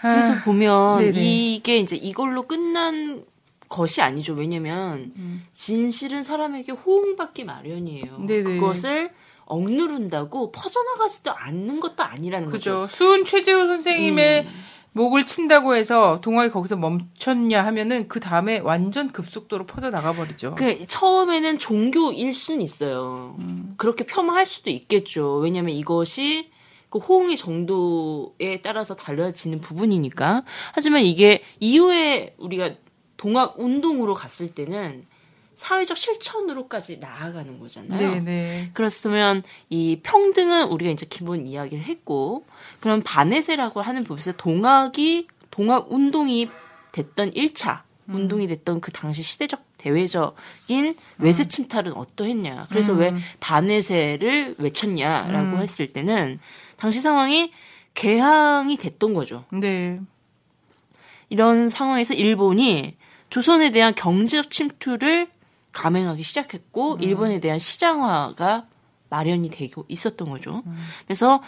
그래서 0.00 0.32
아, 0.32 0.42
보면 0.44 0.98
네네. 1.00 1.20
이게 1.20 1.78
이제 1.78 1.96
이걸로 1.96 2.44
끝난 2.44 3.24
것이 3.70 4.02
아니죠. 4.02 4.34
왜냐면 4.34 5.12
음. 5.16 5.44
진실은 5.52 6.22
사람에게 6.22 6.72
호응받기 6.72 7.44
마련이에요. 7.44 8.18
네네. 8.26 8.42
그것을 8.42 9.10
억누른다고 9.46 10.52
퍼져나가지도 10.52 11.32
않는 11.32 11.80
것도 11.80 12.02
아니라는 12.02 12.48
그죠. 12.48 12.80
거죠. 12.80 12.86
수은 12.88 13.24
최재호 13.24 13.66
선생님의 13.66 14.42
음. 14.42 14.50
목을 14.92 15.24
친다고 15.24 15.76
해서 15.76 16.20
동학이 16.20 16.50
거기서 16.50 16.76
멈췄냐 16.76 17.64
하면은 17.66 18.08
그 18.08 18.18
다음에 18.18 18.58
완전 18.58 19.12
급속도로 19.12 19.66
퍼져 19.66 19.90
나가 19.90 20.12
버리죠. 20.12 20.56
그 20.56 20.84
처음에는 20.88 21.58
종교일 21.60 22.32
수는 22.32 22.60
있어요. 22.60 23.36
음. 23.38 23.74
그렇게 23.76 24.04
폄하할 24.04 24.46
수도 24.46 24.70
있겠죠. 24.70 25.36
왜냐하면 25.36 25.76
이것이 25.76 26.50
그 26.88 26.98
호응의 26.98 27.36
정도에 27.36 28.62
따라서 28.62 28.96
달라지는 28.96 29.60
부분이니까. 29.60 30.42
하지만 30.72 31.02
이게 31.02 31.44
이후에 31.60 32.34
우리가 32.36 32.74
동학 33.20 33.58
운동으로 33.58 34.14
갔을 34.14 34.54
때는 34.54 35.04
사회적 35.54 35.94
실천으로까지 35.94 37.00
나아가는 37.00 37.60
거잖아요. 37.60 37.98
네네. 37.98 38.70
그렇으면 38.72 39.42
이 39.68 40.00
평등은 40.02 40.68
우리가 40.68 40.90
이제 40.90 41.04
기본 41.04 41.46
이야기를 41.46 41.84
했고 41.84 42.46
그럼 42.80 43.02
반해세라고 43.04 43.82
하는 43.82 44.04
부분에서 44.04 44.32
동학이 44.38 45.28
동학 45.50 45.92
운동이 45.92 46.48
됐던 46.92 47.32
1차 47.32 47.82
음. 48.08 48.14
운동이 48.14 48.48
됐던 48.48 48.80
그 48.80 48.90
당시 48.90 49.22
시대적 49.22 49.64
대외적인 49.76 50.94
외세 51.18 51.46
침탈은 51.46 51.92
어떠했냐. 51.92 52.68
그래서 52.70 52.94
음. 52.94 53.00
왜 53.00 53.14
반해세를 53.40 54.54
외쳤냐라고 54.56 55.56
음. 55.56 55.62
했을 55.62 55.92
때는 55.92 56.40
당시 56.78 57.02
상황이 57.02 57.52
개항이 57.92 58.78
됐던 58.78 59.12
거죠. 59.12 59.44
네. 59.52 60.00
이런 61.28 61.68
상황에서 61.68 62.14
일본이 62.14 62.96
조선에 63.30 63.70
대한 63.70 63.94
경제적 63.94 64.50
침투를 64.50 65.28
감행하기 65.72 66.22
시작했고 66.22 66.94
음. 66.94 67.02
일본에 67.02 67.40
대한 67.40 67.58
시장화가 67.58 68.66
마련이 69.08 69.50
되고 69.50 69.84
있었던 69.88 70.28
거죠. 70.28 70.62
음. 70.66 70.78
그래서 71.06 71.42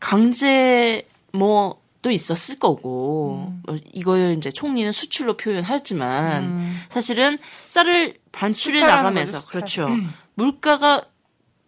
강제 0.00 1.06
뭐도 1.32 2.10
있었을 2.10 2.58
거고 2.58 3.48
음. 3.48 3.62
어, 3.68 3.76
이걸 3.92 4.34
이제 4.36 4.50
총리는 4.50 4.90
수출로 4.92 5.36
표현하지만 5.36 6.86
사실은 6.88 7.38
쌀을 7.68 8.18
반출해 8.32 8.80
나가면서 8.80 9.38
거죠, 9.46 9.46
음. 9.46 9.50
그렇죠. 9.50 9.88
물가가 10.34 11.02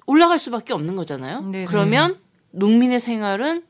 올라갈 0.06 0.38
수밖에 0.38 0.72
없는 0.72 0.96
거잖아요. 0.96 1.42
네네. 1.42 1.64
그러면 1.66 2.18
농민의 2.52 3.00
생활은 3.00 3.64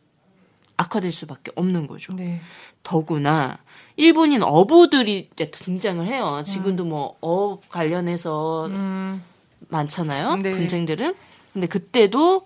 악화될 0.76 1.10
수밖에 1.10 1.52
없는 1.54 1.86
거죠. 1.86 2.14
네. 2.14 2.40
더구나 2.82 3.58
일본인 3.96 4.42
어부들이 4.42 5.30
이제 5.32 5.50
등장을 5.50 6.06
해요. 6.06 6.42
지금도 6.44 6.84
뭐업 6.84 7.68
관련해서 7.68 8.66
음. 8.66 9.22
많잖아요. 9.68 10.36
네. 10.42 10.50
분쟁들은. 10.50 11.14
근데 11.52 11.66
그때도 11.66 12.42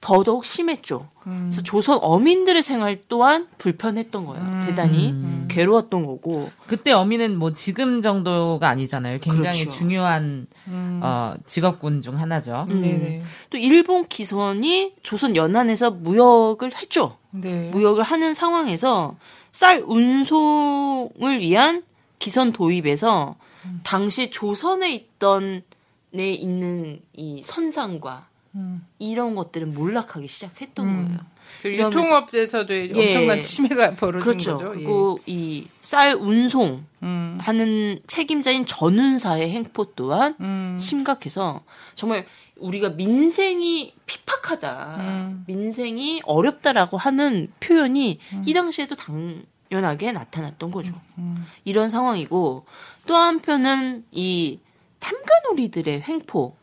더더욱 0.00 0.44
심했죠. 0.44 1.08
음. 1.26 1.48
그래서 1.50 1.62
조선 1.62 1.98
어민들의 2.00 2.62
생활 2.62 3.00
또한 3.08 3.48
불편했던 3.58 4.24
거예요. 4.24 4.42
음. 4.42 4.60
대단히 4.64 5.10
음. 5.10 5.48
괴로웠던 5.50 6.06
거고. 6.06 6.50
그때 6.68 6.92
어미는 6.92 7.36
뭐 7.36 7.52
지금 7.52 8.00
정도가 8.00 8.68
아니잖아요. 8.68 9.18
굉장히 9.18 9.64
그렇죠. 9.64 9.70
중요한 9.70 10.46
음. 10.68 11.00
어, 11.02 11.34
직업군 11.46 12.02
중 12.02 12.18
하나죠. 12.18 12.66
음. 12.70 12.80
네네. 12.80 13.22
또 13.50 13.58
일본 13.58 14.06
기선이 14.06 14.94
조선 15.02 15.34
연안에서 15.34 15.90
무역을 15.90 16.76
했죠. 16.76 17.16
네. 17.32 17.70
무역을 17.70 18.04
하는 18.04 18.34
상황에서 18.34 19.16
쌀 19.52 19.82
운송을 19.86 21.40
위한 21.40 21.82
기선 22.18 22.52
도입에서 22.52 23.36
당시 23.82 24.30
조선에 24.30 24.92
있던 24.92 25.62
내 26.10 26.32
있는 26.32 27.00
이 27.12 27.42
선상과 27.42 28.26
음. 28.54 28.86
이런 28.98 29.34
것들은 29.34 29.74
몰락하기 29.74 30.26
시작했던 30.26 30.86
음. 30.86 31.04
거예요. 31.06 31.20
이러면서- 31.64 31.88
유통업에서도 31.98 32.74
예. 32.74 33.06
엄청난 33.06 33.42
침해가 33.42 33.94
벌어진 33.94 34.20
그렇죠. 34.20 34.56
거죠. 34.56 34.70
예. 34.70 34.74
그리고 34.74 35.18
이쌀 35.26 36.14
운송 36.14 36.84
음, 37.02 37.38
하는 37.40 38.00
책임자인 38.06 38.66
전운사의 38.66 39.50
행포 39.50 39.84
또한 39.94 40.34
음, 40.40 40.76
심각해서 40.78 41.62
정말 41.94 42.26
우리가 42.58 42.90
민생이 42.90 43.94
핍박하다, 44.06 44.96
음. 44.98 45.44
민생이 45.46 46.22
어렵다라고 46.24 46.96
하는 46.98 47.52
표현이 47.60 48.18
이 48.44 48.52
당시에도 48.52 48.96
당연하게 48.96 50.12
나타났던 50.12 50.70
거죠. 50.70 51.00
음. 51.18 51.44
이런 51.64 51.90
상황이고 51.90 52.64
또 53.06 53.16
한편은 53.16 54.04
이 54.10 54.60
탐관오리들의 55.00 56.02
횡포 56.02 56.56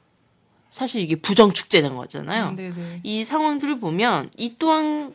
사실 0.69 1.01
이게 1.01 1.15
부정 1.15 1.51
축제장 1.53 1.95
거잖아요. 1.95 2.51
네네. 2.55 2.99
이 3.03 3.23
상황들을 3.23 3.79
보면 3.79 4.29
이 4.37 4.55
또한 4.59 5.13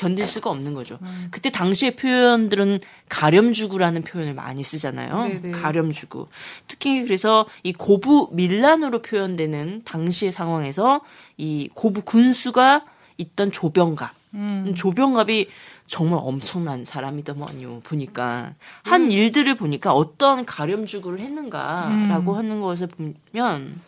견딜 0.00 0.26
수가 0.26 0.48
없는 0.48 0.72
거죠. 0.72 0.98
음. 1.02 1.28
그때 1.30 1.50
당시의 1.50 1.96
표현들은 1.96 2.80
가렴주구라는 3.10 4.00
표현을 4.00 4.32
많이 4.32 4.62
쓰잖아요. 4.62 5.40
네네. 5.42 5.50
가렴주구. 5.50 6.26
특히 6.66 7.02
그래서 7.02 7.46
이 7.62 7.74
고부 7.74 8.30
밀란으로 8.32 9.02
표현되는 9.02 9.82
당시의 9.84 10.32
상황에서 10.32 11.02
이 11.36 11.68
고부 11.74 12.00
군수가 12.00 12.86
있던 13.18 13.52
조병갑. 13.52 14.10
음. 14.34 14.72
조병갑이 14.74 15.48
정말 15.86 16.20
엄청난 16.22 16.86
사람이더만요. 16.86 17.80
보니까 17.80 18.54
음. 18.54 18.90
한 18.90 19.12
일들을 19.12 19.54
보니까 19.54 19.92
어떤 19.92 20.46
가렴주구를 20.46 21.18
했는가라고 21.18 22.36
하는 22.36 22.62
것을 22.62 22.86
보면 22.86 23.78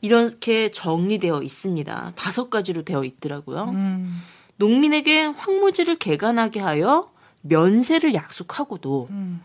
이렇게 0.00 0.70
정리되어 0.70 1.42
있습니다. 1.42 2.12
다섯 2.14 2.48
가지로 2.48 2.84
되어 2.84 3.04
있더라고요. 3.04 3.64
음, 3.64 4.22
농민에게 4.58 5.24
황무지를 5.24 5.96
개간하게 5.96 6.60
하여 6.60 7.10
면세를 7.42 8.14
약속하고도 8.14 9.08
음. 9.10 9.40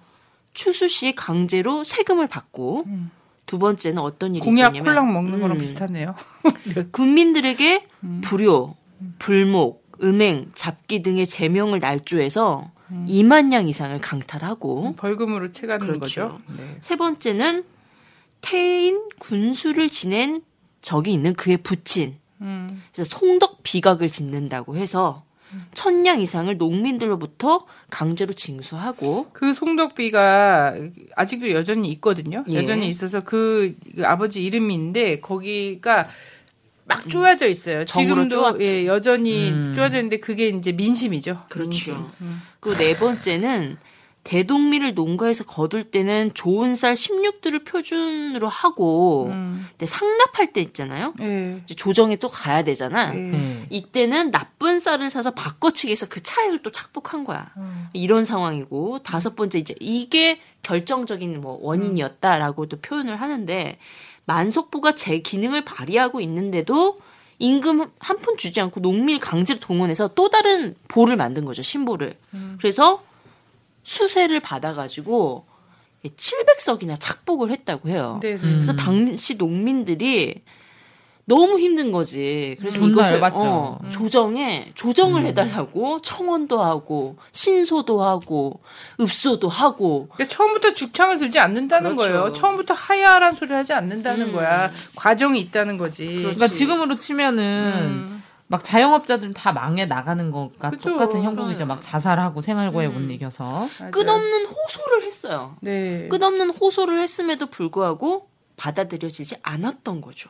추수 0.53 0.87
시 0.87 1.15
강제로 1.15 1.83
세금을 1.83 2.27
받고 2.27 2.83
음. 2.87 3.11
두 3.45 3.59
번째는 3.59 3.99
어떤 3.99 4.35
일이 4.35 4.43
공약 4.43 4.73
있었냐면 4.73 4.83
콜랑 4.83 5.13
먹는 5.13 5.41
거랑 5.41 5.57
음, 5.57 5.59
비슷하네요. 5.59 6.15
군민들에게 6.91 7.87
음. 8.03 8.21
불효, 8.23 8.75
불목, 9.19 9.83
음행, 10.01 10.49
잡기 10.53 11.01
등의 11.01 11.27
제명을 11.27 11.79
날조해서 11.79 12.71
음. 12.91 13.05
2만 13.07 13.51
양 13.53 13.67
이상을 13.67 13.97
강탈하고 13.99 14.95
벌금으로 14.95 15.51
채가는 15.51 15.85
그렇죠. 15.85 15.99
거죠. 15.99 16.39
네. 16.57 16.77
세 16.81 16.95
번째는 16.95 17.63
태인 18.41 19.09
군수를 19.19 19.89
지낸 19.89 20.41
적이 20.81 21.13
있는 21.13 21.33
그의 21.33 21.57
부친 21.57 22.17
음, 22.41 22.83
그래서 22.93 23.17
송덕 23.17 23.63
비각을 23.63 24.09
짓는다고 24.09 24.75
해서 24.75 25.23
천냥 25.73 26.21
이상을 26.21 26.55
농민들로부터 26.57 27.65
강제로 27.89 28.33
징수하고 28.33 29.29
그 29.33 29.53
송덕비가 29.53 30.75
아직도 31.15 31.51
여전히 31.51 31.89
있거든요. 31.93 32.43
예. 32.49 32.55
여전히 32.55 32.87
있어서 32.87 33.21
그, 33.21 33.75
그 33.95 34.05
아버지 34.05 34.43
이름인데 34.43 35.17
거기가 35.17 36.09
막 36.85 37.09
쪼아져 37.09 37.47
있어요. 37.47 37.85
지금도. 37.85 38.57
예, 38.61 38.85
여전히 38.85 39.51
음. 39.51 39.73
쪼아져 39.75 39.97
있는데 39.97 40.17
그게 40.17 40.49
이제 40.49 40.71
민심이죠. 40.71 41.43
그렇죠. 41.49 41.69
민심. 41.69 41.95
음. 42.21 42.41
그리고 42.59 42.77
네 42.77 42.95
번째는 42.97 43.77
대동미를 44.23 44.93
농가에서 44.93 45.43
거둘 45.43 45.83
때는 45.83 46.31
좋은 46.33 46.75
쌀 46.75 46.93
16두를 46.93 47.65
표준으로 47.65 48.47
하고 48.47 49.27
음. 49.31 49.65
근데 49.71 49.85
상납할 49.85 50.53
때 50.53 50.61
있잖아요. 50.61 51.13
예. 51.21 51.59
이제 51.63 51.75
조정에 51.75 52.15
또 52.15 52.29
가야 52.29 52.63
되잖아. 52.63 53.13
예. 53.13 53.17
음. 53.17 53.65
이때는 53.69 54.31
나쁜 54.31 54.79
쌀을 54.79 55.09
사서 55.09 55.31
바꿔치기 55.31 55.91
해서 55.91 56.05
그 56.09 56.23
차익을 56.23 56.63
또 56.63 56.69
착복한 56.71 57.25
거야. 57.25 57.51
음. 57.57 57.87
이런 57.91 58.23
상황이고 58.23 58.99
다섯 59.03 59.35
번째 59.35 59.59
이제 59.59 59.75
이게 59.81 60.39
결정적인 60.63 61.41
뭐 61.41 61.59
원인이었다라고도 61.61 62.79
표현을 62.79 63.19
하는데 63.19 63.77
만석부가 64.25 64.95
제 64.95 65.19
기능을 65.19 65.65
발휘하고 65.65 66.21
있는데도 66.21 66.99
임금 67.39 67.91
한 67.99 68.17
푼 68.19 68.37
주지 68.37 68.61
않고 68.61 68.79
농민을 68.79 69.19
강제로 69.19 69.59
동원해서 69.59 70.11
또 70.15 70.29
다른 70.29 70.75
보를 70.87 71.17
만든 71.17 71.43
거죠 71.43 71.61
신보를. 71.61 72.15
그래서 72.57 73.03
수세를 73.83 74.39
받아가지고 74.39 75.45
700석이나 76.05 76.95
착복을 76.99 77.51
했다고 77.51 77.89
해요. 77.89 78.19
네, 78.21 78.33
네. 78.33 78.39
그래서 78.39 78.73
당시 78.73 79.35
농민들이 79.35 80.41
너무 81.25 81.57
힘든 81.57 81.91
거지. 81.93 82.57
그래서 82.59 82.79
존나 82.79 82.91
이것을 82.91 83.13
열받죠. 83.13 83.43
어, 83.43 83.79
조정에 83.89 84.71
조정을 84.75 85.25
해달라고 85.27 86.01
청원도 86.01 86.61
하고 86.61 87.17
신소도 87.31 88.03
하고 88.03 88.61
읍소도 88.99 89.47
하고 89.47 90.09
그러니까 90.13 90.35
처음부터 90.35 90.73
죽창을 90.73 91.17
들지 91.17 91.39
않는다는 91.39 91.95
그렇죠. 91.95 92.11
거예요. 92.13 92.33
처음부터 92.33 92.73
하야란 92.73 93.35
소리 93.35 93.53
하지 93.53 93.71
않는다는 93.71 94.27
음. 94.27 94.33
거야. 94.33 94.69
과정이 94.95 95.39
있다는 95.39 95.77
거지. 95.77 96.07
그러니까 96.23 96.49
지금으로 96.49 96.97
치면은 96.97 97.43
음. 97.43 98.22
막 98.47 98.63
자영업자들 98.63 99.33
다 99.33 99.51
망해 99.51 99.85
나가는 99.85 100.29
것과 100.31 100.71
그죠. 100.71 100.91
똑같은 100.91 101.23
형국이죠. 101.23 101.65
막 101.65 101.81
자살하고 101.81 102.41
생활고에 102.41 102.87
못 102.87 103.11
이겨서. 103.11 103.69
맞아요. 103.79 103.91
끝없는 103.91 104.45
호소를 104.45 105.03
했어요. 105.03 105.55
네. 105.61 106.07
끝없는 106.09 106.51
호소를 106.51 107.01
했음에도 107.01 107.47
불구하고 107.47 108.27
받아들여지지 108.55 109.37
않았던 109.41 110.01
거죠. 110.01 110.29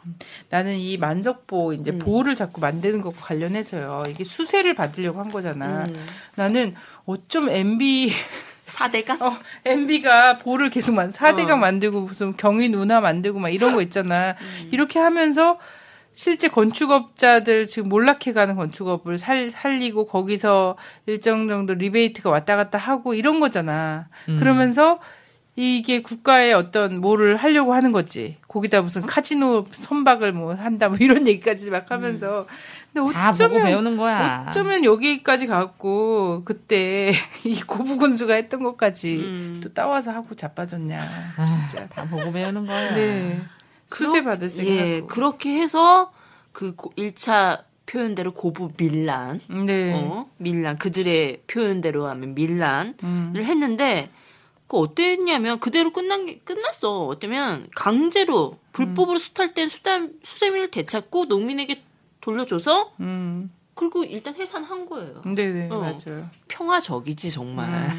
나는 0.49 0.77
이 0.77 0.97
만석보 0.97 1.73
이제 1.73 1.91
음. 1.91 1.99
보호를 1.99 2.35
자꾸 2.35 2.61
만드는 2.61 3.01
것과 3.01 3.25
관련해서요. 3.25 4.03
이게 4.09 4.23
수세를 4.23 4.73
받으려고 4.75 5.19
한 5.19 5.29
거잖아. 5.29 5.85
음. 5.85 6.07
나는 6.35 6.75
어쩜 7.05 7.49
MB 7.49 8.11
사대가 8.65 9.15
어, 9.15 9.37
MB가 9.65 10.37
보를 10.37 10.69
계속 10.69 10.93
만 10.95 11.11
사대강 11.11 11.57
어. 11.57 11.61
만들고 11.61 12.01
무슨 12.01 12.37
경인 12.37 12.73
운하 12.73 13.01
만들고 13.01 13.39
막 13.39 13.49
이런 13.49 13.75
거 13.75 13.81
있잖아. 13.81 14.35
음. 14.39 14.69
이렇게 14.71 14.99
하면서 14.99 15.59
실제 16.13 16.47
건축업자들 16.47 17.65
지금 17.65 17.89
몰락해가는 17.89 18.55
건축업을 18.55 19.17
살, 19.17 19.49
살리고 19.49 20.05
거기서 20.05 20.77
일정 21.07 21.47
정도 21.47 21.73
리베이트가 21.73 22.29
왔다 22.29 22.55
갔다 22.55 22.77
하고 22.77 23.13
이런 23.13 23.39
거잖아. 23.39 24.07
음. 24.29 24.37
그러면서 24.39 24.99
이게 25.55 26.01
국가의 26.01 26.53
어떤 26.53 26.99
뭐를 26.99 27.35
하려고 27.35 27.73
하는 27.73 27.91
거지. 27.91 28.37
거기다 28.47 28.81
무슨 28.81 29.03
카지노 29.03 29.67
선박을 29.71 30.33
뭐 30.33 30.55
한다 30.55 30.89
뭐 30.89 30.97
이런 30.99 31.27
얘기까지 31.27 31.69
막 31.69 31.91
하면서. 31.91 32.47
근데 32.91 33.13
다 33.13 33.31
보고 33.31 33.43
어쩌면 33.43 33.63
배우는 33.63 33.97
거야. 33.97 34.45
어쩌면 34.47 34.83
여기까지 34.83 35.45
가고 35.45 36.43
그때 36.45 37.11
이 37.45 37.61
고부군수가 37.61 38.33
했던 38.33 38.63
것까지 38.63 39.15
음. 39.17 39.61
또 39.63 39.71
따와서 39.73 40.11
하고 40.11 40.35
자빠졌냐 40.35 41.01
아, 41.37 41.41
진짜. 41.43 41.87
다 41.87 42.03
보고 42.05 42.31
배우는 42.31 42.65
거야. 42.65 42.95
네. 42.95 43.41
수세 43.95 44.23
받을 44.23 44.49
생각. 44.49 44.71
예, 44.71 45.01
그렇게 45.01 45.59
해서 45.59 46.11
그 46.51 46.75
1차 46.75 47.63
표현대로 47.85 48.33
고부 48.33 48.71
밀란, 48.77 49.39
네. 49.65 49.93
어, 49.93 50.29
밀란 50.37 50.77
그들의 50.77 51.43
표현대로 51.47 52.07
하면 52.07 52.33
밀란을 52.33 52.95
음. 53.03 53.33
했는데 53.35 54.09
그 54.67 54.77
어땠냐면 54.77 55.59
그대로 55.59 55.91
끝난 55.91 56.25
게 56.25 56.39
끝났어. 56.39 57.05
어쩌면 57.05 57.67
강제로 57.75 58.57
불법으로 58.71 59.19
수탈된 59.19 59.69
수단 59.69 60.13
수세민을 60.23 60.71
되찾고 60.71 61.25
농민에게 61.25 61.83
돌려줘서 62.21 62.93
음. 63.01 63.51
그리고 63.75 64.03
일단 64.03 64.35
해산한 64.35 64.85
거예요. 64.85 65.21
네네 65.23 65.69
어. 65.69 65.79
맞아요. 65.79 66.29
평화적이지 66.47 67.31
정말. 67.31 67.89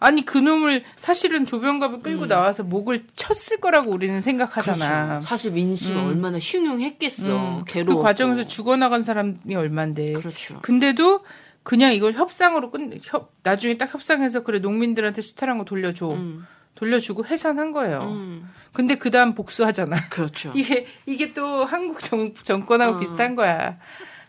음, 0.00 0.04
음. 0.04 0.06
아니 0.06 0.24
그놈을 0.24 0.84
사실은 0.96 1.46
조병갑을 1.46 2.00
끌고 2.00 2.26
나와서 2.26 2.62
목을 2.62 3.04
쳤을 3.14 3.60
거라고 3.60 3.90
우리는 3.90 4.20
생각하잖아. 4.20 5.04
음. 5.04 5.08
그렇죠. 5.08 5.26
사실 5.26 5.52
민심 5.52 5.98
음. 5.98 6.06
얼마나 6.06 6.38
흉흉했겠어. 6.38 7.58
음, 7.58 7.64
괴로워. 7.66 7.96
그 7.98 8.02
과정에서 8.02 8.46
죽어나간 8.46 9.02
사람이 9.02 9.54
얼만데. 9.54 10.14
그렇죠. 10.14 10.60
근데도 10.62 11.20
그냥 11.62 11.92
이걸 11.92 12.14
협상으로 12.14 12.70
끝, 12.70 12.80
협, 13.02 13.32
나중에 13.42 13.76
딱 13.76 13.92
협상해서 13.92 14.42
그래 14.42 14.58
농민들한테 14.58 15.22
수탈한 15.22 15.58
거 15.58 15.64
돌려줘. 15.64 16.12
음, 16.12 16.46
돌려주고 16.74 17.26
해산한 17.26 17.72
거예요. 17.72 18.02
음, 18.04 18.48
근데 18.72 18.96
그 18.96 19.10
다음 19.10 19.34
복수하잖아. 19.34 20.08
그렇죠. 20.08 20.52
이게 20.56 20.86
이게 21.04 21.32
또 21.34 21.64
한국 21.64 22.00
정, 22.00 22.32
정권하고 22.34 22.96
어. 22.96 22.98
비슷한 22.98 23.36
거야. 23.36 23.76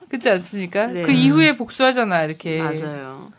그렇지 0.10 0.30
않습니까? 0.30 0.88
네. 0.88 1.04
그 1.04 1.14
이후에 1.14 1.56
복수하잖아 1.56 2.24
이렇게. 2.26 2.62
맞아요. 2.62 3.32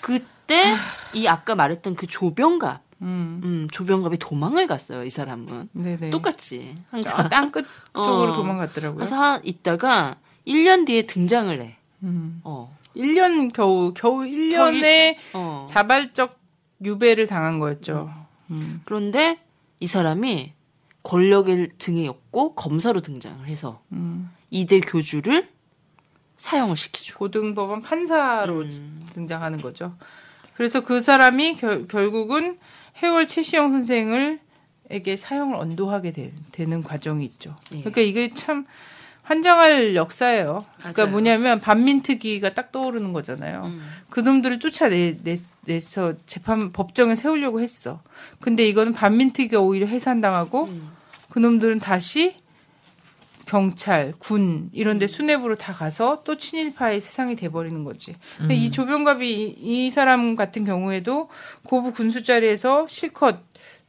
그 0.00 0.20
때 0.46 0.74
이 1.14 1.28
아까 1.28 1.54
말했던 1.54 1.94
그 1.94 2.06
조병갑, 2.06 2.82
음, 3.02 3.40
음, 3.44 3.68
조병갑이 3.70 4.18
도망을 4.18 4.66
갔어요. 4.66 5.04
이 5.04 5.10
사람은 5.10 5.68
네네. 5.72 6.10
똑같이 6.10 6.76
저 6.90 6.96
항상 6.96 7.28
땅끝 7.28 7.66
쪽으로 7.94 8.32
어. 8.32 8.36
도망갔더라고요. 8.36 8.96
그래서 8.96 9.16
하- 9.16 9.40
있다가 9.44 10.16
1년 10.46 10.86
뒤에 10.86 11.06
등장을 11.06 11.60
해. 11.62 11.76
음. 12.02 12.40
어, 12.44 12.76
1년 12.96 13.52
겨우 13.52 13.94
겨우 13.94 14.20
1년에 14.20 15.16
어. 15.34 15.66
자발적 15.68 16.38
유배를 16.84 17.26
당한 17.28 17.58
거였죠. 17.60 18.12
음. 18.50 18.82
그런데 18.84 19.38
이 19.80 19.86
사람이 19.86 20.52
권력을 21.04 21.68
등에 21.78 22.08
업고 22.08 22.54
검사로 22.54 23.00
등장을 23.02 23.46
해서 23.46 23.80
음. 23.92 24.30
이대 24.50 24.80
교주를 24.80 25.48
사형을 26.36 26.76
시키죠. 26.76 27.18
고등법원 27.18 27.82
판사로 27.82 28.62
음. 28.62 29.06
등장하는 29.14 29.60
거죠. 29.60 29.94
그래서 30.54 30.84
그 30.84 31.00
사람이 31.00 31.56
결, 31.56 31.88
결국은 31.88 32.58
해월 33.02 33.26
최시영 33.28 33.70
선생을 33.70 34.40
에게 34.90 35.16
사형을 35.16 35.56
언도하게 35.56 36.12
되, 36.12 36.66
는 36.66 36.82
과정이 36.82 37.24
있죠. 37.24 37.56
예. 37.72 37.78
그러니까 37.78 38.02
이게 38.02 38.34
참 38.34 38.66
환장할 39.22 39.94
역사예요. 39.94 40.64
그러니까 40.78 41.02
맞아요. 41.02 41.10
뭐냐면 41.10 41.60
반민특위가 41.60 42.52
딱 42.52 42.70
떠오르는 42.70 43.12
거잖아요. 43.14 43.62
음. 43.64 43.82
그놈들을 44.10 44.60
쫓아내서 44.60 46.14
재판 46.26 46.72
법정에 46.72 47.16
세우려고 47.16 47.60
했어. 47.60 48.02
근데 48.40 48.68
이거는 48.68 48.92
반민특위가 48.92 49.60
오히려 49.60 49.86
해산당하고 49.86 50.64
음. 50.64 50.90
그놈들은 51.30 51.78
다시 51.80 52.36
경찰, 53.54 54.12
군 54.18 54.68
이런 54.72 54.96
음. 54.96 54.98
데 54.98 55.06
수뇌부로 55.06 55.54
다 55.54 55.72
가서 55.72 56.24
또 56.24 56.36
친일파의 56.36 57.00
세상이 57.00 57.36
돼 57.36 57.48
버리는 57.50 57.84
거지. 57.84 58.16
근데 58.36 58.54
음. 58.54 58.58
이 58.58 58.72
조병갑이 58.72 59.32
이, 59.32 59.86
이 59.86 59.90
사람 59.90 60.34
같은 60.34 60.64
경우에도 60.64 61.28
고부 61.62 61.92
군수 61.92 62.24
자리에서 62.24 62.88
실컷 62.88 63.44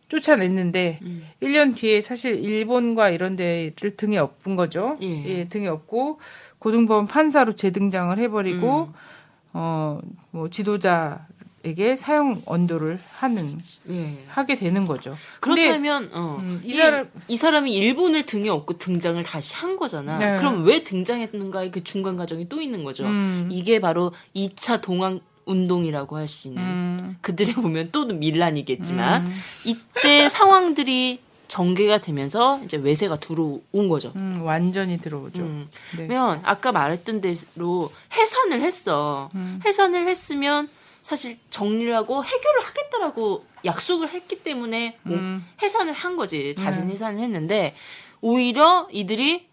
쫓아냈는데 0.07 0.99
음. 1.01 1.28
1년 1.41 1.76
뒤에 1.76 2.01
사실 2.01 2.36
일본과 2.36 3.09
이런 3.09 3.36
데를 3.36 3.95
등에 3.97 4.20
업은 4.20 4.55
거죠. 4.55 4.95
예. 5.01 5.47
등에 5.49 5.66
업고 5.68 6.20
고등법원 6.59 7.07
판사로 7.07 7.53
재등장을 7.53 8.16
해 8.20 8.28
버리고 8.28 8.89
음. 9.55 9.59
어뭐 10.34 10.49
지도자 10.51 11.26
에게 11.66 11.95
사형 11.95 12.43
언도를 12.45 12.99
하는 13.18 13.59
예. 13.89 14.24
하게 14.28 14.55
되는 14.55 14.86
거죠. 14.86 15.18
그렇다면 15.39 16.09
어, 16.13 16.38
음, 16.39 16.61
이 16.63 16.70
이, 16.70 16.78
사람- 16.78 17.09
이 17.28 17.38
사람이 17.38 17.74
일본을 17.74 18.26
등에 18.26 18.49
업고 18.49 18.78
등장을 18.78 19.22
다시 19.24 19.55
한 19.55 19.76
거잖아. 19.78 20.18
네. 20.20 20.38
그럼 20.38 20.63
왜 20.66 20.84
등장했는가의 20.84 21.72
그 21.72 21.84
중간 21.84 22.16
과정이 22.18 22.47
또 22.49 22.61
있는 22.61 22.84
거죠. 22.84 23.05
음. 23.05 23.49
이게 23.51 23.80
바로 23.80 24.11
2차 24.36 24.82
동학 24.82 25.20
운동이라고 25.45 26.18
할 26.18 26.28
수 26.28 26.47
있는 26.47 26.61
음, 26.63 27.16
그들에 27.22 27.53
보면 27.61 27.89
또 27.91 28.05
밀란이겠지만 28.05 29.28
음. 29.28 29.36
이때 29.66 30.28
상황들이 30.30 31.20
전개가 31.47 31.99
되면서 31.99 32.59
이제 32.63 32.78
외세가 32.78 33.18
들어온 33.20 33.88
거죠. 33.88 34.11
음, 34.16 34.41
완전히 34.41 34.97
들어오죠. 34.97 35.43
음. 35.43 35.68
네. 35.97 36.07
그러면 36.07 36.41
아까 36.43 36.72
말했던 36.72 37.22
대로 37.22 37.91
해산을 38.11 38.61
했어. 38.61 39.30
음. 39.36 39.59
해산을 39.63 40.07
했으면 40.07 40.68
사실 41.05 41.37
정리를 41.51 41.95
하고 41.95 42.23
해결을 42.23 42.65
하겠다라고 42.65 43.45
약속을 43.63 44.09
했기 44.09 44.41
때문에 44.41 44.97
뭐 45.03 45.15
음. 45.15 45.45
해산을 45.61 45.93
한 45.93 46.15
거지. 46.17 46.55
자진 46.55 46.89
해산을 46.89 47.21
했는데 47.21 47.75
오히려 48.21 48.87
이들이 48.91 49.47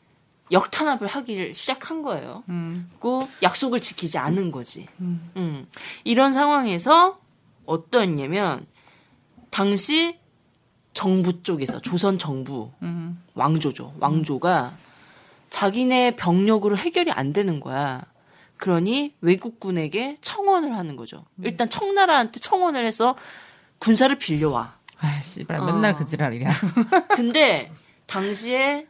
역탄압을 0.51 1.07
하기를 1.07 1.55
시작한 1.55 2.01
거예요. 2.01 2.43
음. 2.49 2.91
그리고 2.93 3.29
약속을 3.43 3.83
지키지 3.83 4.17
않은 4.17 4.51
거지. 4.51 4.89
음. 5.03 5.31
음. 5.37 5.67
이런 6.05 6.33
상황에서 6.33 7.21
어떠했냐면 7.67 8.67
당시 9.51 10.19
정부 10.95 11.43
쪽에서 11.43 11.81
조선 11.81 12.19
정부 12.19 12.71
음. 12.81 13.23
왕조죠. 13.35 13.97
왕조가 14.01 14.75
자기네 15.51 16.17
병력으로 16.17 16.79
해결이 16.79 17.11
안 17.13 17.35
되는 17.35 17.61
거야. 17.61 18.11
그러니 18.63 19.13
외국군에게 19.23 20.19
청원을 20.21 20.77
하는 20.77 20.95
거죠. 20.95 21.25
일단 21.43 21.69
청나라한테 21.69 22.39
청원을 22.39 22.87
해서 22.87 23.17
군사를 23.81 24.17
빌려와. 24.17 24.77
아, 25.01 25.21
씨발 25.21 25.59
맨날 25.59 25.95
어. 25.95 25.97
그 25.97 26.07
지랄이야. 26.07 26.49
근데 27.11 27.73
당시에 28.07 28.87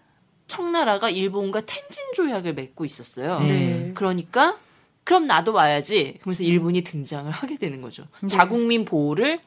청나라가 0.46 1.08
일본과 1.08 1.62
텐진 1.62 2.04
조약을 2.14 2.52
맺고 2.52 2.84
있었어요. 2.84 3.40
네. 3.40 3.92
그러니까 3.94 4.58
그럼 5.04 5.26
나도 5.26 5.54
와야지. 5.54 6.18
그러면서 6.20 6.42
일본이 6.42 6.82
등장을 6.82 7.32
하게 7.32 7.56
되는 7.56 7.80
거죠. 7.80 8.06
자국민 8.28 8.84
보호를 8.84 9.40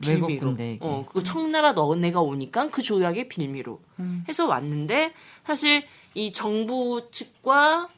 빌미로. 0.00 0.56
어, 0.80 1.04
그 1.12 1.22
청나라 1.22 1.72
너네가 1.72 2.22
오니까 2.22 2.70
그 2.70 2.80
조약의 2.80 3.28
빌미로 3.28 3.78
해서 4.26 4.46
왔는데 4.46 5.12
사실 5.44 5.84
이 6.14 6.32
정부 6.32 7.08
측과 7.10 7.90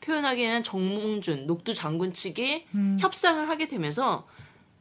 표현하기에는 0.00 0.62
정몽준 0.62 1.46
녹두 1.46 1.74
장군 1.74 2.12
측이 2.12 2.66
협상을 2.98 3.48
하게 3.48 3.68
되면서 3.68 4.26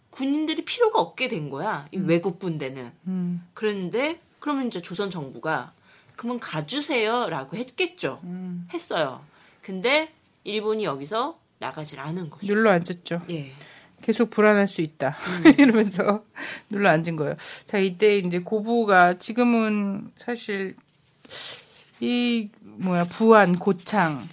군인들이 0.10 0.66
필요가 0.66 1.00
없게 1.00 1.28
된 1.28 1.50
거야. 1.50 1.88
이 1.92 1.98
외국 1.98 2.40
군대는. 2.40 2.92
음. 3.08 3.48
그랬는데 3.54 4.20
그러면 4.40 4.68
이제 4.68 4.82
조선 4.82 5.10
정부가 5.10 5.74
그러면 6.16 6.40
가주세요라고 6.40 7.58
했겠죠. 7.58 8.20
음. 8.24 8.68
했어요. 8.74 9.22
근데 9.62 10.12
일본이 10.44 10.84
여기서 10.84 11.40
나가질 11.60 12.00
않은 12.00 12.30
거죠. 12.30 12.48
눌러 12.48 12.72
앉았죠. 12.72 13.22
예. 13.30 13.52
계속 14.02 14.30
불안할 14.30 14.68
수 14.68 14.82
있다. 14.82 15.16
이러면서 15.60 16.24
눌러 16.70 16.90
앉은 16.90 17.16
거예요. 17.18 17.36
자, 17.66 17.78
이때 17.78 18.18
이제 18.18 18.40
고부가 18.40 19.18
지금은 19.18 20.12
사실 20.16 20.76
이 22.00 22.50
뭐야 22.62 23.04
부안, 23.04 23.58
고창, 23.60 24.28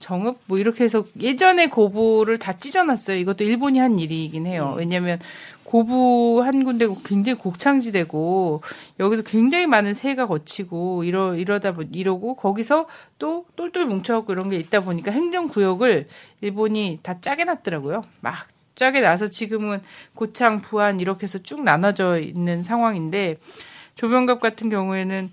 정읍 0.00 0.38
뭐 0.46 0.58
이렇게 0.58 0.84
해서 0.84 1.04
예전에 1.20 1.68
고부를 1.68 2.38
다 2.38 2.52
찢어놨어요. 2.58 3.16
이것도 3.18 3.44
일본이 3.44 3.78
한 3.78 3.98
일이긴 3.98 4.46
해요. 4.46 4.74
왜냐하면 4.76 5.18
고부 5.64 6.40
한 6.42 6.64
군데 6.64 6.86
굉장히 7.04 7.38
곡창지대고 7.38 8.62
여기도 9.00 9.22
굉장히 9.22 9.66
많은 9.66 9.92
새가 9.92 10.26
거치고 10.26 11.04
이러 11.04 11.34
이러다 11.34 11.72
보 11.72 11.82
이러고 11.82 12.36
거기서 12.36 12.86
또 13.18 13.44
똘똘 13.54 13.84
뭉쳐갖고 13.84 14.32
이런 14.32 14.48
게 14.48 14.56
있다 14.56 14.80
보니까 14.80 15.10
행정구역을 15.10 16.08
일본이 16.40 17.00
다 17.02 17.20
짜게 17.20 17.44
놨더라고요. 17.44 18.02
막 18.20 18.48
짜게 18.76 19.00
나서 19.00 19.26
지금은 19.26 19.82
고창, 20.14 20.62
부안 20.62 21.00
이렇게 21.00 21.24
해서 21.24 21.38
쭉 21.38 21.62
나눠져 21.62 22.20
있는 22.20 22.62
상황인데 22.62 23.38
조병갑 23.96 24.40
같은 24.40 24.70
경우에는 24.70 25.30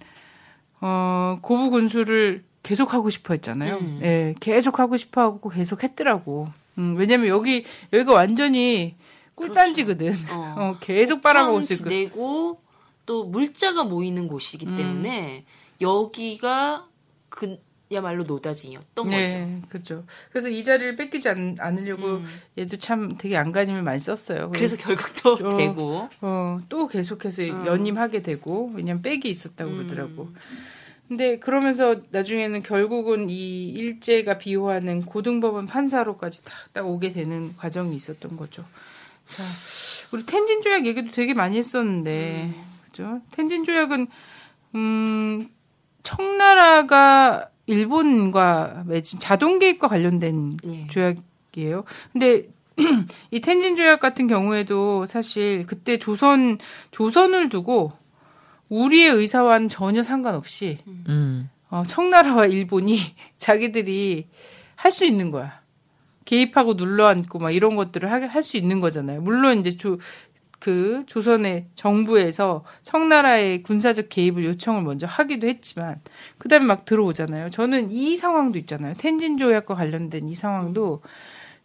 어 0.82 1.40
고부 1.42 1.70
군수를 1.70 2.44
계속 2.66 2.96
하고 2.96 3.12
싶어 3.12 3.36
했잖아요. 3.36 3.76
음. 3.76 4.00
예, 4.02 4.34
계속 4.40 4.80
하고 4.80 4.98
싶어 4.98 5.22
하고 5.22 5.50
계속 5.50 5.84
했더라고. 5.84 6.48
음, 6.80 6.96
왜냐면 6.98 7.28
여기 7.28 7.64
여기가 7.94 8.14
완전히 8.14 8.96
꿀단지거든. 9.36 10.14
어. 10.32 10.56
어, 10.58 10.78
계속 10.80 11.22
빨아먹을 11.22 11.62
수 11.62 11.74
있고. 11.74 11.84
지대고 11.84 12.60
또 13.06 13.24
물자가 13.26 13.84
모이는 13.84 14.28
곳이기 14.28 14.66
음. 14.66 14.76
때문에 14.78 15.46
여기가 15.80 16.88
그야말로 17.30 18.24
노다지였던 18.24 19.10
거죠. 19.12 19.16
네, 19.16 19.62
그렇죠. 19.70 20.04
그래서 20.32 20.50
이 20.50 20.64
자리를 20.64 20.96
뺏기지 20.96 21.30
않, 21.30 21.56
않으려고 21.60 22.04
음. 22.04 22.26
얘도 22.58 22.78
참 22.78 23.16
되게 23.20 23.38
안간힘을 23.38 23.84
많이 23.84 24.00
썼어요. 24.00 24.50
그래서 24.52 24.76
결국 24.76 25.06
또 25.22 25.34
어. 25.34 25.56
되고 25.56 26.10
어, 26.22 26.60
또 26.68 26.88
계속해서 26.88 27.44
음. 27.44 27.68
연임하게 27.68 28.24
되고 28.24 28.72
왜냐면 28.74 29.04
빽이 29.04 29.22
있었다고 29.26 29.70
음. 29.70 29.76
그러더라고. 29.78 30.30
근데 31.08 31.38
그러면서 31.38 32.02
나중에는 32.10 32.64
결국은 32.64 33.30
이 33.30 33.70
일제가 33.70 34.38
비호하는 34.38 35.06
고등법원 35.06 35.68
판사로까지 35.68 36.44
딱, 36.44 36.54
딱 36.74 36.88
오게 36.88 37.12
되는 37.12 37.56
과정이 37.58 37.96
있었던 37.96 38.38
거죠. 38.38 38.66
자, 39.28 39.44
우리 40.12 40.26
텐진 40.26 40.62
조약 40.62 40.86
얘기도 40.86 41.12
되게 41.12 41.34
많이 41.34 41.58
했었는데, 41.58 42.54
그죠? 42.86 43.22
텐진 43.32 43.64
조약은 43.64 44.08
음 44.76 45.50
청나라가 46.04 47.50
일본과 47.68 48.84
맺은 48.88 49.20
자동 49.20 49.60
개입과 49.60 49.88
관련된 49.88 50.58
예. 50.66 50.88
조약이에요. 50.88 51.84
근데 52.14 52.48
이 53.32 53.42
텐진 53.42 53.76
조약 53.76 54.00
같은 54.00 54.28
경우에도 54.28 55.06
사실 55.06 55.66
그때 55.66 55.98
조선 55.98 56.58
조선을 56.92 57.50
두고 57.50 57.94
우리의 58.70 59.12
의사와는 59.12 59.70
전혀 59.70 60.04
상관없이 60.04 60.80
음. 60.88 61.50
어, 61.70 61.84
청나라와 61.86 62.46
일본이 62.48 63.00
자기들이 63.38 64.28
할 64.76 64.92
수 64.92 65.06
있는 65.06 65.32
거야. 65.32 65.62
개입하고 66.26 66.74
눌러앉고 66.74 67.40
막 67.40 67.52
이런 67.52 67.76
것들을 67.76 68.12
할 68.12 68.42
수 68.44 68.58
있는 68.58 68.80
거잖아요. 68.82 69.22
물론 69.22 69.60
이제 69.60 69.78
조, 69.78 69.98
그 70.60 71.04
조선의 71.08 71.68
정부에서 71.76 72.64
청나라의 72.84 73.62
군사적 73.64 74.10
개입을 74.10 74.44
요청을 74.46 74.82
먼저 74.82 75.06
하기도 75.08 75.48
했지만 75.48 76.02
그다음에 76.40 76.66
막 76.66 76.86
들어오잖아요. 76.86 77.50
저는 77.52 77.92
이 77.92 78.16
상황도 78.18 78.58
있잖아요. 78.60 78.96
텐진 78.98 79.38
조약과 79.38 79.76
관련된 79.76 80.28
이 80.28 80.36
상황도 80.36 81.02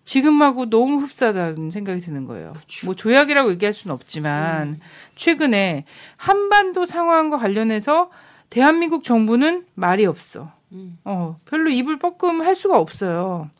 지금하고 0.05 0.71
너무 0.71 0.99
흡사하다는 0.99 1.71
생각이 1.71 2.01
드는 2.01 2.27
거예요. 2.27 2.53
뭐 2.85 2.95
조약이라고 2.95 3.51
얘기할 3.53 3.73
수는 3.73 3.95
없지만 3.95 4.81
최근에 5.15 5.85
한반도 6.17 6.87
상황과 6.87 7.39
관련해서 7.39 8.11
대한민국 8.49 9.05
정부는 9.05 9.67
말이 9.75 10.07
없어. 10.07 10.53
음. 10.73 10.99
어, 11.05 11.39
별로 11.45 11.71
입을 11.71 11.99
뻐끔 11.99 12.41
할 12.41 12.55
수가 12.55 12.79
없어요. 12.79 13.51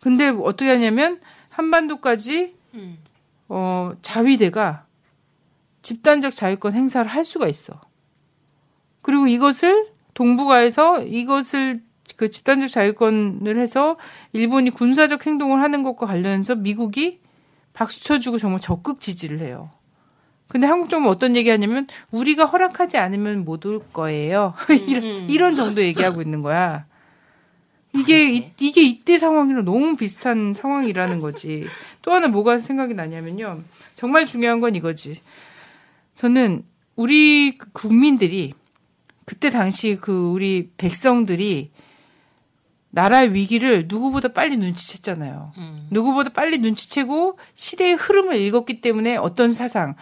근데 0.00 0.28
어떻게 0.28 0.70
하냐면 0.70 1.20
한반도까지 1.48 2.54
음. 2.74 2.98
어, 3.48 3.92
자위대가 4.02 4.84
집단적 5.82 6.34
자유권 6.34 6.74
행사를 6.74 7.08
할 7.08 7.24
수가 7.24 7.48
있어. 7.48 7.80
그리고 9.02 9.26
이것을 9.26 9.88
동북아에서 10.14 11.02
이것을 11.02 11.82
그 12.16 12.30
집단적 12.30 12.68
자유권을 12.70 13.58
해서 13.58 13.96
일본이 14.32 14.70
군사적 14.70 15.26
행동을 15.26 15.60
하는 15.60 15.82
것과 15.82 16.06
관련해서 16.06 16.54
미국이 16.54 17.20
박수 17.72 18.02
쳐주고 18.02 18.38
정말 18.38 18.60
적극 18.60 19.00
지지를 19.00 19.40
해요. 19.40 19.70
근데 20.48 20.66
한국 20.66 20.88
정부 20.88 21.10
어떤 21.10 21.36
얘기 21.36 21.50
하냐면 21.50 21.86
우리가 22.10 22.46
허락하지 22.46 22.98
않으면 22.98 23.44
못 23.44 23.66
올 23.66 23.80
거예요. 23.92 24.54
이런, 24.86 25.28
이런 25.28 25.54
정도 25.54 25.82
얘기하고 25.82 26.22
있는 26.22 26.40
거야. 26.40 26.86
이게 27.92 28.32
이, 28.32 28.52
이게 28.60 28.82
이때 28.82 29.18
상황이랑 29.18 29.64
너무 29.64 29.96
비슷한 29.96 30.54
상황이라는 30.54 31.20
거지. 31.20 31.66
또 32.02 32.12
하나 32.12 32.28
뭐가 32.28 32.58
생각이 32.58 32.94
나냐면요. 32.94 33.62
정말 33.94 34.26
중요한 34.26 34.60
건 34.60 34.74
이거지. 34.74 35.20
저는 36.14 36.62
우리 36.94 37.58
국민들이 37.72 38.52
그때 39.24 39.50
당시 39.50 39.98
그 40.00 40.30
우리 40.30 40.70
백성들이 40.76 41.70
나라의 42.96 43.34
위기를 43.34 43.84
누구보다 43.88 44.28
빨리 44.28 44.56
눈치챘잖아요. 44.56 45.50
누구보다 45.90 46.30
빨리 46.30 46.58
눈치채고 46.58 47.38
시대의 47.54 47.94
흐름을 47.94 48.36
읽었기 48.36 48.80
때문에 48.80 49.16
어떤 49.16 49.52
사상, 49.52 49.94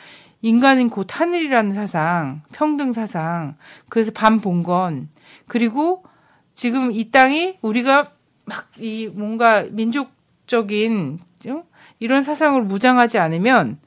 인간은 0.43 0.91
곧 0.91 1.09
하늘이라는 1.11 1.73
사상, 1.73 2.43
평등 2.53 2.93
사상, 2.93 3.57
그래서 3.89 4.13
반봉건, 4.13 5.09
그리고 5.47 6.05
지금 6.55 6.93
이 6.93 7.11
땅이 7.11 7.59
우리가 7.63 8.13
막 8.47 8.75
이 8.79 9.09
뭔가 9.13 9.65
민족적인 9.71 11.21
어? 11.49 11.65
이런 11.99 12.23
사상으로 12.23 12.65
무장하지 12.65 13.19
않으면 13.19 13.79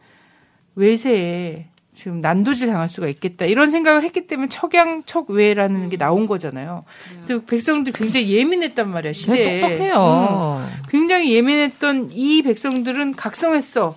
외세에 0.76 1.70
지금 1.98 2.22
난도질 2.22 2.68
당할 2.68 2.88
수가 2.88 3.08
있겠다 3.08 3.46
이런 3.46 3.72
생각을 3.72 4.04
했기 4.04 4.28
때문에 4.28 4.50
척양 4.50 5.02
척외라는 5.08 5.90
게 5.90 5.98
나온 5.98 6.28
거잖아요. 6.28 6.86
그래서 7.26 7.44
백성들이 7.44 7.92
굉장히 7.92 8.30
예민했단 8.34 8.88
말이야 8.88 9.14
시대에. 9.14 9.62
네, 9.62 9.62
똑같아요. 9.62 10.62
음. 10.62 10.82
굉장히 10.90 11.34
예민했던 11.34 12.12
이 12.14 12.44
백성들은 12.44 13.16
각성했어. 13.16 13.96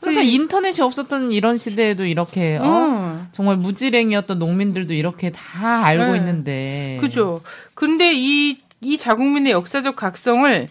그러니까 0.00 0.22
인터넷이 0.22 0.82
없었던 0.84 1.30
이런 1.30 1.56
시대에도 1.56 2.04
이렇게 2.06 2.56
어? 2.56 2.64
음. 2.64 3.28
정말 3.30 3.56
무지랭이였던 3.56 4.40
농민들도 4.40 4.94
이렇게 4.94 5.30
다 5.30 5.84
알고 5.84 6.12
네. 6.12 6.18
있는데. 6.18 6.98
그죠. 7.00 7.40
근데 7.74 8.14
이, 8.14 8.58
이 8.80 8.98
자국민의 8.98 9.52
역사적 9.52 9.94
각성을 9.94 10.68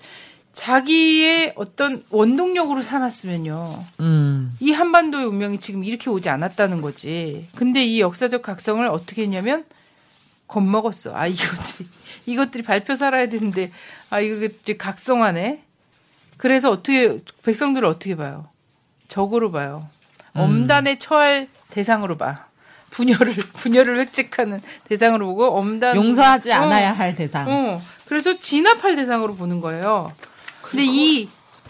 자기의 0.58 1.54
어떤 1.56 2.04
원동력으로 2.10 2.82
삼았으면요. 2.82 3.86
음. 4.00 4.58
이 4.60 4.72
한반도의 4.72 5.26
운명이 5.26 5.60
지금 5.60 5.84
이렇게 5.84 6.10
오지 6.10 6.30
않았다는 6.30 6.82
거지. 6.82 7.48
근데 7.56 7.86
이 7.86 8.02
역사적 8.02 8.42
각성을 8.42 8.86
어떻게 8.88 9.22
했냐면 9.22 9.66
겁먹었어. 10.48 11.16
아 11.16 11.28
이것들이 11.28 11.88
이것들이 12.26 12.64
발표 12.64 12.96
살아야 12.96 13.30
되는데 13.30 13.72
아 14.10 14.20
이것들이 14.20 14.80
각성하네. 14.80 15.62
그래서 16.38 16.72
어떻게 16.72 17.22
백성들을 17.44 17.88
어떻게 17.88 18.16
봐요? 18.16 18.50
적으로 19.08 19.52
봐요. 19.52 19.88
엄단에 20.34 20.98
처할 20.98 21.50
대상으로 21.70 22.18
봐. 22.18 22.48
분열을 22.90 23.36
분열을 23.54 24.00
획책하는 24.00 24.64
대상으로 24.86 25.28
보고 25.28 25.56
엄단 25.56 25.96
용서하지 25.96 26.52
어, 26.52 26.56
않아야 26.56 26.94
할 26.94 27.16
대상. 27.16 27.48
어. 27.48 27.80
그래서 28.06 28.40
진압할 28.40 28.96
대상으로 28.96 29.36
보는 29.36 29.62
거예요. 29.62 30.12
근데 30.70 30.86
이, 30.86 31.30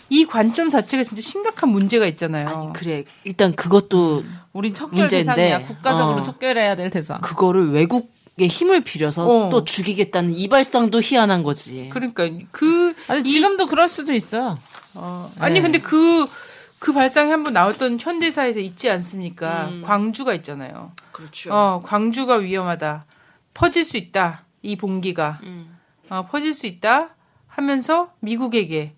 이 0.09 0.25
관점 0.25 0.69
자체가 0.69 1.03
진짜 1.03 1.21
심각한 1.21 1.69
문제가 1.69 2.05
있잖아요. 2.07 2.47
아니 2.49 2.73
그래 2.73 3.03
일단 3.23 3.53
그것도 3.55 4.23
우린 4.53 4.73
척결 4.73 4.99
문제인데, 5.01 5.35
대상이야. 5.35 5.63
국가적으로 5.63 6.17
어. 6.17 6.21
척결해야 6.21 6.75
될 6.75 6.89
대상. 6.89 7.19
그거를 7.21 7.71
외국의 7.71 8.47
힘을 8.47 8.81
빌려서 8.83 9.27
어. 9.27 9.49
또 9.49 9.63
죽이겠다는 9.63 10.31
이발상도 10.35 11.01
희한한 11.01 11.43
거지. 11.43 11.89
그러니까 11.91 12.27
그 12.51 12.93
아니 13.07 13.21
이- 13.21 13.23
지금도 13.23 13.67
그럴 13.67 13.87
수도 13.87 14.13
있어요. 14.13 14.57
어, 14.95 15.31
아니 15.39 15.55
네. 15.55 15.61
근데 15.61 15.79
그그 15.79 16.93
발상이 16.93 17.29
한번 17.29 17.53
나왔던 17.53 17.99
현대사에서 17.99 18.59
있지 18.59 18.89
않습니까? 18.89 19.67
음. 19.67 19.81
광주가 19.85 20.33
있잖아요. 20.35 20.91
그렇죠. 21.11 21.53
어, 21.53 21.81
광주가 21.83 22.35
위험하다. 22.35 23.05
퍼질 23.53 23.85
수 23.85 23.97
있다. 23.97 24.45
이 24.63 24.75
봉기가 24.75 25.39
음. 25.43 25.77
어, 26.09 26.25
퍼질 26.31 26.53
수 26.53 26.65
있다 26.65 27.09
하면서 27.57 28.13
미국에게 28.19 28.93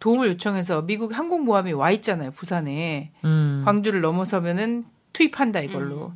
도움을 0.00 0.28
요청해서 0.28 0.82
미국 0.82 1.16
항공모함이 1.16 1.74
와 1.74 1.90
있잖아요. 1.92 2.32
부산에. 2.32 3.12
음. 3.24 3.62
광주를 3.64 4.00
넘어서면은 4.00 4.84
투입한다 5.12 5.60
이걸로 5.60 6.14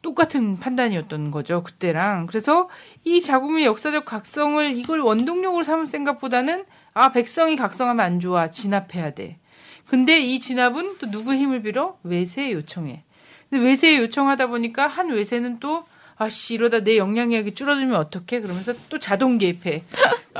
똑같은 0.00 0.58
판단이었던 0.58 1.30
거죠 1.30 1.62
그때랑 1.62 2.26
그래서 2.26 2.70
이 3.04 3.20
자국민의 3.20 3.66
역사적 3.66 4.06
각성을 4.06 4.70
이걸 4.76 5.00
원동력으로 5.00 5.62
삼을 5.62 5.86
생각보다는 5.86 6.64
아 6.94 7.12
백성이 7.12 7.56
각성하면 7.56 8.04
안 8.04 8.18
좋아 8.18 8.48
진압해야 8.48 9.10
돼 9.10 9.38
근데 9.86 10.18
이 10.18 10.40
진압은 10.40 10.96
또 10.98 11.08
누구의 11.08 11.38
힘을 11.40 11.62
빌어 11.62 11.98
외세에 12.04 12.52
요청해 12.52 13.02
근데 13.50 13.64
외세에 13.64 13.98
요청하다 13.98 14.46
보니까 14.46 14.86
한 14.86 15.10
외세는 15.10 15.60
또 15.60 15.84
아씨 16.22 16.54
이러다 16.54 16.80
내 16.80 16.96
역량력이 16.96 17.52
줄어들면 17.54 17.94
어떡해? 17.96 18.40
그러면서 18.40 18.72
또 18.88 18.98
자동 18.98 19.38
개입해. 19.38 19.82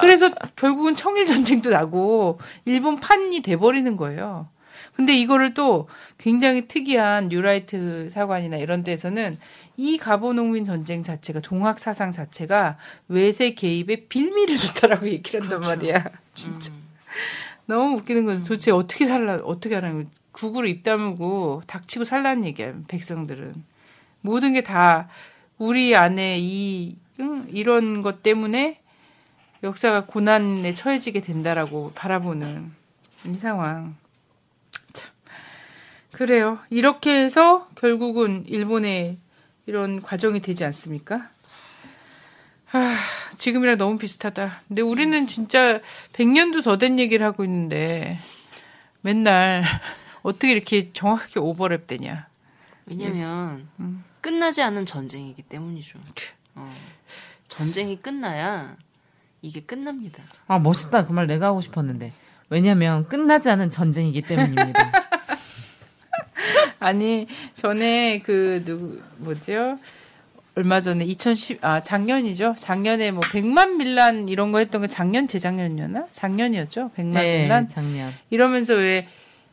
그래서 0.01 0.31
결국은 0.57 0.97
청일 0.97 1.27
전쟁도 1.27 1.71
나고 1.71 2.39
일본 2.65 3.01
판이 3.01 3.41
돼버리는 3.43 3.97
거예요. 3.97 4.49
근데 4.95 5.17
이거를 5.17 5.55
또 5.55 5.89
굉장히 6.19 6.69
특이한 6.69 7.29
뉴라이트 7.29 8.09
사관이나 8.11 8.59
이런 8.59 8.85
데서는 8.85 9.35
이 9.77 9.97
가보농민 9.97 10.65
전쟁 10.67 11.03
자체가 11.03 11.41
동학 11.41 11.79
사상 11.79 12.13
자체가 12.13 12.77
외세 13.09 13.55
개입에 13.55 14.07
빌미를 14.09 14.57
줬다라고 14.57 15.09
얘기를 15.09 15.43
한단 15.43 15.61
말이야. 15.61 16.05
진짜. 16.35 16.73
너무 17.67 17.97
웃기는 17.99 18.25
건 18.27 18.43
도대체 18.43 18.71
어떻게 18.71 19.07
살라 19.07 19.37
어떻게 19.45 19.75
하라는 19.77 20.05
거 20.05 20.11
국으로 20.33 20.67
입 20.67 20.83
다물고 20.83 21.63
닥치고 21.67 22.05
살라는 22.05 22.45
얘기야 22.45 22.75
백성들은. 22.89 23.65
모든 24.21 24.53
게 24.53 24.61
다 24.63 25.09
우리 25.59 25.95
안에 25.95 26.39
이 26.41 26.97
응, 27.21 27.47
이런 27.51 28.03
것 28.03 28.23
때문에 28.23 28.81
역사가 29.63 30.07
고난에 30.07 30.75
처해지게 30.75 31.21
된다라고 31.21 31.93
바라보는 31.95 32.73
이 33.27 33.39
상황. 33.39 33.97
참. 34.93 35.11
그래요. 36.11 36.59
이렇게 36.71 37.15
해서 37.23 37.69
결국은 37.77 38.45
일본의 38.49 39.19
이런 39.67 40.03
과정이 40.03 40.41
되지 40.41 40.65
않습니까? 40.65 41.31
아, 42.73 42.97
지금이랑 43.39 43.77
너무 43.79 43.99
비슷하다. 43.99 44.63
근데 44.67 44.83
우리는 44.83 45.27
진짜 45.27 45.81
100년도 46.15 46.65
더 46.65 46.77
된 46.79 46.99
얘기를 46.99 47.25
하고 47.25 47.45
있는데 47.45 48.19
맨날 49.03 49.63
어떻게 50.23 50.51
이렇게 50.53 50.93
정확하게 50.93 51.39
오버랩 51.39 51.87
되냐. 51.87 52.27
왜냐면 52.87 53.69
음. 53.79 54.03
끝나지 54.23 54.63
않은 54.63 54.87
전쟁이기 54.87 55.43
때문이죠. 55.43 55.99
어. 56.55 56.73
전쟁이 57.49 57.97
끝나야 58.01 58.77
이게 59.43 59.61
끝납니다. 59.61 60.23
아 60.47 60.59
멋있다. 60.59 61.07
그 61.07 61.13
말 61.13 61.27
내가 61.27 61.49
하고 61.49 61.61
싶었는데. 61.61 62.13
왜냐면 62.49 63.07
끝나지 63.09 63.51
않은 63.51 63.69
전쟁이기 63.71 64.23
때문입니다. 64.23 64.93
아니 66.79 67.27
전에 67.55 68.21
그 68.21 68.63
누구 68.65 69.01
뭐죠? 69.19 69.79
얼마 70.55 70.81
전에 70.81 71.05
2010 71.05 71.65
아 71.65 71.81
작년이죠. 71.83 72.55
작년에 72.59 73.11
뭐 73.11 73.23
100만 73.23 73.77
밀란 73.77 74.29
이런 74.29 74.53
거 74.53 74.59
했던 74.59 74.81
거 74.83 74.87
작년 74.87 75.27
재작년이었나? 75.27 76.07
작년이었죠. 76.13 76.91
100만 76.95 77.13
네, 77.15 77.43
밀란 77.43 77.69
작년. 77.69 78.13
이러면서 78.31 78.75
왜 78.75 79.09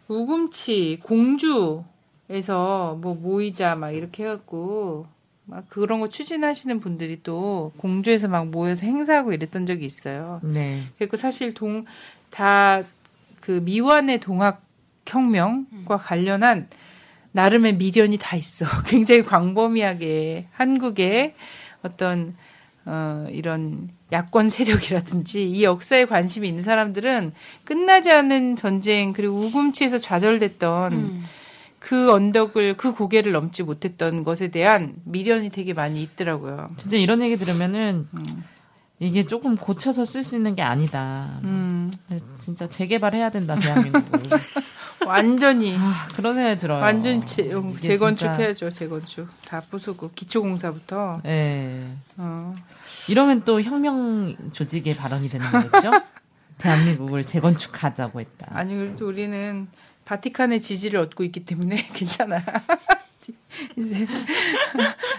우금치 0.10 1.00
공주 1.04 1.84
에서 2.30 2.98
뭐 3.02 3.16
모이자 3.16 3.76
막 3.76 3.92
이렇게 3.92 4.24
해갖고 4.24 5.08
막 5.46 5.68
그런 5.70 6.00
거 6.00 6.10
추진하시는 6.10 6.80
분들이 6.80 7.22
또 7.24 7.72
공주에서 7.78 8.28
막 8.28 8.48
모여서 8.48 8.86
행사하고 8.86 9.34
이랬던 9.34 9.66
적이 9.66 9.86
있어요. 9.86 10.40
네. 10.44 10.84
그리고 10.98 11.18
사실 11.18 11.54
동 11.54 11.86
다 12.30 12.84
그 13.42 13.62
미완의 13.64 14.20
동학 14.20 14.62
혁명과 15.08 15.98
관련한 15.98 16.68
나름의 17.32 17.78
미련이 17.78 18.18
다 18.18 18.38
있어. 18.38 18.66
굉장히 18.86 19.24
광범위하게 19.24 20.48
한국의 20.52 21.34
어떤 21.82 22.36
어 22.86 23.26
이런 23.32 23.90
야권 24.12 24.50
세력이라든지 24.50 25.50
이 25.50 25.64
역사에 25.64 26.06
관심이 26.06 26.48
있는 26.48 26.62
사람들은 26.62 27.34
끝나지 27.64 28.12
않은 28.12 28.56
전쟁 28.56 29.14
그리고 29.14 29.36
우금치에서 29.38 29.98
좌절됐던 29.98 30.94
음. 30.94 31.26
그 31.80 32.12
언덕을 32.12 32.76
그 32.78 32.94
고개를 32.94 33.32
넘지 33.32 33.64
못했던 33.64 34.24
것에 34.24 34.50
대한 34.50 34.96
미련이 35.06 35.50
되게 35.50 35.74
많이 35.74 36.02
있더라고요. 36.04 36.70
진짜 36.78 36.98
이런 36.98 37.22
얘기 37.22 37.38
들으면은 37.38 38.08
이게 39.00 39.26
조금 39.26 39.56
고쳐서 39.56 40.04
쓸 40.04 40.24
수 40.24 40.36
있는 40.36 40.56
게 40.56 40.62
아니다. 40.62 41.40
음. 41.44 41.90
진짜 42.34 42.68
재개발해야 42.68 43.30
된다 43.30 43.56
대한민국을. 43.56 44.22
완전히 45.08 45.78
아, 45.80 46.08
그런 46.16 46.36
생각이 46.36 46.60
들어요. 46.60 46.82
완전 46.82 47.26
재, 47.26 47.44
이게 47.44 47.78
재건축 47.78 48.18
진짜- 48.28 48.34
해야죠. 48.34 48.70
재건축 48.72 49.30
다 49.46 49.62
부수고 49.62 50.12
기초공사부터. 50.14 51.22
예. 51.26 51.82
어. 52.18 52.54
이러면 53.08 53.44
또 53.46 53.62
혁명 53.62 54.36
조직의 54.52 54.96
발언이 54.98 55.30
되는 55.30 55.50
거겠죠? 55.50 55.92
대한민국을 56.60 57.26
재건축하자고 57.26 58.20
했다. 58.20 58.48
아니 58.50 58.76
그래도 58.76 59.08
우리는 59.08 59.68
바티칸의 60.10 60.60
지지를 60.60 61.00
얻고 61.02 61.24
있기 61.26 61.46
때문에 61.46 61.76
괜찮아. 61.94 62.42
이제 63.78 64.08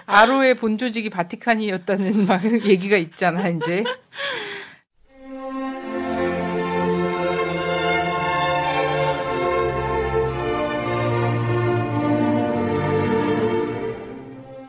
아로의 0.05 0.57
본 0.57 0.79
조직이 0.79 1.11
바티칸이었다는 1.11 2.27
막 2.27 2.43
얘기가 2.67 2.97
있잖아 2.97 3.49
이제. 3.49 3.85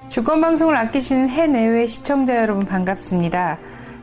주권방송을 0.09 0.75
아끼시는 0.75 1.29
해내외 1.29 1.87
시청자 1.87 2.35
여러분 2.37 2.65
반갑습니다. 2.65 3.57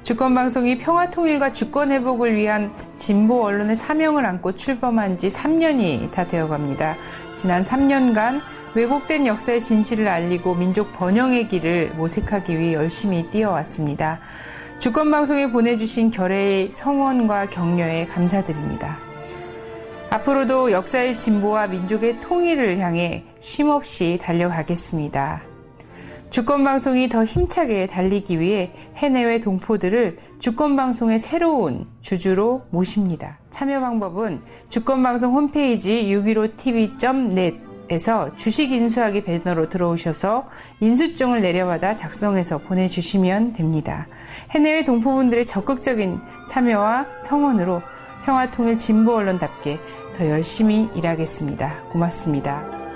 주권방송이 0.09 0.79
평화통일과 0.79 1.53
주권회복을 1.53 2.35
위한 2.35 2.73
진보 2.97 3.45
언론의 3.45 3.77
사명을 3.77 4.25
안고 4.25 4.57
출범한 4.57 5.19
지 5.19 5.29
3년이 5.29 6.11
다 6.13 6.25
되어갑니다. 6.25 6.97
지난 7.37 7.63
3년간 7.63 8.41
왜곡된 8.75 9.27
역사의 9.27 9.63
진실을 9.63 10.09
알리고 10.09 10.55
민족 10.55 10.95
번영의 10.95 11.49
길을 11.49 11.93
모색하기 11.97 12.59
위해 12.59 12.73
열심히 12.73 13.29
뛰어왔습니다. 13.29 14.21
주권방송에 14.79 15.51
보내주신 15.51 16.11
결의의 16.11 16.73
성원과 16.73 17.51
격려에 17.51 18.07
감사드립니다. 18.07 18.97
앞으로도 20.09 20.73
역사의 20.73 21.19
진보와 21.19 21.67
민족의 21.67 22.23
통일을 22.23 22.79
향해 22.79 23.25
쉼없이 23.43 24.19
달려가겠습니다. 24.23 25.48
주권방송이 26.31 27.09
더 27.09 27.25
힘차게 27.25 27.87
달리기 27.87 28.39
위해 28.39 28.73
해내외 28.97 29.41
동포들을 29.41 30.19
주권방송의 30.39 31.19
새로운 31.19 31.87
주주로 32.03 32.67
모십니다. 32.71 33.39
참여 33.51 33.81
방법은 33.81 34.43
주권방송 34.69 35.33
홈페이지 35.33 36.05
615tv.net에서 36.07 38.37
주식 38.37 38.73
인수하기 38.73 39.25
배너로 39.25 39.71
들어오셔서 39.71 40.47
인수증을 40.81 41.41
내려받아 41.41 41.95
작성해서 41.95 42.59
보내주시면 42.59 43.53
됩니다. 43.53 44.07
해내외 44.51 44.85
동포분들의 44.85 45.47
적극적인 45.47 46.21
참여와 46.47 47.07
성원으로 47.23 47.81
평화통일 48.27 48.77
진보 48.77 49.15
언론답게 49.15 49.81
더 50.19 50.29
열심히 50.29 50.91
일하겠습니다. 50.95 51.85
고맙습니다. 51.93 52.88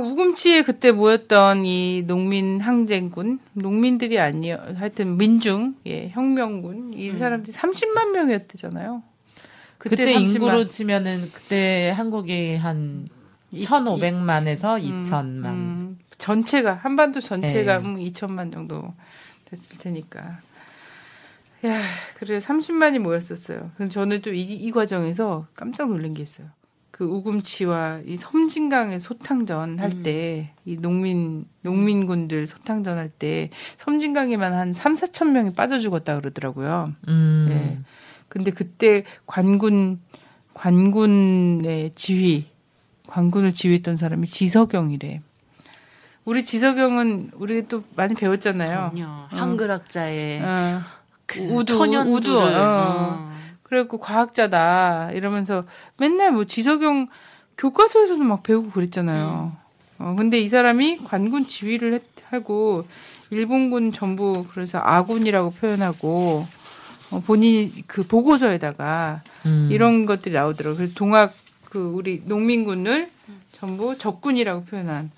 우금치에 0.00 0.62
그때 0.62 0.92
모였던 0.92 1.64
이 1.64 2.04
농민 2.06 2.60
항쟁군, 2.60 3.38
농민들이 3.52 4.18
아니요, 4.18 4.58
하여튼 4.76 5.16
민중, 5.16 5.76
예, 5.86 6.08
혁명군, 6.10 6.92
이 6.94 7.16
사람들이 7.16 7.52
30만 7.56 8.10
명이었대잖아요. 8.10 9.02
그때, 9.78 10.04
30만. 10.04 10.20
인구로 10.34 10.68
치면은 10.68 11.30
그때 11.32 11.92
한국이 11.96 12.56
한 12.56 13.08
이- 13.50 13.62
1,500만에서 13.62 14.80
음, 14.82 15.02
2,000만. 15.02 15.44
음, 15.46 15.98
전체가 16.18 16.74
한반도 16.74 17.20
전체가 17.20 17.78
네. 17.78 17.84
음, 17.84 17.96
2천만 17.96 18.52
정도 18.52 18.92
됐을 19.46 19.78
테니까. 19.78 20.38
야, 21.66 21.80
그래 22.18 22.38
30만이 22.38 22.98
모였었어요. 23.00 23.70
근데 23.76 23.92
저는 23.92 24.22
또이 24.22 24.70
과정에서 24.70 25.46
깜짝 25.54 25.88
놀란 25.88 26.14
게 26.14 26.22
있어요. 26.22 26.48
그 27.00 27.06
우금치와 27.06 28.00
이 28.04 28.18
섬진강의 28.18 29.00
소탕전 29.00 29.78
할 29.78 29.90
음. 29.90 30.02
때이 30.02 30.76
농민 30.80 31.46
농민군들 31.62 32.46
소탕전 32.46 32.98
할 32.98 33.10
때 33.18 33.48
섬진강에만 33.78 34.52
한 34.52 34.74
3, 34.74 34.92
4천 34.92 35.30
명이 35.30 35.54
빠져 35.54 35.78
죽었다 35.78 36.16
그러더라고요. 36.16 36.92
음. 37.08 37.48
예. 37.50 37.78
근데 38.28 38.50
그때 38.50 39.04
관군 39.24 39.98
관군의 40.52 41.92
지휘 41.94 42.50
관군을 43.06 43.54
지휘했던 43.54 43.96
사람이 43.96 44.26
지석영이래. 44.26 45.22
우리 46.26 46.44
지석영은 46.44 47.30
우리 47.36 47.66
또 47.66 47.82
많이 47.96 48.14
배웠잖아요. 48.14 48.90
그럼요. 48.94 49.24
한글 49.28 49.70
학자의 49.70 50.42
어. 50.42 50.82
그 51.24 51.40
우두, 51.44 51.78
천연두를 51.78 52.14
우두, 52.14 52.38
어. 52.38 52.52
어. 52.54 53.29
그래갖고 53.70 53.98
과학자다 53.98 55.12
이러면서 55.12 55.62
맨날 55.96 56.32
뭐 56.32 56.44
지석영 56.44 57.06
교과서에서도 57.56 58.22
막 58.24 58.42
배우고 58.42 58.70
그랬잖아요. 58.70 59.52
어, 59.98 60.14
근데 60.18 60.40
이 60.40 60.48
사람이 60.48 60.98
관군 61.04 61.46
지휘를 61.46 61.94
했- 61.94 62.02
하고 62.30 62.86
일본군 63.30 63.92
전부 63.92 64.44
그래서 64.52 64.78
아군이라고 64.82 65.52
표현하고 65.52 66.46
어, 67.12 67.20
본인 67.20 67.72
그 67.86 68.06
보고서에다가 68.06 69.22
음. 69.46 69.68
이런 69.70 70.06
것들이 70.06 70.34
나오더라고요. 70.34 70.76
그래서 70.76 70.94
동학 70.94 71.32
그 71.64 71.78
우리 71.94 72.22
농민군을 72.24 73.10
전부 73.52 73.96
적군이라고 73.98 74.64
표현한. 74.64 75.10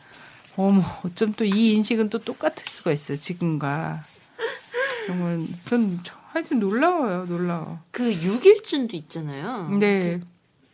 어머, 0.57 0.83
어쩜 1.05 1.33
또 1.33 1.45
이 1.47 1.73
인식은 1.75 2.11
또 2.11 2.19
똑같을 2.19 2.65
수가 2.67 2.93
있어요. 2.93 3.17
지금과. 3.19 4.03
정말 5.07 5.41
전 5.69 6.01
저- 6.03 6.15
하여튼 6.33 6.61
놀라워요. 6.61 7.27
놀라워. 7.27 7.79
그 7.91 8.11
6일준도 8.11 8.95
있잖아요. 8.95 9.69
네. 9.79 10.19
그 10.19 10.27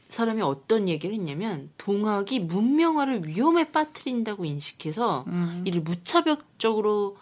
사람이 0.09 0.41
어떤 0.41 0.89
얘기를 0.89 1.15
했냐면 1.15 1.71
동학이 1.79 2.41
문명화를 2.41 3.27
위험에 3.27 3.73
빠뜨린다고 3.73 4.45
인식해서 4.45 5.25
음. 5.27 5.63
이를 5.67 5.81
무차별적으로 5.81 7.17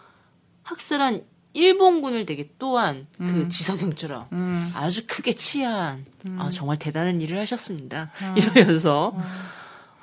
학살한 0.63 1.23
일본군을 1.53 2.27
되게 2.27 2.51
또한 2.59 3.07
그 3.17 3.23
음. 3.23 3.49
지석영처럼 3.49 4.27
음. 4.31 4.71
아주 4.75 5.07
크게 5.07 5.33
치한 5.33 6.05
아, 6.37 6.49
정말 6.49 6.77
대단한 6.77 7.19
일을 7.19 7.39
하셨습니다. 7.39 8.11
이러면서 8.35 9.17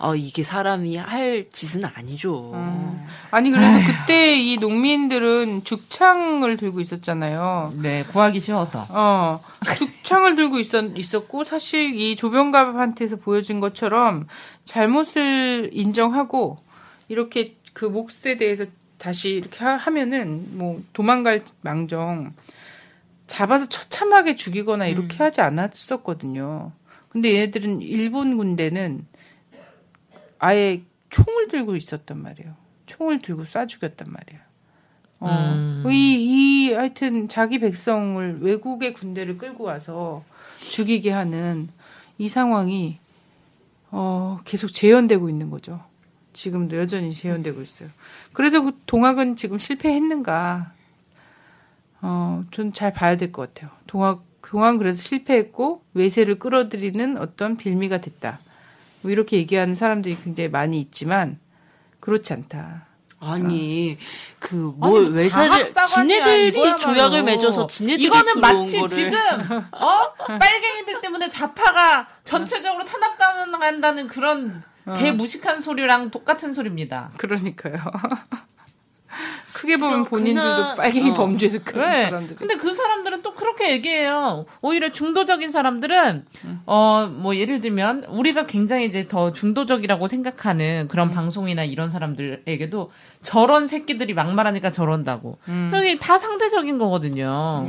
아, 0.04 0.14
이게 0.14 0.42
사람이 0.42 0.96
할 0.96 1.46
짓은 1.50 1.86
아니죠. 1.86 2.52
음. 2.52 3.02
아니 3.30 3.50
그래서 3.50 3.78
그때 3.86 4.38
이 4.38 4.58
농민들은 4.58 5.64
죽창을 5.64 6.58
들고 6.58 6.80
있었잖아요. 6.80 7.72
네, 7.76 8.04
구하기 8.04 8.38
쉬워서. 8.38 8.86
어, 8.90 9.40
죽창을 9.78 10.36
들고 10.36 10.58
있었, 10.58 10.98
있었고, 10.98 11.44
사실 11.44 11.94
이 11.94 12.16
조병갑한테서 12.16 13.16
보여진 13.16 13.60
것처럼 13.60 14.26
잘못을 14.66 15.70
인정하고, 15.72 16.58
이렇게 17.08 17.56
그 17.72 17.86
몫에 17.86 18.36
대해서 18.36 18.66
다시 18.98 19.30
이렇게 19.30 19.64
하, 19.64 19.76
하면은, 19.76 20.48
뭐, 20.50 20.82
도망갈 20.92 21.40
망정, 21.62 22.34
잡아서 23.26 23.70
처참하게 23.70 24.36
죽이거나 24.36 24.86
이렇게 24.86 25.16
하지 25.16 25.40
않았었거든요. 25.40 26.72
근데 27.08 27.32
얘네들은 27.36 27.80
일본 27.80 28.36
군대는 28.36 29.06
아예 30.44 30.82
총을 31.08 31.48
들고 31.48 31.74
있었단 31.74 32.20
말이에요. 32.20 32.54
총을 32.84 33.20
들고 33.20 33.44
쏴 33.44 33.66
죽였단 33.66 34.12
말이에요. 34.12 34.42
어, 35.20 35.54
음. 35.56 35.84
이, 35.90 36.66
이, 36.68 36.72
하여튼 36.74 37.28
자기 37.28 37.58
백성을 37.58 38.42
외국의 38.42 38.92
군대를 38.92 39.38
끌고 39.38 39.64
와서 39.64 40.22
죽이게 40.58 41.10
하는 41.12 41.70
이 42.18 42.28
상황이, 42.28 42.98
어, 43.90 44.40
계속 44.44 44.68
재현되고 44.68 45.30
있는 45.30 45.48
거죠. 45.48 45.82
지금도 46.34 46.76
여전히 46.76 47.14
재현되고 47.14 47.62
있어요. 47.62 47.88
그래서 48.34 48.60
그 48.60 48.78
동학은 48.84 49.36
지금 49.36 49.58
실패했는가, 49.58 50.72
어, 52.02 52.44
좀 52.50 52.72
잘 52.74 52.92
봐야 52.92 53.16
될 53.16 53.32
것 53.32 53.54
같아요. 53.54 53.70
동학, 53.86 54.22
동학은 54.42 54.76
그래서 54.76 55.00
실패했고, 55.00 55.82
외세를 55.94 56.38
끌어들이는 56.38 57.16
어떤 57.16 57.56
빌미가 57.56 58.02
됐다. 58.02 58.40
뭐 59.04 59.10
이렇게 59.10 59.36
얘기하는 59.36 59.74
사람들이 59.74 60.16
굉장히 60.24 60.48
많이 60.48 60.80
있지만, 60.80 61.38
그렇지 62.00 62.32
않다. 62.32 62.86
아니 63.20 63.98
그 64.38 64.74
아니, 64.80 64.92
뭘 64.92 65.12
외사를 65.12 65.64
지네들이 65.86 66.48
이거야말로. 66.48 66.78
조약을 66.78 67.22
맺어서 67.22 67.66
지네들이 67.66 68.04
이거는 68.04 68.40
마치 68.40 68.76
거를 68.76 68.88
지금 68.88 69.18
어 69.72 70.12
빨갱이들 70.38 71.00
때문에 71.00 71.28
자파가 71.30 72.06
전체적으로 72.22 72.84
탄압당한다는 72.84 74.08
그런 74.08 74.62
어. 74.84 74.92
개무식한 74.94 75.58
소리랑 75.60 76.10
똑같은 76.10 76.52
소리입니다. 76.52 77.12
그러니까요. 77.16 77.76
크게 79.64 79.78
보면 79.78 80.04
본인들도 80.04 80.56
그날- 80.56 80.76
빨갱이 80.76 81.10
어. 81.10 81.14
범죄도 81.14 81.60
그런 81.64 81.90
네. 81.90 82.04
사람들이. 82.04 82.36
근데 82.36 82.56
그 82.56 82.74
사람들은 82.74 83.22
또 83.22 83.34
그렇게 83.34 83.72
얘기해요. 83.72 84.44
오히려 84.60 84.90
중도적인 84.90 85.50
사람들은 85.50 86.26
음. 86.44 86.60
어뭐 86.66 87.36
예를 87.36 87.60
들면 87.62 88.04
우리가 88.04 88.46
굉장히 88.46 88.84
이제 88.86 89.08
더 89.08 89.32
중도적이라고 89.32 90.06
생각하는 90.06 90.86
그런 90.88 91.08
음. 91.08 91.12
방송이나 91.12 91.64
이런 91.64 91.88
사람들에게도 91.90 92.92
저런 93.22 93.66
새끼들이 93.66 94.12
막말하니까 94.12 94.70
저런다고. 94.70 95.38
음. 95.48 95.70
여기 95.74 95.98
다 95.98 96.18
상대적인 96.18 96.76
거거든요. 96.78 97.68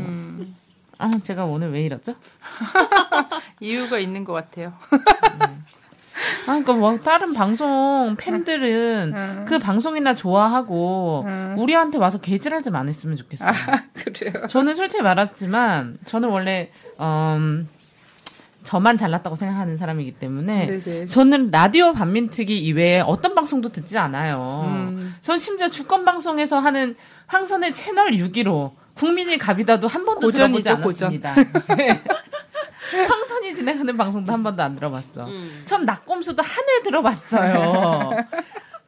아 0.97 1.09
제가 1.21 1.45
오늘 1.45 1.71
왜 1.71 1.83
이랬죠? 1.83 2.15
이유가 3.61 3.99
있는 3.99 4.23
것 4.25 4.33
같아요. 4.33 4.73
아, 6.15 6.45
그러니까 6.45 6.73
뭐 6.73 6.97
다른 6.99 7.33
방송 7.33 8.15
팬들은 8.17 9.13
음. 9.13 9.45
그 9.47 9.57
방송이나 9.59 10.13
좋아하고 10.15 11.25
우리한테 11.57 11.97
와서 11.97 12.19
개질할 12.19 12.61
좀 12.61 12.75
안 12.75 12.87
했으면 12.87 13.15
좋겠어요. 13.17 13.51
그래요. 13.93 14.47
저는 14.47 14.75
솔직히 14.75 15.01
말하지만 15.01 15.95
저는 16.05 16.29
원래 16.29 16.71
음, 16.99 17.67
저만 18.63 18.97
잘났다고 18.97 19.35
생각하는 19.35 19.77
사람이기 19.77 20.13
때문에 20.13 20.81
네네. 20.81 21.05
저는 21.05 21.51
라디오 21.51 21.93
반민특위 21.93 22.59
이외에 22.59 22.99
어떤 23.01 23.33
방송도 23.35 23.69
듣지 23.69 23.97
않아요. 23.97 24.65
음. 24.67 25.15
전 25.21 25.37
심지어 25.37 25.69
주권 25.69 26.03
방송에서 26.03 26.59
하는 26.59 26.95
황선의 27.27 27.73
채널 27.73 28.11
6기로 28.11 28.71
국민이 28.95 29.37
갑이다도 29.37 29.87
한 29.87 30.05
번도 30.05 30.27
고전이죠, 30.27 30.63
들어보지 30.63 31.05
않았습니다. 31.05 31.35
황선이 33.09 33.53
진행하는 33.55 33.97
방송도 33.97 34.31
한 34.31 34.43
번도 34.43 34.61
안 34.63 34.75
들어봤어. 34.75 35.25
음. 35.25 35.61
전 35.65 35.85
낙곰수도 35.85 36.41
한 36.43 36.65
회 36.69 36.83
들어봤어요. 36.83 38.11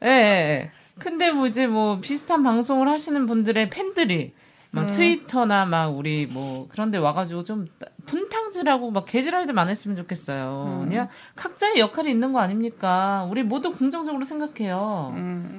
예. 0.03 0.07
예. 0.07 0.71
근데 0.99 1.31
뭐 1.31 1.45
이제 1.47 1.67
뭐 1.67 1.99
비슷한 1.99 2.43
방송을 2.43 2.87
하시는 2.87 3.25
분들의 3.27 3.69
팬들이 3.69 4.33
막 4.71 4.91
트위터나 4.91 5.65
막 5.65 5.87
우리 5.87 6.25
뭐 6.25 6.67
그런 6.69 6.91
데 6.91 6.97
와가지고 6.97 7.43
좀 7.43 7.67
분탕질하고 8.05 8.91
막 8.91 9.05
개질할 9.05 9.47
좀안 9.47 9.69
했으면 9.69 9.97
좋겠어요. 9.97 10.85
그냥 10.87 11.07
각자의 11.35 11.79
역할이 11.79 12.09
있는 12.09 12.33
거 12.33 12.39
아닙니까? 12.39 13.27
우리 13.29 13.43
모두 13.43 13.73
긍정적으로 13.73 14.23
생각해요. 14.23 15.13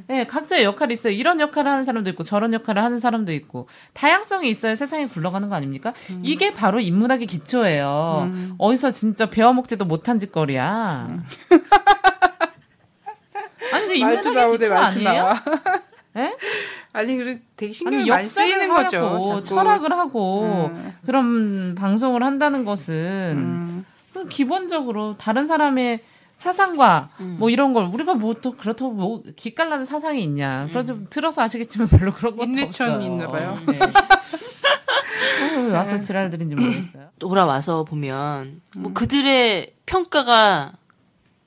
네, 0.07 0.27
각자의 0.27 0.65
역할이 0.65 0.93
있어요. 0.93 1.13
이런 1.13 1.41
역할을 1.41 1.71
하는 1.71 1.85
사람도 1.85 2.11
있고 2.11 2.23
저런 2.23 2.53
역할을 2.55 2.83
하는 2.83 2.99
사람도 2.99 3.33
있고 3.33 3.69
다양성이 3.93 4.49
있어야 4.51 4.75
세상이 4.75 5.09
굴러가는 5.09 5.49
거 5.49 5.55
아닙니까? 5.55 5.93
이게 6.23 6.53
바로 6.55 6.81
인문학의 6.81 7.27
기초예요. 7.27 8.31
어디서 8.59 8.91
진짜 8.91 9.29
배워먹지도 9.31 9.85
못한 9.85 10.19
짓거리야. 10.19 11.09
아니 13.73 13.99
그 13.99 14.05
말투 14.05 14.29
인문학의 14.29 14.59
기초 14.59 14.73
말투 14.73 15.09
아니에요? 15.09 15.35
예? 16.17 16.37
아니 16.93 17.17
그래 17.17 17.41
되게 17.57 17.73
신경이 17.73 18.03
아니 18.03 18.11
많이 18.11 18.25
쓰이는 18.25 18.71
하고 18.71 18.83
거죠. 18.83 19.23
자꾸. 19.25 19.43
철학을 19.43 19.93
하고 19.93 20.71
음. 20.73 20.95
그런 21.05 21.75
방송을 21.75 22.23
한다는 22.23 22.65
것은 22.65 22.95
음. 23.37 23.85
그 24.13 24.27
기본적으로 24.29 25.17
다른 25.19 25.45
사람의 25.47 26.01
사상과 26.37 27.11
뭐 27.39 27.51
이런 27.51 27.73
걸 27.75 27.85
우리가 27.87 28.15
뭐 28.15 28.35
또 28.41 28.57
그렇다고 28.57 28.93
뭐 28.93 29.23
기깔나는 29.37 29.85
사상이 29.85 30.23
있냐. 30.23 30.67
그런 30.71 30.87
좀 30.87 31.07
들어서 31.11 31.43
아시겠지만 31.43 31.89
별로 31.89 32.13
그런 32.13 32.37
것도 32.37 32.45
인내천 32.49 32.91
없어요. 32.95 33.07
있나 33.07 33.27
봐요. 33.29 33.59
네. 33.67 33.79
어, 35.57 35.61
왜 35.63 35.73
와서 35.73 35.99
지랄들인지 35.99 36.55
모르겠어요. 36.57 37.09
돌아와서 37.19 37.85
보면 37.85 38.61
뭐 38.77 38.93
그들의 38.93 39.75
평가가 39.87 40.73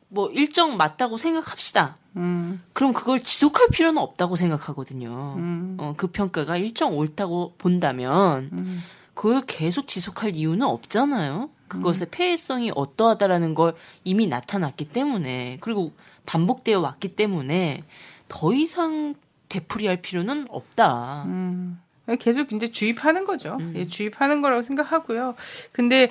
뭐 0.10 0.30
일정 0.32 0.76
맞다고 0.78 1.18
생각합시다. 1.18 1.96
음. 2.18 2.62
그럼 2.74 2.94
그걸 2.94 3.20
지속할 3.20 3.70
필요는 3.72 4.02
없다고 4.02 4.36
생각하거든요. 4.36 5.36
음. 5.38 5.78
어, 5.80 5.94
그 5.96 6.08
평가가 6.08 6.58
일정 6.58 6.98
옳다고 6.98 7.54
본다면 7.58 8.50
음. 8.54 8.82
그걸 9.14 9.44
계속 9.46 9.88
지속할 9.88 10.36
이유는 10.36 10.66
없잖아요. 10.66 11.50
그것의 11.68 12.08
폐해성이 12.12 12.72
어떠하다라는 12.76 13.56
걸 13.56 13.76
이미 14.04 14.28
나타났기 14.28 14.90
때문에 14.90 15.58
그리고 15.62 15.94
반복되어 16.26 16.82
왔기 16.82 17.16
때문에 17.16 17.84
더 18.28 18.54
이상 18.54 19.16
되풀이할 19.48 20.02
필요는 20.02 20.48
없다. 20.50 21.24
음. 21.28 21.80
계속 22.20 22.52
이제 22.52 22.72
주입하는 22.72 23.26
거죠. 23.26 23.58
음. 23.60 23.74
예, 23.76 23.88
주입하는 23.88 24.42
거라고 24.42 24.62
생각하고요. 24.62 25.36
근데 25.72 26.10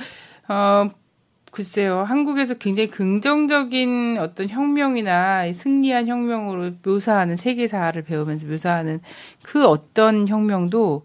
어 0.49 0.89
글쎄요, 1.51 2.03
한국에서 2.03 2.55
굉장히 2.55 2.89
긍정적인 2.91 4.19
어떤 4.21 4.49
혁명이나 4.49 5.47
이 5.47 5.55
승리한 5.55 6.07
혁명으로 6.07 6.73
묘사하는 6.85 7.37
세계사를 7.37 8.01
배우면서 8.03 8.47
묘사하는 8.47 9.01
그 9.43 9.67
어떤 9.67 10.29
혁명도 10.29 11.05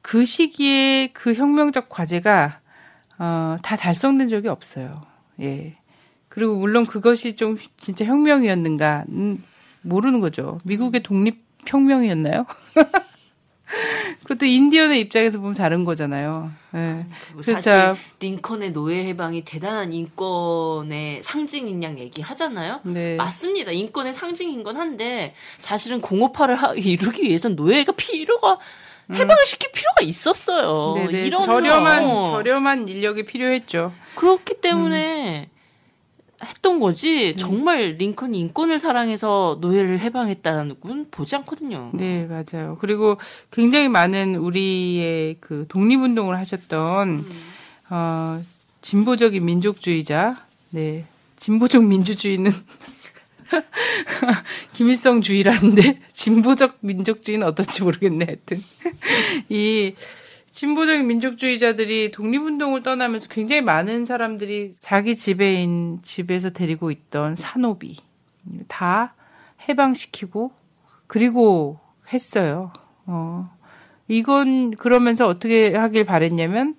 그 0.00 0.24
시기에 0.24 1.08
그 1.12 1.34
혁명적 1.34 1.88
과제가 1.88 2.60
어, 3.18 3.56
다 3.62 3.76
달성된 3.76 4.28
적이 4.28 4.48
없어요. 4.48 5.02
예. 5.40 5.76
그리고 6.28 6.56
물론 6.56 6.86
그것이 6.86 7.34
좀 7.36 7.58
진짜 7.76 8.04
혁명이었는가 8.04 9.04
음, 9.08 9.42
모르는 9.82 10.20
거죠. 10.20 10.60
미국의 10.64 11.02
독립 11.02 11.44
혁명이었나요? 11.66 12.46
그것도 14.22 14.46
인디언의 14.46 15.00
입장에서 15.00 15.38
보면 15.38 15.54
다른 15.54 15.84
거잖아요. 15.84 16.50
그래서 17.32 17.52
사실 17.60 18.02
링컨의 18.20 18.72
노예 18.72 19.04
해방이 19.04 19.44
대단한 19.44 19.92
인권의 19.92 21.22
상징인 21.22 21.82
양 21.82 21.98
얘기하잖아요. 21.98 22.80
네. 22.84 23.16
맞습니다. 23.16 23.72
인권의 23.72 24.12
상징인 24.12 24.62
건 24.62 24.76
한데 24.76 25.34
사실은 25.58 26.00
공업화를 26.00 26.56
하- 26.56 26.74
이루기 26.74 27.22
위해선 27.22 27.56
노예가 27.56 27.92
필요가 27.92 28.58
해방을 29.12 29.44
시킬 29.46 29.70
필요가 29.72 30.02
있었어요. 30.02 30.94
음. 30.96 31.06
네네. 31.06 31.26
이런 31.26 31.42
저렴한 31.42 32.04
어, 32.04 32.30
저렴한 32.32 32.88
인력이 32.88 33.24
필요했죠. 33.24 33.92
그렇기 34.14 34.60
때문에 34.60 35.48
했던 36.44 36.76
음. 36.76 36.80
거지. 36.80 37.36
정말 37.36 37.96
링컨이 37.98 38.38
인권을 38.38 38.78
사랑해서 38.78 39.58
노예를 39.60 40.00
해방했다는 40.00 40.80
건 40.80 41.06
보지 41.10 41.36
않거든요. 41.36 41.90
네, 41.94 42.26
맞아요. 42.26 42.76
그리고 42.80 43.18
굉장히 43.50 43.88
많은 43.88 44.36
우리의 44.36 45.36
그 45.40 45.66
독립운동을 45.68 46.36
하셨던 46.36 47.26
어 47.90 48.42
진보적인 48.80 49.44
민족주의자, 49.44 50.44
네, 50.70 51.04
진보적 51.36 51.84
민주주의는 51.84 52.52
김일성주의라는데 54.72 56.00
진보적 56.12 56.78
민족주의는 56.80 57.46
어떨지 57.46 57.82
모르겠네. 57.82 58.24
하여튼 58.24 58.62
이 59.48 59.94
진보적인 60.52 61.06
민족주의자들이 61.06 62.12
독립운동을 62.12 62.82
떠나면서 62.82 63.28
굉장히 63.28 63.62
많은 63.62 64.04
사람들이 64.04 64.72
자기 64.78 65.16
지배인 65.16 66.00
집에서 66.02 66.50
데리고 66.50 66.90
있던 66.90 67.34
산업이 67.34 67.96
다 68.68 69.14
해방시키고 69.66 70.52
그리고 71.06 71.80
했어요. 72.12 72.72
어. 73.06 73.50
이건 74.08 74.72
그러면서 74.72 75.26
어떻게 75.26 75.74
하길 75.74 76.04
바랬냐면 76.04 76.76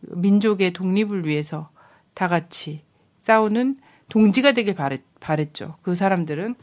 민족의 0.00 0.72
독립을 0.72 1.26
위해서 1.26 1.68
다 2.14 2.26
같이 2.26 2.82
싸우는 3.20 3.78
동지가 4.08 4.52
되길 4.52 4.74
바랬, 4.74 5.02
바랬죠. 5.20 5.76
그 5.82 5.94
사람들은. 5.94 6.54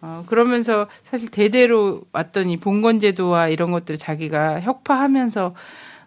어, 0.00 0.24
그러면서 0.26 0.88
사실 1.02 1.30
대대로 1.30 2.02
이 2.46 2.56
봉건제도와 2.58 3.48
이런 3.48 3.70
것들을 3.70 3.98
자기가 3.98 4.60
혁파하면서 4.60 5.54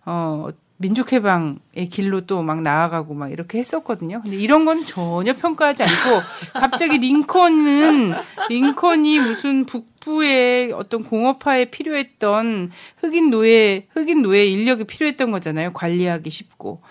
어, 0.05 0.49
민족해방의 0.77 1.89
길로 1.89 2.25
또 2.25 2.41
막 2.41 2.61
나아가고 2.61 3.13
막 3.13 3.31
이렇게 3.31 3.57
했었거든요. 3.57 4.21
근데 4.21 4.37
이런 4.37 4.63
건 4.65 4.83
전혀 4.85 5.35
평가하지 5.35 5.83
않고 5.83 6.21
갑자기 6.59 6.97
링컨은 6.97 8.13
링컨이 8.49 9.19
무슨 9.19 9.65
북부의 9.65 10.71
어떤 10.71 11.03
공업화에 11.03 11.65
필요했던 11.65 12.71
흑인 12.97 13.29
노예, 13.29 13.87
흑인 13.91 14.21
노예 14.21 14.45
인력이 14.45 14.85
필요했던 14.85 15.31
거잖아요. 15.31 15.73
관리하기 15.73 16.29
쉽고. 16.29 16.81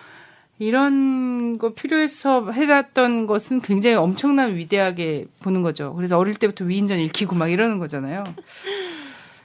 이런 0.61 1.57
거 1.57 1.73
필요해서 1.73 2.51
해놨던 2.51 3.27
것은 3.27 3.61
굉장히 3.61 3.95
엄청난 3.97 4.57
위대하게 4.57 5.27
보는 5.41 5.63
거죠. 5.63 5.95
그래서 5.95 6.19
어릴 6.19 6.35
때부터 6.35 6.65
위인전 6.65 6.99
읽히고 6.99 7.37
막 7.37 7.49
이러는 7.49 7.79
거잖아요. 7.79 8.25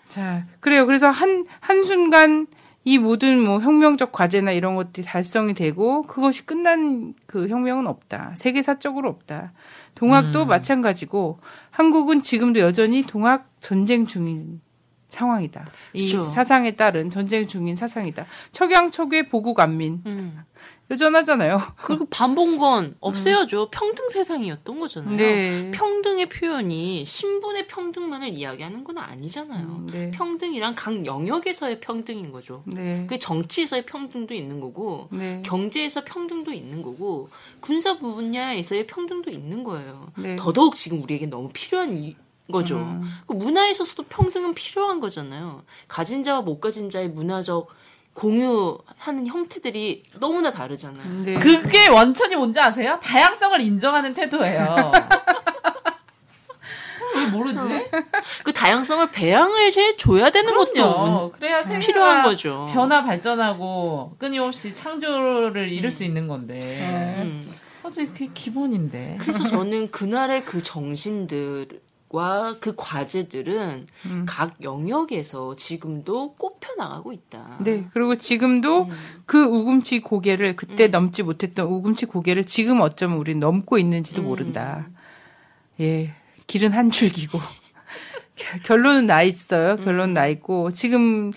자, 0.07 0.45
그래요. 0.59 0.85
그래서 0.85 1.09
한, 1.09 1.45
한 1.59 1.83
순간 1.83 2.47
이 2.85 2.97
모든 2.97 3.41
뭐 3.41 3.59
혁명적 3.59 4.11
과제나 4.11 4.51
이런 4.51 4.75
것들이 4.75 5.05
달성이 5.05 5.53
되고 5.53 6.03
그것이 6.03 6.45
끝난 6.45 7.13
그 7.25 7.47
혁명은 7.47 7.87
없다. 7.87 8.33
세계사적으로 8.35 9.09
없다. 9.09 9.53
동학도 9.95 10.45
마찬가지고 10.45 11.39
한국은 11.69 12.23
지금도 12.23 12.59
여전히 12.59 13.03
동학 13.03 13.49
전쟁 13.59 14.05
중인 14.05 14.61
상황이다. 15.07 15.65
이 15.93 16.07
그렇죠. 16.09 16.25
사상에 16.25 16.71
따른 16.71 17.09
전쟁 17.09 17.47
중인 17.47 17.75
사상이다. 17.75 18.25
척양 18.51 18.91
척의 18.91 19.29
보국 19.29 19.59
안민. 19.59 20.01
음. 20.05 20.39
여전하잖아요. 20.91 21.61
그리고 21.77 22.05
반봉건 22.05 22.97
없애야죠. 22.99 23.69
평등 23.71 24.09
세상이었던 24.09 24.79
거잖아요. 24.79 25.15
네. 25.15 25.71
평등의 25.71 26.27
표현이 26.29 27.05
신분의 27.05 27.67
평등만을 27.67 28.29
이야기하는 28.29 28.83
건 28.83 28.97
아니잖아요. 28.97 29.65
음, 29.65 29.87
네. 29.91 30.11
평등이란 30.11 30.75
각 30.75 31.05
영역에서의 31.05 31.79
평등인 31.79 32.31
거죠. 32.31 32.63
네. 32.65 33.07
그 33.09 33.17
정치에서의 33.17 33.85
평등도 33.85 34.33
있는 34.33 34.59
거고 34.59 35.07
네. 35.11 35.41
경제에서 35.45 36.03
평등도 36.03 36.51
있는 36.51 36.81
거고 36.81 37.29
군사 37.59 37.97
분야에서의 37.97 38.85
평등도 38.85 39.31
있는 39.31 39.63
거예요. 39.63 40.11
네. 40.17 40.35
더더욱 40.35 40.75
지금 40.75 41.01
우리에게 41.01 41.25
너무 41.27 41.49
필요한 41.53 41.97
이- 41.97 42.15
거죠. 42.51 42.75
음. 42.79 43.01
그 43.25 43.33
문화에 43.33 43.71
있어서도 43.71 44.03
평등은 44.03 44.53
필요한 44.53 44.99
거잖아요. 44.99 45.63
가진 45.87 46.23
자와 46.23 46.41
못 46.41 46.59
가진 46.59 46.89
자의 46.89 47.07
문화적 47.09 47.69
공유하는 48.13 49.27
형태들이 49.27 50.03
너무나 50.19 50.51
다르잖아요. 50.51 51.23
네. 51.23 51.33
그게 51.35 51.87
원천이 51.87 52.35
뭔지 52.35 52.59
아세요? 52.59 52.99
다양성을 53.01 53.59
인정하는 53.61 54.13
태도예요. 54.13 54.91
왜 57.15 57.25
모르지? 57.27 57.89
그 58.43 58.51
다양성을 58.53 59.11
배양을 59.11 59.71
해 59.77 59.95
줘야 59.95 60.31
되는 60.31 60.55
것도 60.55 60.73
그럼요. 60.73 61.31
그래야 61.31 61.61
세계가 61.61 61.85
필요한 61.85 62.23
거죠. 62.23 62.69
변화 62.73 63.03
발전하고 63.03 64.15
끊임없이 64.17 64.73
창조를 64.73 65.71
이룰 65.71 65.91
수 65.91 66.03
있는 66.03 66.27
건데. 66.27 67.19
음. 67.21 67.47
어제 67.83 68.07
그게 68.07 68.29
기본인데. 68.33 69.17
그래서 69.21 69.43
저는 69.47 69.91
그날의 69.91 70.45
그 70.45 70.61
정신들 70.61 71.67
과그 72.13 72.75
과제들은 72.77 73.87
음. 74.05 74.25
각 74.29 74.61
영역에서 74.61 75.55
지금도 75.55 76.35
꼽혀 76.35 76.75
나가고 76.77 77.11
있다. 77.11 77.57
네. 77.65 77.87
그리고 77.91 78.15
지금도 78.15 78.87
그 79.25 79.43
우금치 79.43 80.01
고개를 80.01 80.55
그때 80.55 80.87
넘지 80.87 81.23
못했던 81.23 81.65
우금치 81.65 82.05
고개를 82.05 82.43
지금 82.43 82.81
어쩌면 82.81 83.17
우리는 83.17 83.39
넘고 83.39 83.79
있는지도 83.79 84.21
모른다. 84.21 84.87
예. 85.81 86.11
길은 86.45 86.71
한 86.73 86.91
줄기고. 86.91 87.39
결론은 88.63 89.07
나 89.07 89.23
있어요. 89.23 89.77
결론은 89.77 90.13
나 90.13 90.27
있고. 90.27 90.69
지금 90.69 91.31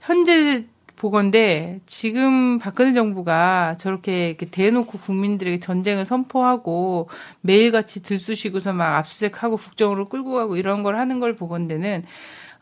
현재 0.00 0.64
보건데 1.00 1.80
지금 1.86 2.58
박근혜 2.58 2.92
정부가 2.92 3.78
저렇게 3.78 4.36
대놓고 4.36 4.98
국민들에게 4.98 5.58
전쟁을 5.58 6.04
선포하고 6.04 7.08
매일같이 7.40 8.02
들쑤시고서 8.02 8.74
막 8.74 8.96
압수수색하고 8.96 9.56
국정으로 9.56 10.10
끌고 10.10 10.32
가고 10.32 10.58
이런 10.58 10.82
걸 10.82 10.98
하는 10.98 11.18
걸 11.18 11.36
보건대는 11.36 12.04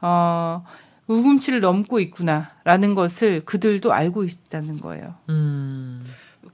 어 0.02 0.64
우금치를 1.08 1.60
넘고 1.60 1.98
있구나라는 1.98 2.94
것을 2.94 3.44
그들도 3.44 3.92
알고 3.92 4.22
있다는 4.22 4.78
거예요. 4.78 5.16
음. 5.30 6.04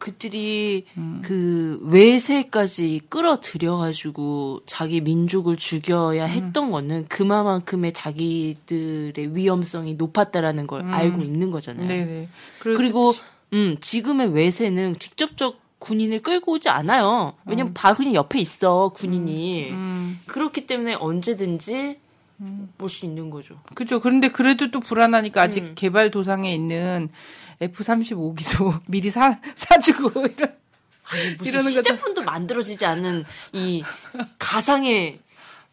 그들이 0.08 0.84
음. 0.98 1.22
그 1.24 1.78
외세까지 1.84 3.00
끌어들여가지고 3.08 4.60
자기 4.66 5.00
민족을 5.00 5.56
죽여야 5.56 6.26
했던 6.26 6.70
거는 6.70 7.06
그만큼의 7.08 7.92
자기들의 7.94 9.34
위험성이 9.34 9.94
높았다라는 9.94 10.66
걸 10.66 10.82
알고 10.92 11.22
있는 11.22 11.50
거잖아요. 11.50 11.84
음. 11.84 11.88
네네. 11.88 12.28
그래서 12.58 12.78
그리고 12.78 13.12
지- 13.14 13.20
음, 13.54 13.76
지금의 13.80 14.34
외세는 14.34 14.98
직접적 14.98 15.58
군인을 15.78 16.20
끌고 16.20 16.52
오지 16.52 16.68
않아요. 16.68 17.32
왜냐면 17.46 17.72
바로 17.72 17.94
그냥 17.94 18.12
옆에 18.14 18.38
있어 18.40 18.90
군인이. 18.94 19.70
음, 19.70 20.18
그렇기 20.26 20.66
때문에 20.66 20.94
언제든지 20.96 21.98
볼 22.76 22.90
수 22.90 23.06
있는 23.06 23.30
거죠. 23.30 23.56
그죠. 23.74 24.00
그런데 24.00 24.28
그래도 24.28 24.70
또 24.70 24.80
불안하니까 24.80 25.40
아직 25.40 25.62
음. 25.64 25.72
개발 25.76 26.10
도상에 26.10 26.52
있는 26.54 27.08
F-35기도 27.60 28.80
미리 28.86 29.10
사, 29.10 29.38
사주고 29.54 30.26
이런. 30.26 30.54
아니, 31.06 31.30
무슨 31.34 31.44
이러는. 31.52 31.70
시제품도 31.70 32.22
만들어지지 32.22 32.86
않는 32.86 33.24
이 33.52 33.84
가상의 34.38 35.20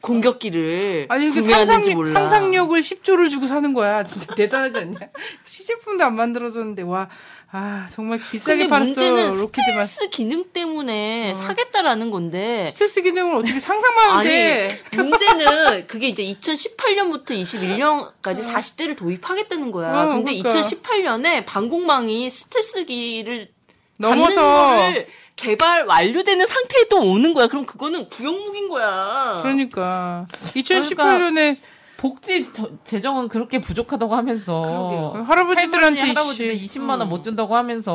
공격기를 0.02 1.06
아니, 1.10 1.30
그 1.32 1.41
상상력, 1.41 1.94
몰라. 1.94 2.14
상상력을 2.14 2.80
10조를 2.82 3.30
주고 3.30 3.48
사는 3.48 3.72
거야. 3.74 4.03
진짜 4.03 4.34
대단하지 4.36 4.78
않냐? 4.80 4.98
시제품도 5.45 6.03
안 6.03 6.16
만들어졌는데, 6.16 6.82
와, 6.82 7.08
아, 7.53 7.86
정말 7.90 8.18
비싸게 8.32 8.68
팔았어. 8.69 8.86
문제는 8.86 9.38
로켓만. 9.38 9.86
스텔스 9.86 10.10
기능 10.10 10.45
때문에 10.53 11.34
사겠다라는 11.34 12.10
건데 12.10 12.72
스텔스 12.73 13.02
기능을 13.02 13.36
어떻게 13.36 13.60
상상만 13.60 14.23
돼. 14.23 14.82
문제는 14.95 15.86
그게 15.88 16.07
이제 16.07 16.23
2018년부터 16.23 17.32
21년까지 17.32 18.41
40대를 18.49 18.95
도입하겠다는 18.98 19.72
거야. 19.72 19.90
어, 20.03 20.07
근데 20.07 20.38
그러니까. 20.38 20.49
2018년에 20.61 21.45
방공망이 21.45 22.30
스텔스기를 22.30 23.49
넘어서. 23.98 24.41
거를 24.41 25.07
개발 25.36 25.86
완료되는 25.86 26.45
상태에 26.45 26.86
또 26.90 26.99
오는 27.02 27.34
거야. 27.34 27.48
그럼 27.48 27.65
그거는 27.65 28.10
구형무기인 28.10 28.69
거야. 28.69 29.40
그러니까. 29.44 30.26
2018년에 30.32 31.57
복지 32.02 32.52
저- 32.52 32.72
재정은 32.84 33.28
그렇게 33.28 33.61
부족하다고 33.61 34.15
하면서 34.15 34.61
그러게요. 34.64 35.23
할아버지들한테 35.23 35.99
할아버지들 36.02 36.52
이씨. 36.56 36.80
20 36.80 36.82
만 36.82 36.99
원 36.99 37.07
못 37.07 37.22
준다고 37.22 37.56
하면서 37.56 37.94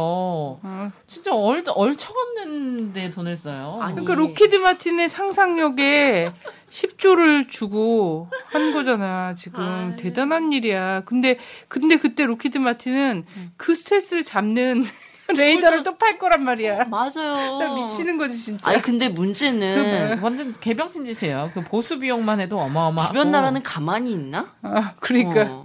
어. 0.63 0.93
진짜 1.09 1.35
얼 1.35 1.65
얼척없는데 1.67 3.11
돈을 3.11 3.37
써요. 3.37 3.79
아니. 3.83 3.95
그러니까 3.97 4.15
록히드 4.15 4.55
마틴의 4.57 5.09
상상력에 5.09 6.31
10조를 6.71 7.49
주고 7.51 8.29
한 8.47 8.73
거잖아. 8.73 9.35
지금 9.35 9.97
대단한 9.99 10.53
일이야. 10.53 11.01
근데 11.05 11.39
근데 11.67 11.97
그때 11.97 12.25
록히드 12.27 12.59
마틴은 12.59 13.25
그 13.57 13.75
스텔스를 13.75 14.23
잡는 14.23 14.85
레이더를 15.37 15.83
또 15.83 15.97
팔 15.97 16.19
거란 16.19 16.45
말이야. 16.45 16.85
맞아요. 16.85 17.59
나 17.59 17.75
미치는 17.75 18.19
거지 18.19 18.37
진짜. 18.37 18.71
아니 18.71 18.83
근데 18.83 19.09
문제는 19.09 20.19
완전 20.21 20.53
개병신 20.53 21.05
짓이에요. 21.05 21.51
그 21.55 21.63
보수 21.63 21.99
비용만 21.99 22.41
해도 22.41 22.59
어마어마하고 22.61 23.09
주변 23.13 23.31
나라는 23.31 23.63
가만히 23.63 24.13
있나? 24.13 24.53
아, 24.63 24.93
그러니까 25.01 25.43
어. 25.51 25.65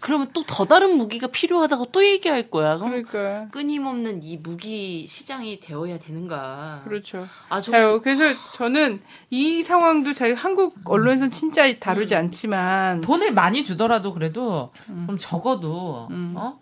그러면 0.00 0.28
또 0.32 0.44
더 0.46 0.64
다른 0.64 0.96
무기가 0.96 1.26
필요하다고 1.26 1.86
또 1.92 2.04
얘기할 2.04 2.50
거야. 2.50 2.78
그러니까 2.78 3.46
끊임없는 3.50 4.22
이 4.22 4.36
무기 4.36 5.06
시장이 5.08 5.58
되어야 5.60 5.98
되는가? 5.98 6.82
그렇죠. 6.84 7.26
아, 7.48 7.60
저 7.60 7.72
자요. 7.72 8.00
그래서 8.00 8.22
저는 8.54 9.00
이 9.30 9.62
상황도 9.62 10.14
자기 10.14 10.34
한국 10.34 10.76
언론에서는 10.84 11.30
진짜 11.32 11.64
다루지 11.78 12.14
않지만 12.14 13.00
돈을 13.00 13.32
많이 13.32 13.64
주더라도 13.64 14.12
그래도 14.12 14.70
음. 14.88 15.02
그럼 15.06 15.18
적어도 15.18 16.08
어? 16.10 16.60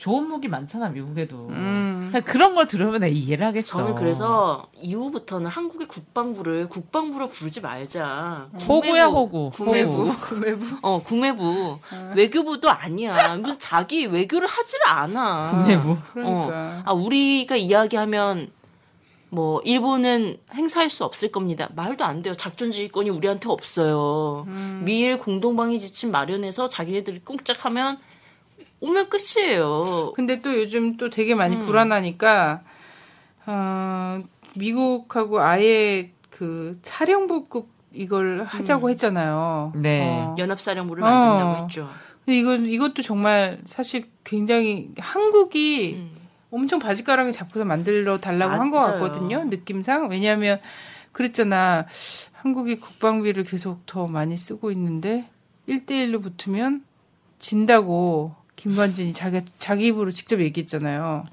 좋은 0.00 0.28
무기 0.28 0.48
많잖아 0.48 0.88
미국에도. 0.88 1.48
음. 1.50 2.08
자, 2.10 2.20
그런 2.20 2.54
걸 2.54 2.66
들으면 2.66 2.94
내가 2.94 3.06
이해를 3.06 3.44
하겠어. 3.44 3.76
저는 3.76 3.94
그래서 3.96 4.66
이후부터는 4.80 5.46
한국의 5.48 5.88
국방부를 5.88 6.70
국방부로 6.70 7.28
부르지 7.28 7.60
말자. 7.60 8.48
호구야, 8.66 9.08
호구. 9.08 9.50
국매부. 9.52 10.08
호구. 10.08 10.16
구매부 10.18 10.76
어, 10.80 11.02
국매부. 11.02 11.78
외교부도 12.16 12.70
아니야. 12.70 13.36
무슨 13.36 13.58
자기 13.58 14.06
외교를 14.06 14.48
하지를 14.48 14.88
않아. 14.88 15.46
국내부. 15.50 15.98
그러니까 16.14 16.32
어. 16.32 16.82
아, 16.86 16.92
우리가 16.94 17.56
이야기하면 17.56 18.50
뭐 19.28 19.60
일본은 19.66 20.38
행사할 20.54 20.88
수 20.88 21.04
없을 21.04 21.30
겁니다. 21.30 21.68
말도 21.74 22.06
안 22.06 22.22
돼요. 22.22 22.34
작전 22.34 22.70
지휘권이 22.70 23.10
우리한테 23.10 23.50
없어요. 23.50 24.44
음. 24.46 24.80
미일 24.82 25.18
공동방위 25.18 25.78
지침 25.78 26.10
마련해서 26.10 26.70
자기네들이 26.70 27.20
꿍짝하면 27.22 27.98
오면 28.80 29.08
끝이에요. 29.08 30.12
근데 30.14 30.40
또 30.42 30.54
요즘 30.54 30.96
또 30.96 31.10
되게 31.10 31.34
많이 31.34 31.56
음. 31.56 31.60
불안하니까 31.60 32.62
어, 33.46 34.18
미국하고 34.54 35.40
아예 35.40 36.12
그 36.30 36.78
사령부급 36.82 37.68
이걸 37.92 38.44
하자고 38.44 38.86
음. 38.86 38.90
했잖아요. 38.90 39.72
네. 39.76 40.08
어. 40.08 40.34
연합사령부를 40.38 41.02
만든다고 41.02 41.50
어. 41.50 41.62
했죠. 41.62 41.88
근데 42.24 42.38
이건 42.38 42.66
이것도 42.66 43.02
정말 43.02 43.60
사실 43.66 44.08
굉장히 44.24 44.90
한국이 44.98 45.94
음. 45.98 46.16
엄청 46.50 46.78
바지가랑이 46.78 47.32
잡고서 47.32 47.64
만들어 47.64 48.18
달라고 48.18 48.52
한 48.52 48.70
것. 48.70 48.80
같거든요. 48.80 49.44
느낌상 49.44 50.08
왜냐하면 50.08 50.60
그랬잖아. 51.12 51.86
한국이 52.32 52.76
국방비를 52.76 53.44
계속 53.44 53.84
더 53.84 54.06
많이 54.06 54.36
쓰고 54.36 54.70
있는데 54.72 55.28
1대1로 55.68 56.22
붙으면 56.22 56.84
진다고 57.38 58.34
김관진이 58.60 59.14
자기 59.14 59.40
자기 59.58 59.86
입으로 59.86 60.10
직접 60.10 60.38
얘기했잖아요. 60.40 61.24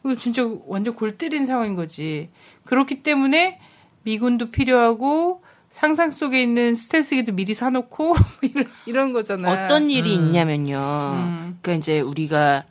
그거 0.00 0.14
진짜 0.14 0.48
완전 0.66 0.94
골 0.94 1.18
때린 1.18 1.44
상황인 1.44 1.74
거지. 1.74 2.28
그렇기 2.64 3.02
때문에 3.02 3.58
미군도 4.04 4.52
필요하고 4.52 5.42
상상 5.70 6.12
속에 6.12 6.40
있는 6.40 6.76
스텔스기도 6.76 7.32
미리 7.32 7.52
사놓고 7.54 8.14
이런, 8.42 8.64
이런 8.86 9.12
거잖아요. 9.12 9.64
어떤 9.64 9.90
일이 9.90 10.14
있냐면요. 10.14 10.78
음. 11.16 11.58
그러니까 11.60 11.72
이제 11.72 11.98
우리가 11.98 12.64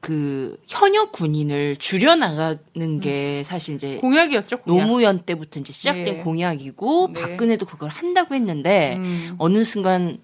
그 0.00 0.58
현역 0.68 1.12
군인을 1.12 1.76
줄여 1.76 2.16
나가는 2.16 3.00
게 3.00 3.42
사실 3.42 3.76
이제 3.76 3.96
공약이었죠. 3.96 4.58
공약. 4.58 4.86
노무현 4.86 5.20
때부터 5.20 5.60
이제 5.60 5.72
시작된 5.72 6.04
네. 6.04 6.16
공약이고 6.18 7.10
네. 7.14 7.20
박근혜도 7.22 7.64
그걸 7.64 7.88
한다고 7.88 8.34
했는데 8.34 8.96
음. 8.96 9.34
어느 9.38 9.64
순간 9.64 10.18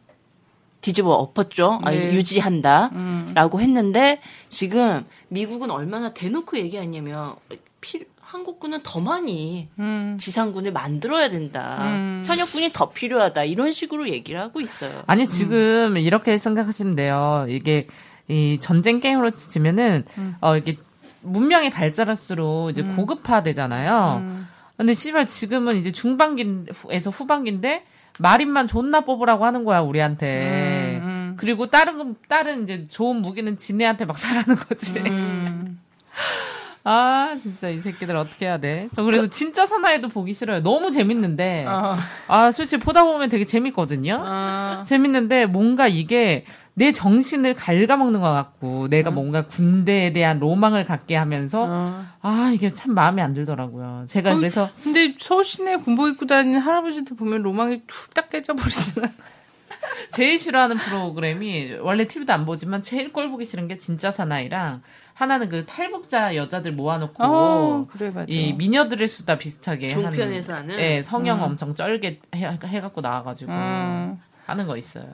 뒤집어 0.85 1.13
엎었죠. 1.15 1.81
아, 1.83 1.91
네. 1.91 2.13
유지한다라고 2.13 3.61
했는데 3.61 4.21
지금 4.51 5.05
미국은 5.29 5.71
얼마나 5.71 6.13
대놓고 6.13 6.59
얘기하냐면 6.59 7.35
필- 7.81 8.07
한국군은 8.21 8.81
더 8.83 9.01
많이 9.01 9.69
음. 9.79 10.19
지상군을 10.21 10.73
만들어야 10.73 11.29
된다. 11.31 11.79
음. 11.83 12.23
현역군이 12.27 12.71
더 12.73 12.91
필요하다. 12.91 13.45
이런 13.45 13.71
식으로 13.71 14.09
얘기를 14.11 14.39
하고 14.41 14.61
있어요. 14.61 15.03
아니 15.07 15.27
지금 15.27 15.97
이렇게 15.97 16.37
생각하시면 16.37 16.97
돼요. 16.97 17.47
이게 17.49 17.87
이 18.29 18.59
전쟁 18.61 19.01
게임으로 19.01 19.31
치면은 19.31 20.05
어 20.41 20.57
이게 20.57 20.75
문명이 21.23 21.71
발달할수록 21.71 22.71
이제 22.71 22.83
고급화되잖아요. 22.83 24.45
근데 24.77 24.93
씨발 24.93 25.27
지금은 25.27 25.77
이제 25.77 25.93
중반기에서 25.93 27.11
후반기인데 27.11 27.85
마린만 28.19 28.69
존나 28.69 29.01
뽑으라고 29.01 29.45
하는 29.45 29.65
거야 29.65 29.81
우리한테. 29.81 31.01
음. 31.03 31.35
그리고 31.37 31.67
다른 31.67 31.99
건- 31.99 32.17
다른 32.29 32.63
이제 32.63 32.87
좋은 32.89 33.17
무기는 33.17 33.57
지네한테 33.59 34.05
막 34.05 34.17
사라는 34.17 34.57
거지. 34.57 34.99
음. 35.01 35.81
아 36.87 37.35
진짜 37.41 37.71
이 37.71 37.81
새끼들 37.81 38.15
어떻게 38.15 38.45
해야 38.45 38.59
돼? 38.59 38.89
저 38.93 39.03
그래서 39.05 39.27
진짜 39.27 39.65
사나이도 39.65 40.09
보기 40.11 40.35
싫어요. 40.35 40.63
너무 40.63 40.93
재밌는데 40.93 41.65
어. 41.67 41.95
아 42.29 42.51
솔직히 42.51 42.83
보다 42.83 43.05
보면 43.05 43.31
되게 43.31 43.45
재밌거든요. 43.47 44.23
어. 44.23 44.81
재밌는데 44.85 45.47
뭔가 45.47 45.89
이게 45.89 46.45
내 46.75 46.91
정신을 46.91 47.55
갉아먹는 47.55 48.21
것 48.21 48.33
같고 48.33 48.89
내가 48.89 49.11
뭔가 49.11 49.47
군대에 49.47 50.13
대한 50.13 50.41
로망을 50.41 50.85
갖게 50.85 51.15
하면서 51.15 51.67
어. 51.69 52.05
아 52.21 52.51
이게 52.53 52.69
참 52.69 52.95
마음에 52.95 53.23
안 53.23 53.33
들더라고요. 53.33 54.07
제가 54.09 54.33
어, 54.33 54.37
그래서 54.37 54.69
근데 54.83 55.15
서울 55.19 55.45
시내 55.45 55.77
군복 55.77 56.09
입고 56.09 56.27
다니는 56.27 56.59
할아버지들 56.59 57.17
보면 57.17 57.43
로망이 57.43 57.83
툭딱 57.87 58.29
깨져버리잖아. 58.29 59.09
제일 60.11 60.39
싫어하는 60.39 60.79
프로그램이 60.79 61.75
원래 61.81 62.07
TV도 62.09 62.33
안 62.33 62.47
보지만 62.47 62.83
제일 62.83 63.13
꼴 63.13 63.31
보기 63.31 63.45
싫은 63.45 63.69
게 63.69 63.79
진짜 63.79 64.11
사나이랑 64.11 64.83
하나는 65.13 65.49
그 65.49 65.67
탈북자 65.67 66.35
여자들 66.35 66.73
모아놓고 66.73 67.23
어, 67.23 67.87
그래. 67.91 68.13
이 68.27 68.53
미녀들의 68.55 69.07
수다 69.07 69.39
비슷하게 69.39 69.91
종편에서 69.91 70.55
하는? 70.55 70.79
예, 70.81 71.03
성형 71.03 71.43
엄청 71.43 71.75
쩔게 71.75 72.21
해, 72.35 72.59
해갖고 72.65 73.01
나와가지고 73.01 73.53
음. 73.53 74.19
하는 74.47 74.67
거 74.67 74.77
있어요. 74.77 75.07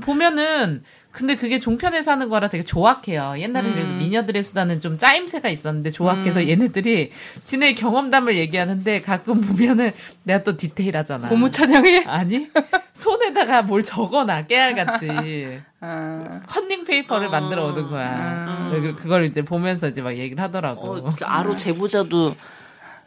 보면은 0.00 0.82
근데 1.10 1.34
그게 1.34 1.58
종편에서 1.58 2.12
하는 2.12 2.28
거라 2.28 2.48
되게 2.48 2.62
조악해요. 2.62 3.36
옛날에 3.38 3.70
그래도 3.72 3.92
음. 3.94 3.98
미녀들의 3.98 4.42
수다는 4.42 4.80
좀 4.80 4.98
짜임새가 4.98 5.48
있었는데 5.48 5.90
조악해서 5.90 6.46
얘네들이 6.46 7.10
지네 7.44 7.72
경험담을 7.74 8.36
얘기하는데 8.36 9.00
가끔 9.00 9.40
보면은 9.40 9.92
내가 10.24 10.42
또 10.42 10.58
디테일하잖아. 10.58 11.30
고무 11.30 11.50
찬양해? 11.50 12.04
아니 12.06 12.50
손에다가 12.92 13.62
뭘 13.62 13.82
적어놔 13.82 14.42
깨알같이 14.46 15.60
아, 15.80 16.40
컨닝 16.46 16.84
페이퍼를 16.84 17.30
만들어 17.30 17.64
오는 17.64 17.88
거야. 17.88 18.68
그- 18.70 18.94
그걸 18.96 19.24
이제 19.24 19.40
보면서 19.40 19.88
이제 19.88 20.02
막 20.02 20.14
얘기를 20.16 20.42
하더라고. 20.42 20.96
어, 20.96 21.14
그 21.16 21.24
아로 21.24 21.56
제보자도 21.56 22.36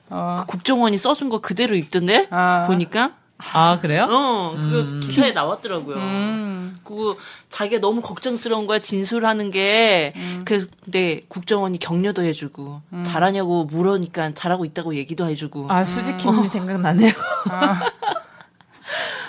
어. 0.10 0.38
그 0.40 0.46
국정원이 0.48 0.98
써준 0.98 1.30
거 1.30 1.42
그대로 1.42 1.76
입던데 1.76 2.28
아. 2.32 2.64
보니까 2.66 3.12
아 3.54 3.80
그래요? 3.80 4.06
어 4.10 4.56
그거 4.60 5.00
기사에 5.00 5.32
나왔더라고요. 5.32 5.96
음. 5.96 6.78
그 6.84 7.16
자기가 7.50 7.80
너무 7.82 8.02
걱정스러운 8.02 8.68
거야 8.68 8.80
진술하는 8.80 9.50
게 9.50 10.14
음. 10.18 10.42
그래서 10.46 10.68
근데 10.84 11.22
국정원이 11.30 11.80
격려도 11.80 12.22
해주고 12.24 12.82
잘하냐고 13.04 13.64
물으니까 13.66 14.34
잘하고 14.34 14.66
있다고 14.66 14.96
얘기도 14.96 15.26
해주고 15.28 15.68
아 15.72 15.84
수지킴이 15.84 16.50
생각나네요. 16.50 17.12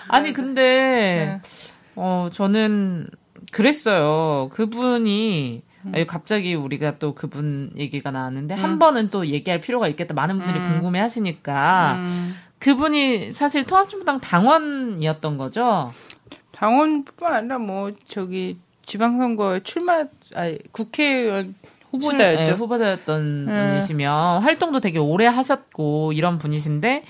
아 0.08 0.20
니 0.20 0.32
근데 0.32 1.40
어 1.94 2.28
저는 2.32 3.06
그랬어요. 3.52 4.48
그분이 4.52 5.62
아니, 5.94 6.06
갑자기 6.06 6.54
우리가 6.54 6.98
또 6.98 7.14
그분 7.14 7.70
얘기가 7.76 8.10
나왔는데 8.10 8.54
한 8.54 8.78
번은 8.78 9.10
또 9.10 9.26
얘기할 9.26 9.60
필요가 9.60 9.88
있겠다. 9.88 10.14
많은 10.14 10.38
분들이 10.38 10.58
궁금해 10.60 10.98
하시니까 11.00 11.94
음. 12.04 12.36
그분이 12.60 13.32
사실 13.32 13.64
통합진보당 13.64 14.20
당원이었던 14.20 15.38
거죠. 15.38 15.92
당원뿐만 16.52 17.34
아니라 17.34 17.58
뭐 17.58 17.92
저기 18.06 18.58
지방선거에 18.86 19.62
출마 19.62 20.04
아니 20.34 20.58
국회의원 20.70 21.54
후보자였죠. 21.90 22.42
네, 22.42 22.50
후보자였던 22.52 23.46
네. 23.46 23.70
분이시며 23.70 24.40
활동도 24.42 24.80
되게 24.80 24.98
오래 24.98 25.26
하셨고 25.26 26.12
이런 26.12 26.38
분이신데 26.38 27.04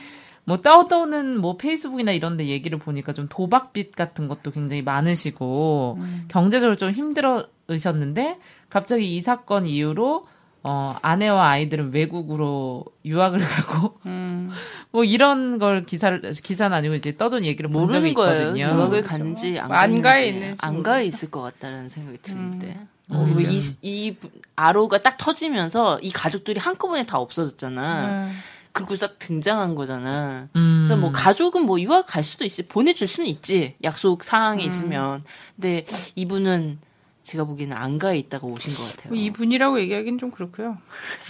뭐 0.45 0.61
떠도는 0.61 1.39
뭐 1.39 1.57
페이스북이나 1.57 2.13
이런 2.13 2.37
데 2.37 2.47
얘기를 2.47 2.79
보니까 2.79 3.13
좀 3.13 3.27
도박빚 3.29 3.95
같은 3.95 4.29
것도 4.29 4.53
굉장히 4.53 4.83
많으시고 4.83 5.99
음. 6.01 6.25
경제적으로 6.29 6.77
좀 6.77 6.91
힘들어으셨는데 6.91 8.39
갑자기 8.69 9.17
이 9.17 9.21
사건 9.21 9.67
이후로 9.67 10.27
어 10.63 10.95
아내와 11.01 11.49
아이들은 11.51 11.93
외국으로 11.93 12.85
유학을 13.05 13.39
가고 13.41 13.99
음. 14.07 14.51
뭐 14.93 15.05
이런 15.05 15.59
걸 15.59 15.87
기사를 15.87 16.21
기사는 16.43 16.77
아니고 16.77 16.95
이제 16.95 17.17
떠돈 17.17 17.45
얘기를 17.45 17.71
본 17.71 17.89
적이 17.89 18.13
모르는 18.13 18.15
거예요. 18.15 18.41
있거든요. 18.41 18.65
유학을 18.77 19.03
갔는지 19.03 19.59
안 19.59 19.71
안 19.73 20.03
가에 20.03 20.13
갔는지 20.13 20.29
있는지 20.29 20.57
안가에 20.67 21.05
있을 21.07 21.31
것 21.31 21.41
같다는 21.41 21.89
생각이 21.89 22.19
드는데 22.21 22.79
음. 23.13 23.17
어, 23.17 23.27
이, 23.41 23.59
이 23.83 24.17
아로가 24.55 24.99
딱 25.03 25.17
터지면서 25.17 25.99
이 26.01 26.11
가족들이 26.13 26.61
한꺼번에 26.61 27.05
다 27.07 27.19
없어졌잖아. 27.19 28.07
음. 28.07 28.39
그리고서 28.73 29.09
등장한 29.19 29.75
거잖아. 29.75 30.47
음. 30.55 30.85
그래서 30.85 30.97
뭐 30.97 31.11
가족은 31.11 31.67
뭐 31.67 31.81
유학 31.81 32.07
갈 32.07 32.23
수도 32.23 32.45
있지 32.45 32.69
보내줄 32.69 33.09
수는 33.09 33.29
있지 33.29 33.75
약속 33.83 34.23
사항이 34.23 34.65
있으면. 34.65 35.25
근데 35.57 35.85
이분은 36.15 36.79
제가 37.23 37.45
보기에는 37.45 37.77
안가에 37.77 38.19
있다가 38.19 38.47
오신 38.47 38.75
것 38.75 38.91
같아요. 38.91 39.13
뭐 39.15 39.19
이분이라고 39.23 39.81
얘기하기는 39.81 40.19
좀 40.19 40.31
그렇고요. 40.31 40.79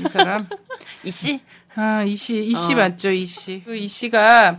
이 0.01 0.09
사람. 0.09 0.47
이 1.05 1.11
씨 1.11 1.41
아, 1.77 2.03
이 2.03 2.17
씨, 2.17 2.43
이씨 2.45 2.73
어. 2.73 2.77
맞죠, 2.77 3.11
이 3.13 3.25
씨. 3.27 3.63
그 3.65 3.77
이 3.77 3.87
씨가, 3.87 4.59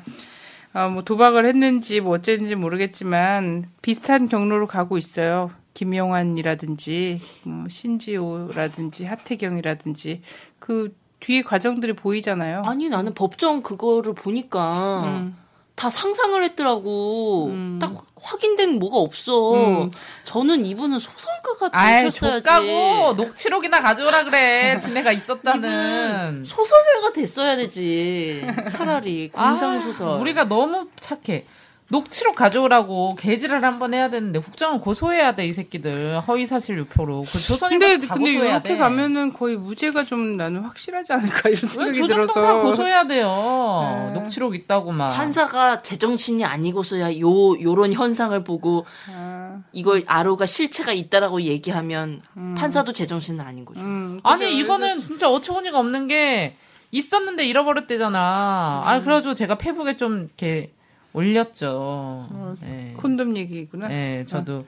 어, 0.73 0.89
뭐 0.89 1.03
도박을 1.03 1.45
했는지 1.45 1.99
뭐 1.99 2.13
어쨌는지 2.15 2.55
모르겠지만, 2.55 3.65
비슷한 3.81 4.29
경로로 4.29 4.65
가고 4.67 4.97
있어요. 4.97 5.51
김용환이라든지, 5.73 7.19
뭐, 7.43 7.67
신지호라든지, 7.69 9.05
하태경이라든지, 9.05 10.21
그 10.59 10.95
뒤에 11.19 11.41
과정들이 11.43 11.93
보이잖아요. 11.93 12.63
아니 12.65 12.89
나는 12.89 13.13
법정 13.13 13.61
그거를 13.61 14.13
보니까 14.13 15.03
음. 15.03 15.35
다 15.81 15.89
상상을 15.89 16.43
했더라고. 16.43 17.47
음. 17.47 17.79
딱 17.81 17.91
확인된 18.21 18.77
뭐가 18.77 18.97
없어. 18.97 19.53
음. 19.55 19.91
저는 20.25 20.63
이분은 20.63 20.99
소설가가 20.99 21.69
아이 21.71 22.03
되셨어야지. 22.03 22.45
족가고 22.45 23.13
녹취록이나 23.13 23.81
가져오라 23.81 24.25
그래. 24.25 24.77
지네가 24.77 25.11
있었다는. 25.11 26.43
소설가가 26.43 27.13
됐어야 27.13 27.55
되지. 27.55 28.45
차라리 28.69 29.31
공상 29.31 29.81
소설. 29.81 30.07
아, 30.09 30.11
우리가 30.17 30.43
너무 30.43 30.87
착해. 30.99 31.45
녹취록 31.91 32.35
가져오라고 32.35 33.15
개지를 33.19 33.63
한번 33.63 33.93
해야 33.93 34.09
되는데 34.09 34.39
국정은 34.39 34.80
고소해야 34.80 35.34
돼 35.35 35.41
이 35.45 35.51
새끼들 35.53 36.22
허위 36.22 36.45
사실 36.45 36.77
유포로. 36.77 37.22
그 37.23 37.39
조선일보 37.39 37.85
근데, 37.85 38.07
다 38.07 38.13
근데 38.15 38.31
이렇게 38.31 38.69
돼. 38.69 38.77
가면은 38.77 39.34
거의 39.34 39.57
무죄가 39.57 40.03
좀 40.03 40.38
나는 40.38 40.61
확실하지 40.61 41.11
않을까 41.13 41.49
이런 41.49 41.61
왜 41.63 41.68
생각이 41.68 42.07
들어서. 42.07 42.61
고소해야 42.61 43.07
돼요. 43.07 44.03
네. 44.07 44.13
녹취록 44.19 44.55
있다고 44.55 44.91
막. 44.93 45.13
판사가 45.13 45.81
제정신이 45.81 46.45
아니고서야 46.45 47.19
요 47.19 47.59
요런 47.61 47.91
현상을 47.93 48.41
보고 48.45 48.85
아, 49.13 49.59
이걸 49.73 50.03
아로가 50.07 50.45
실체가 50.45 50.93
있다라고 50.93 51.41
얘기하면 51.41 52.22
판사도 52.55 52.93
제정신은 52.93 53.43
아닌 53.43 53.65
거죠. 53.65 53.81
음, 53.81 54.19
아니. 54.23 54.55
이거는 54.57 54.99
진짜 54.99 55.30
어처구니가 55.30 55.77
없는 55.77 56.07
게 56.07 56.55
있었는데 56.91 57.45
잃어버렸대잖아. 57.45 58.84
아 58.85 58.99
그래가지고 59.01 59.34
제가 59.34 59.55
페북에 59.57 59.97
좀 59.97 60.19
이렇게 60.27 60.72
올렸죠. 61.13 62.55
네. 62.61 62.93
콘돔 62.97 63.35
얘기구나. 63.38 63.88
네, 63.88 64.25
저도 64.25 64.65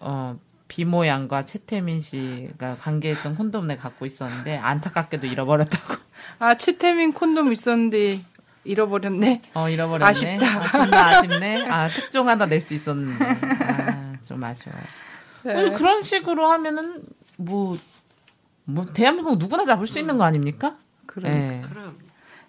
어 0.00 0.38
비모 0.68 1.06
양과 1.06 1.44
최태민 1.44 2.00
씨가 2.00 2.76
관계했던 2.76 3.36
콘돔을 3.36 3.76
갖고 3.76 4.06
있었는데 4.06 4.56
안타깝게도 4.58 5.26
잃어버렸다고. 5.26 5.94
아, 6.40 6.56
최태민 6.56 7.12
콘돔 7.12 7.52
있었는데 7.52 8.20
잃어버렸네. 8.64 9.42
어 9.54 9.68
잃어버렸네. 9.68 10.08
아쉽다. 10.10 10.46
아, 10.46 10.68
존나 10.84 11.06
아쉽네. 11.18 11.70
아 11.70 11.88
특종 11.88 12.28
하나 12.28 12.46
낼 12.46 12.60
수 12.60 12.74
있었는데. 12.74 13.24
아, 13.24 14.12
좀 14.22 14.42
아쉬워. 14.42 14.74
네. 15.44 15.70
그런 15.72 16.02
식으로 16.02 16.50
하면은 16.50 17.02
뭐. 17.36 17.76
뭐 18.68 18.84
대한민국 18.86 19.38
누구나 19.38 19.64
잡을 19.64 19.86
수 19.86 20.00
있는 20.00 20.18
거 20.18 20.24
아닙니까? 20.24 20.76
그럼. 21.06 21.30
네. 21.32 21.62
그 21.64 22.05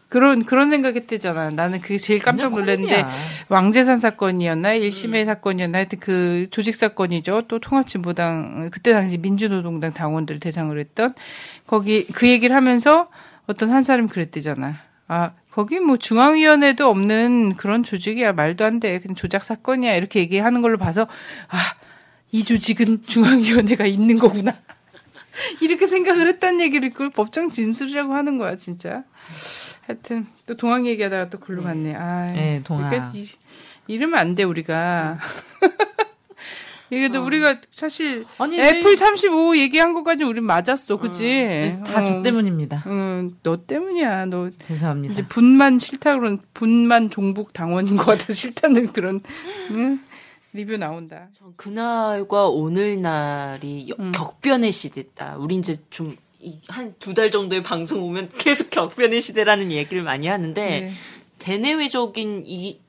런 0.10 0.46
그런 0.46 0.70
생각했대잖아. 0.70 1.50
나는 1.52 1.82
그게 1.82 1.98
제일 1.98 2.20
깜짝 2.20 2.52
놀랐는데. 2.52 3.06
왕재산 3.50 4.00
사건이었나 4.00 4.74
일심의 4.74 5.26
사건이었나 5.26 5.78
하여튼 5.80 6.00
그 6.00 6.48
조직 6.52 6.76
사건이죠. 6.76 7.44
또 7.48 7.60
통합진보당 7.60 8.70
그때 8.72 8.94
당시 8.94 9.18
민주노동당 9.18 9.94
당원들 9.94 10.40
대상으로 10.40 10.80
했던 10.80 11.14
거기 11.66 12.06
그 12.08 12.28
얘기를 12.28 12.56
하면서 12.56 13.10
어떤 13.48 13.72
한 13.72 13.84
사람이 13.84 14.08
그랬대잖아. 14.08 14.76
아 15.08 15.32
거기 15.52 15.80
뭐 15.80 15.98
중앙위원회도 15.98 16.88
없는 16.90 17.56
그런 17.56 17.84
조직이야 17.84 18.34
말도 18.34 18.64
안 18.66 18.80
돼. 18.80 19.00
그냥 19.00 19.16
조작 19.16 19.44
사건이야 19.44 19.96
이렇게 19.96 20.20
얘기하는 20.20 20.62
걸로 20.62 20.78
봐서 20.78 21.08
아 21.50 21.58
이 22.32 22.44
조직은 22.44 23.04
중앙위원회가 23.04 23.86
있는 23.86 24.20
거구나. 24.20 24.54
이렇게 25.62 25.88
생각을 25.88 26.28
했다는 26.28 26.62
얘기를 26.62 26.90
그걸 26.92 27.10
법정 27.10 27.50
진술이라고 27.50 28.14
하는 28.14 28.38
거야 28.38 28.56
진짜. 28.56 29.04
하여튼 29.88 30.28
또 30.46 30.56
동학 30.58 30.86
얘기하다가 30.86 31.30
또 31.30 31.40
글로 31.40 31.64
갔네. 31.64 31.96
아, 31.96 32.32
네, 32.34 32.62
동학. 32.64 32.90
그러니까 32.90 33.12
이- 33.16 33.30
이러면 33.88 34.20
안 34.20 34.36
돼 34.36 34.44
우리가. 34.44 35.18
이게 36.90 37.10
또 37.10 37.26
우리가 37.26 37.58
사실 37.74 38.24
아니, 38.38 38.58
애플 38.58 38.96
35 38.96 39.58
얘기한 39.58 39.94
것까지 39.94 40.24
우린 40.24 40.46
맞았어, 40.46 40.98
그지? 40.98 41.22
네, 41.24 41.84
다저 41.86 42.20
어. 42.20 42.22
때문입니다. 42.22 42.84
응, 42.88 43.36
너 43.44 43.58
때문이야. 43.66 44.26
너 44.28 44.50
죄송합니다. 44.64 45.14
이제 45.14 45.28
분만 45.28 45.80
싫다 45.80 46.16
그런 46.18 46.40
분만 46.54 47.10
종북 47.10 47.52
당원인 47.52 47.98
것 47.98 48.06
같아 48.06 48.32
싫다는 48.32 48.94
그런 48.94 49.22
응? 49.72 50.00
리뷰 50.54 50.78
나온다. 50.78 51.28
전 51.38 51.54
그날과 51.58 52.48
오늘 52.48 53.02
날이 53.02 53.90
여- 53.90 53.96
음. 54.00 54.14
격변의 54.14 54.72
시대다. 54.72 55.36
우리 55.40 55.56
이제 55.56 55.76
좀 55.90 56.16
한 56.68 56.94
두 57.00 57.14
달 57.14 57.32
정도의 57.32 57.64
방송 57.64 58.04
오면 58.04 58.30
계속 58.38 58.70
격변의 58.70 59.22
시대라는 59.22 59.72
얘기를 59.72 60.04
많이 60.04 60.28
하는데 60.28 60.82
네. 60.82 60.92
대내외적인 61.40 62.44
이 62.46 62.80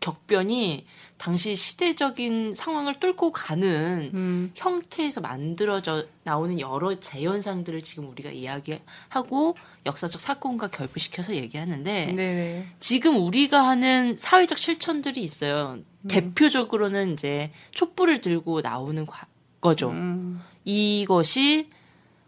격변이 0.00 0.86
당시 1.16 1.56
시대적인 1.56 2.54
상황을 2.54 3.00
뚫고 3.00 3.32
가는 3.32 4.10
음, 4.12 4.52
형태에서 4.54 5.20
만들어져 5.22 6.04
나오는 6.24 6.60
여러 6.60 6.98
재현상들을 7.00 7.80
지금 7.82 8.10
우리가 8.10 8.30
이야기하고 8.30 9.56
역사적 9.86 10.20
사건과 10.20 10.68
결부시켜서 10.68 11.34
얘기하는데 11.34 12.06
네네. 12.12 12.66
지금 12.78 13.16
우리가 13.16 13.66
하는 13.66 14.16
사회적 14.18 14.58
실천들이 14.58 15.22
있어요. 15.22 15.78
대표적으로는 16.08 17.14
이제 17.14 17.50
촛불을 17.72 18.20
들고 18.20 18.60
나오는 18.60 19.06
과- 19.06 19.26
거죠. 19.62 19.90
음, 19.90 20.42
이것이 20.64 21.70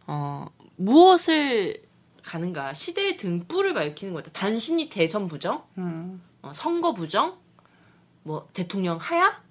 어 0.07 0.47
무엇을 0.77 1.83
가는가 2.23 2.73
시대의 2.73 3.17
등불을 3.17 3.75
밝히는 3.75 4.15
거다. 4.15 4.31
단순히 4.33 4.89
대선 4.89 5.29
부정, 5.29 5.65
음, 5.79 6.23
어, 6.43 6.53
선거 6.53 6.93
부정, 6.93 7.39
뭐 8.23 8.49
대통령 8.53 8.97
하야, 8.97 9.43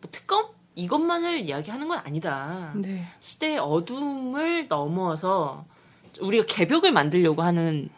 뭐 0.00 0.10
특검 0.12 0.48
이것만을 0.74 1.40
이야기하는 1.40 1.88
건 1.88 1.98
아니다. 2.04 2.72
네. 2.76 3.08
시대의 3.18 3.58
어둠을 3.58 4.68
넘어서 4.68 5.64
우리가 6.20 6.44
개벽을 6.46 6.92
만들려고 6.92 7.42
하는 7.42 7.88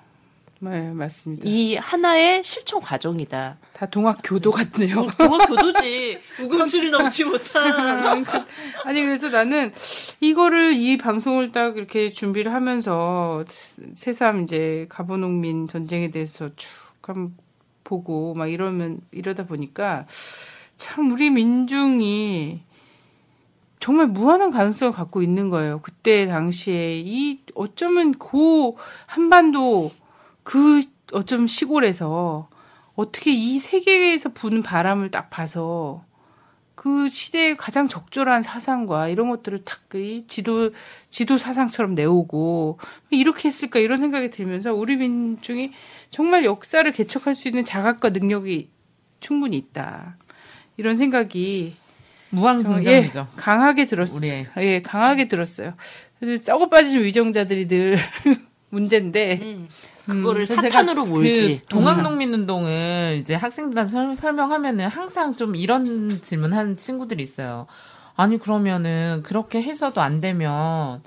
네, 0.63 0.93
맞습니다. 0.93 1.45
이 1.47 1.77
하나의 1.77 2.45
실천 2.45 2.83
과정이다. 2.83 3.57
다 3.73 3.87
동학 3.87 4.19
교도 4.23 4.51
같네요. 4.51 5.07
동학 5.17 5.49
교도지 5.49 6.19
우금치를 6.43 6.91
넘지 6.91 7.25
못한. 7.25 8.25
아니 8.85 9.01
그래서 9.03 9.31
나는 9.31 9.73
이거를 10.21 10.75
이 10.75 10.99
방송을 10.99 11.53
딱 11.53 11.79
이렇게 11.79 12.13
준비를 12.13 12.53
하면서 12.53 13.43
새삼 13.95 14.43
이제 14.43 14.85
가보농민 14.91 15.67
전쟁에 15.67 16.11
대해서 16.11 16.51
쭉 16.57 16.69
한번 17.01 17.35
보고 17.83 18.35
막 18.35 18.47
이러면 18.49 19.01
이러다 19.13 19.47
보니까 19.47 20.07
참 20.77 21.11
우리 21.11 21.31
민중이 21.31 22.61
정말 23.81 24.09
무한한 24.09 24.51
가능성을 24.51 24.93
갖고 24.93 25.23
있는 25.23 25.49
거예요. 25.49 25.81
그때 25.81 26.27
당시에 26.27 26.99
이 26.99 27.41
어쩌면 27.55 28.13
고 28.13 28.77
한반도 29.07 29.91
그 30.43 30.83
어쩜 31.13 31.47
시골에서 31.47 32.49
어떻게 32.95 33.33
이 33.33 33.59
세계에서 33.59 34.31
부는 34.31 34.63
바람을 34.63 35.11
딱 35.11 35.31
봐서 35.31 36.05
그 36.75 37.09
시대에 37.09 37.57
가장 37.57 37.89
적절한 37.89 38.43
사상과 38.43 39.09
이런 39.09 39.29
것들을 39.29 39.65
탁이 39.65 40.25
지도 40.29 40.71
지도 41.11 41.37
사상처럼 41.37 41.95
내오고 41.95 42.79
이렇게 43.11 43.49
했을까 43.49 43.79
이런 43.79 43.99
생각이 43.99 44.31
들면서 44.31 44.73
우리 44.73 44.97
민중이 44.97 45.73
정말 46.11 46.45
역사를 46.45 46.91
개척할 46.91 47.35
수 47.35 47.49
있는 47.49 47.65
자각과 47.65 48.11
능력이 48.11 48.71
충분히 49.21 49.59
있다 49.59 50.17
이런 50.79 50.97
생각이 50.97 51.75
무한긍정이죠. 52.31 53.19
예, 53.19 53.27
강하게 53.37 53.85
들었어요. 53.87 54.17
우리의. 54.17 54.47
예, 54.59 54.83
강하게 54.83 55.29
들었어요. 55.29 55.75
그래서 56.19 56.45
썩어 56.45 56.69
빠진 56.69 57.03
위정자들이 57.03 57.69
늘 57.69 57.99
문제인데 58.71 59.39
음, 59.43 59.69
그거를 60.11 60.45
그래서 60.47 60.55
사탄으로 60.57 61.05
제가 61.05 61.15
몰지. 61.15 61.61
그 61.63 61.67
동학농민운동을 61.69 63.19
이제 63.21 63.35
학생들한테 63.35 63.91
설- 63.93 64.17
설명하면은 64.17 64.89
항상 64.89 65.37
좀 65.37 65.57
이런 65.57 66.21
질문하는 66.23 66.77
친구들이 66.77 67.23
있어요. 67.23 67.67
아니 68.17 68.39
그러면은 68.39 69.23
그렇게 69.25 69.63
해서도 69.63 70.01
안 70.01 70.21
되면 70.21 71.03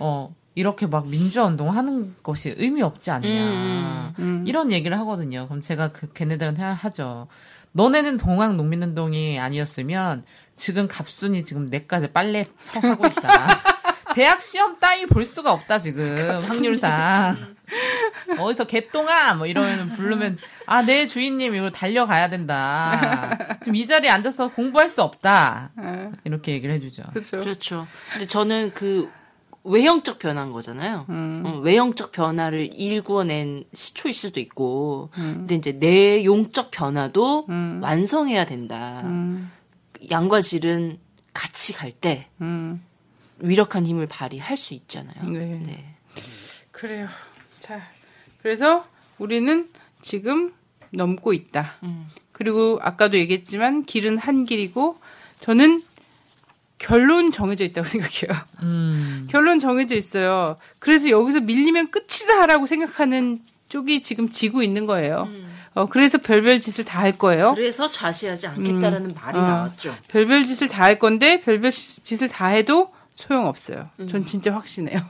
어 0.00 0.34
이렇게 0.54 0.86
막 0.86 1.08
민주화운동 1.08 1.70
하는 1.74 2.14
것이 2.22 2.54
의미 2.58 2.82
없지 2.82 3.10
않냐 3.10 4.14
음. 4.18 4.44
이런 4.46 4.72
얘기를 4.72 4.98
하거든요. 5.00 5.46
그럼 5.48 5.62
제가 5.62 5.92
그 5.92 6.12
걔네들한테 6.12 6.62
하- 6.62 6.72
하죠. 6.72 7.28
너네는 7.72 8.16
동학 8.16 8.56
농민운동이 8.56 9.38
아니었으면 9.38 10.24
지금 10.56 10.88
갑순이 10.88 11.44
지금 11.44 11.68
내까지 11.70 12.08
빨래 12.08 12.44
쳐 12.56 12.80
하고 12.80 13.06
있다. 13.06 13.48
대학 14.14 14.40
시험 14.40 14.78
따위 14.80 15.06
볼 15.06 15.24
수가 15.24 15.52
없다 15.52 15.78
지금 15.78 16.38
확률상. 16.42 17.36
어디서 18.38 18.66
개똥아 18.66 19.34
뭐 19.34 19.46
이러면 19.46 19.88
부르면 19.88 20.38
아네 20.66 21.06
주인님 21.06 21.54
이거 21.54 21.70
달려가야 21.70 22.28
된다. 22.30 23.36
지금 23.60 23.76
이 23.76 23.86
자리에 23.86 24.10
앉아서 24.10 24.48
공부할 24.48 24.88
수 24.88 25.02
없다. 25.02 25.70
아, 25.76 26.10
이렇게 26.24 26.52
얘기를 26.52 26.74
해주죠. 26.74 27.04
그렇죠. 27.12 27.38
그렇죠. 27.40 27.86
근데 28.12 28.26
저는 28.26 28.72
그 28.74 29.10
외형적 29.64 30.18
변화인 30.18 30.52
거잖아요. 30.52 31.06
음. 31.10 31.42
어, 31.44 31.58
외형적 31.58 32.12
변화를 32.12 32.70
일구어낸 32.72 33.64
시초일 33.74 34.14
수도 34.14 34.40
있고, 34.40 35.10
음. 35.18 35.34
근데 35.38 35.56
이제 35.56 35.72
내 35.72 36.24
용적 36.24 36.70
변화도 36.70 37.46
음. 37.48 37.80
완성해야 37.82 38.46
된다. 38.46 39.02
음, 39.04 39.50
양과 40.10 40.40
질은 40.40 40.98
같이 41.34 41.74
갈때 41.74 42.28
음. 42.40 42.82
위력한 43.38 43.86
힘을 43.86 44.06
발휘할 44.06 44.56
수 44.56 44.74
있잖아요. 44.74 45.20
네. 45.24 45.60
네. 45.64 45.94
그래요. 46.70 47.08
자, 47.68 47.82
그래서 48.42 48.86
우리는 49.18 49.68
지금 50.00 50.52
넘고 50.90 51.32
있다. 51.34 51.74
음. 51.82 52.06
그리고 52.32 52.78
아까도 52.82 53.18
얘기했지만 53.18 53.84
길은 53.84 54.16
한 54.16 54.46
길이고 54.46 54.98
저는 55.40 55.82
결론 56.78 57.30
정해져 57.32 57.64
있다고 57.64 57.84
생각해요. 57.88 58.30
음. 58.62 59.26
결론 59.30 59.58
정해져 59.58 59.96
있어요. 59.96 60.56
그래서 60.78 61.10
여기서 61.10 61.40
밀리면 61.40 61.90
끝이다라고 61.90 62.66
생각하는 62.66 63.40
쪽이 63.68 64.00
지금 64.00 64.30
지고 64.30 64.62
있는 64.62 64.86
거예요. 64.86 65.28
어, 65.74 65.86
그래서 65.86 66.16
별별 66.18 66.60
짓을 66.60 66.84
다 66.84 67.00
할 67.00 67.18
거예요. 67.18 67.52
그래서 67.54 67.90
좌시하지 67.90 68.46
않겠다라는 68.46 69.14
말이 69.14 69.36
어. 69.38 69.42
나왔죠. 69.42 69.94
별별 70.08 70.44
짓을 70.44 70.68
다 70.68 70.84
할 70.84 70.98
건데 70.98 71.42
별별 71.42 71.70
짓을 71.70 72.28
다 72.28 72.46
해도 72.46 72.94
소용없어요. 73.14 73.90
전 74.08 74.24
진짜 74.24 74.54
확신해요. 74.54 75.00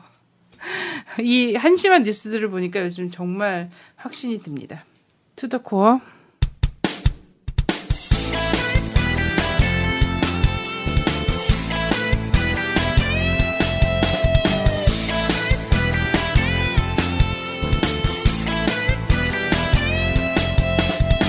이 1.20 1.54
한심한 1.54 2.04
뉴스들을 2.04 2.48
보니까 2.50 2.80
요즘 2.80 3.10
정말 3.10 3.70
확신이 3.96 4.40
듭니다. 4.40 4.84
투더코어 5.36 6.00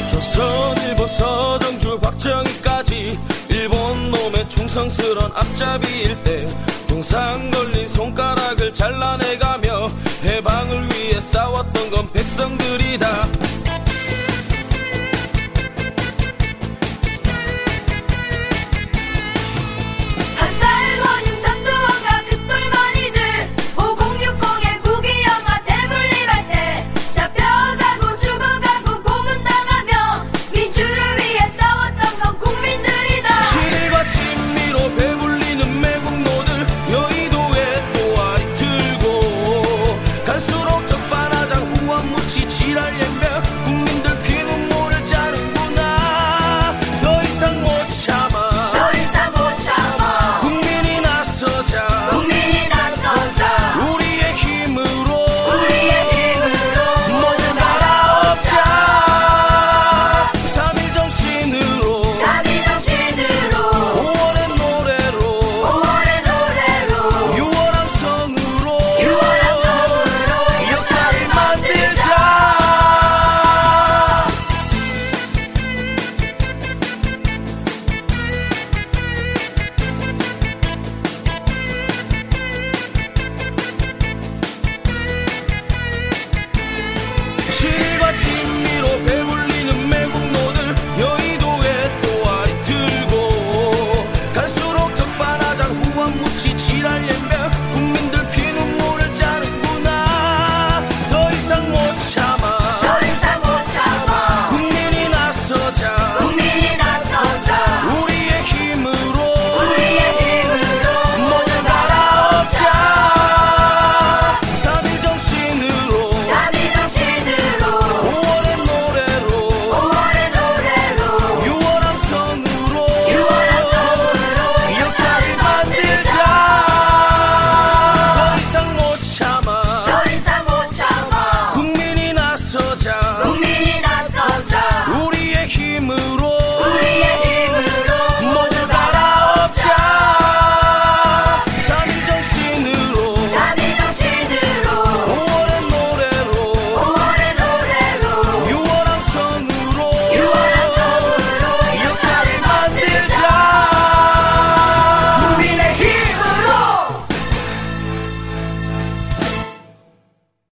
조선일보 0.09 1.07
서정주 1.07 1.99
박정희까지 1.99 3.19
일본 3.49 4.11
놈의 4.11 4.47
충성스런 4.49 5.31
앞잡이일 5.33 6.23
때 6.23 6.47
동상 6.99 7.49
걸린 7.49 7.87
손가락을 7.87 8.73
잘라내가며 8.73 9.89
해방을 10.21 10.89
위해 10.89 11.17
싸웠던 11.21 11.91
건 11.91 12.11
백성들이다 12.11 13.07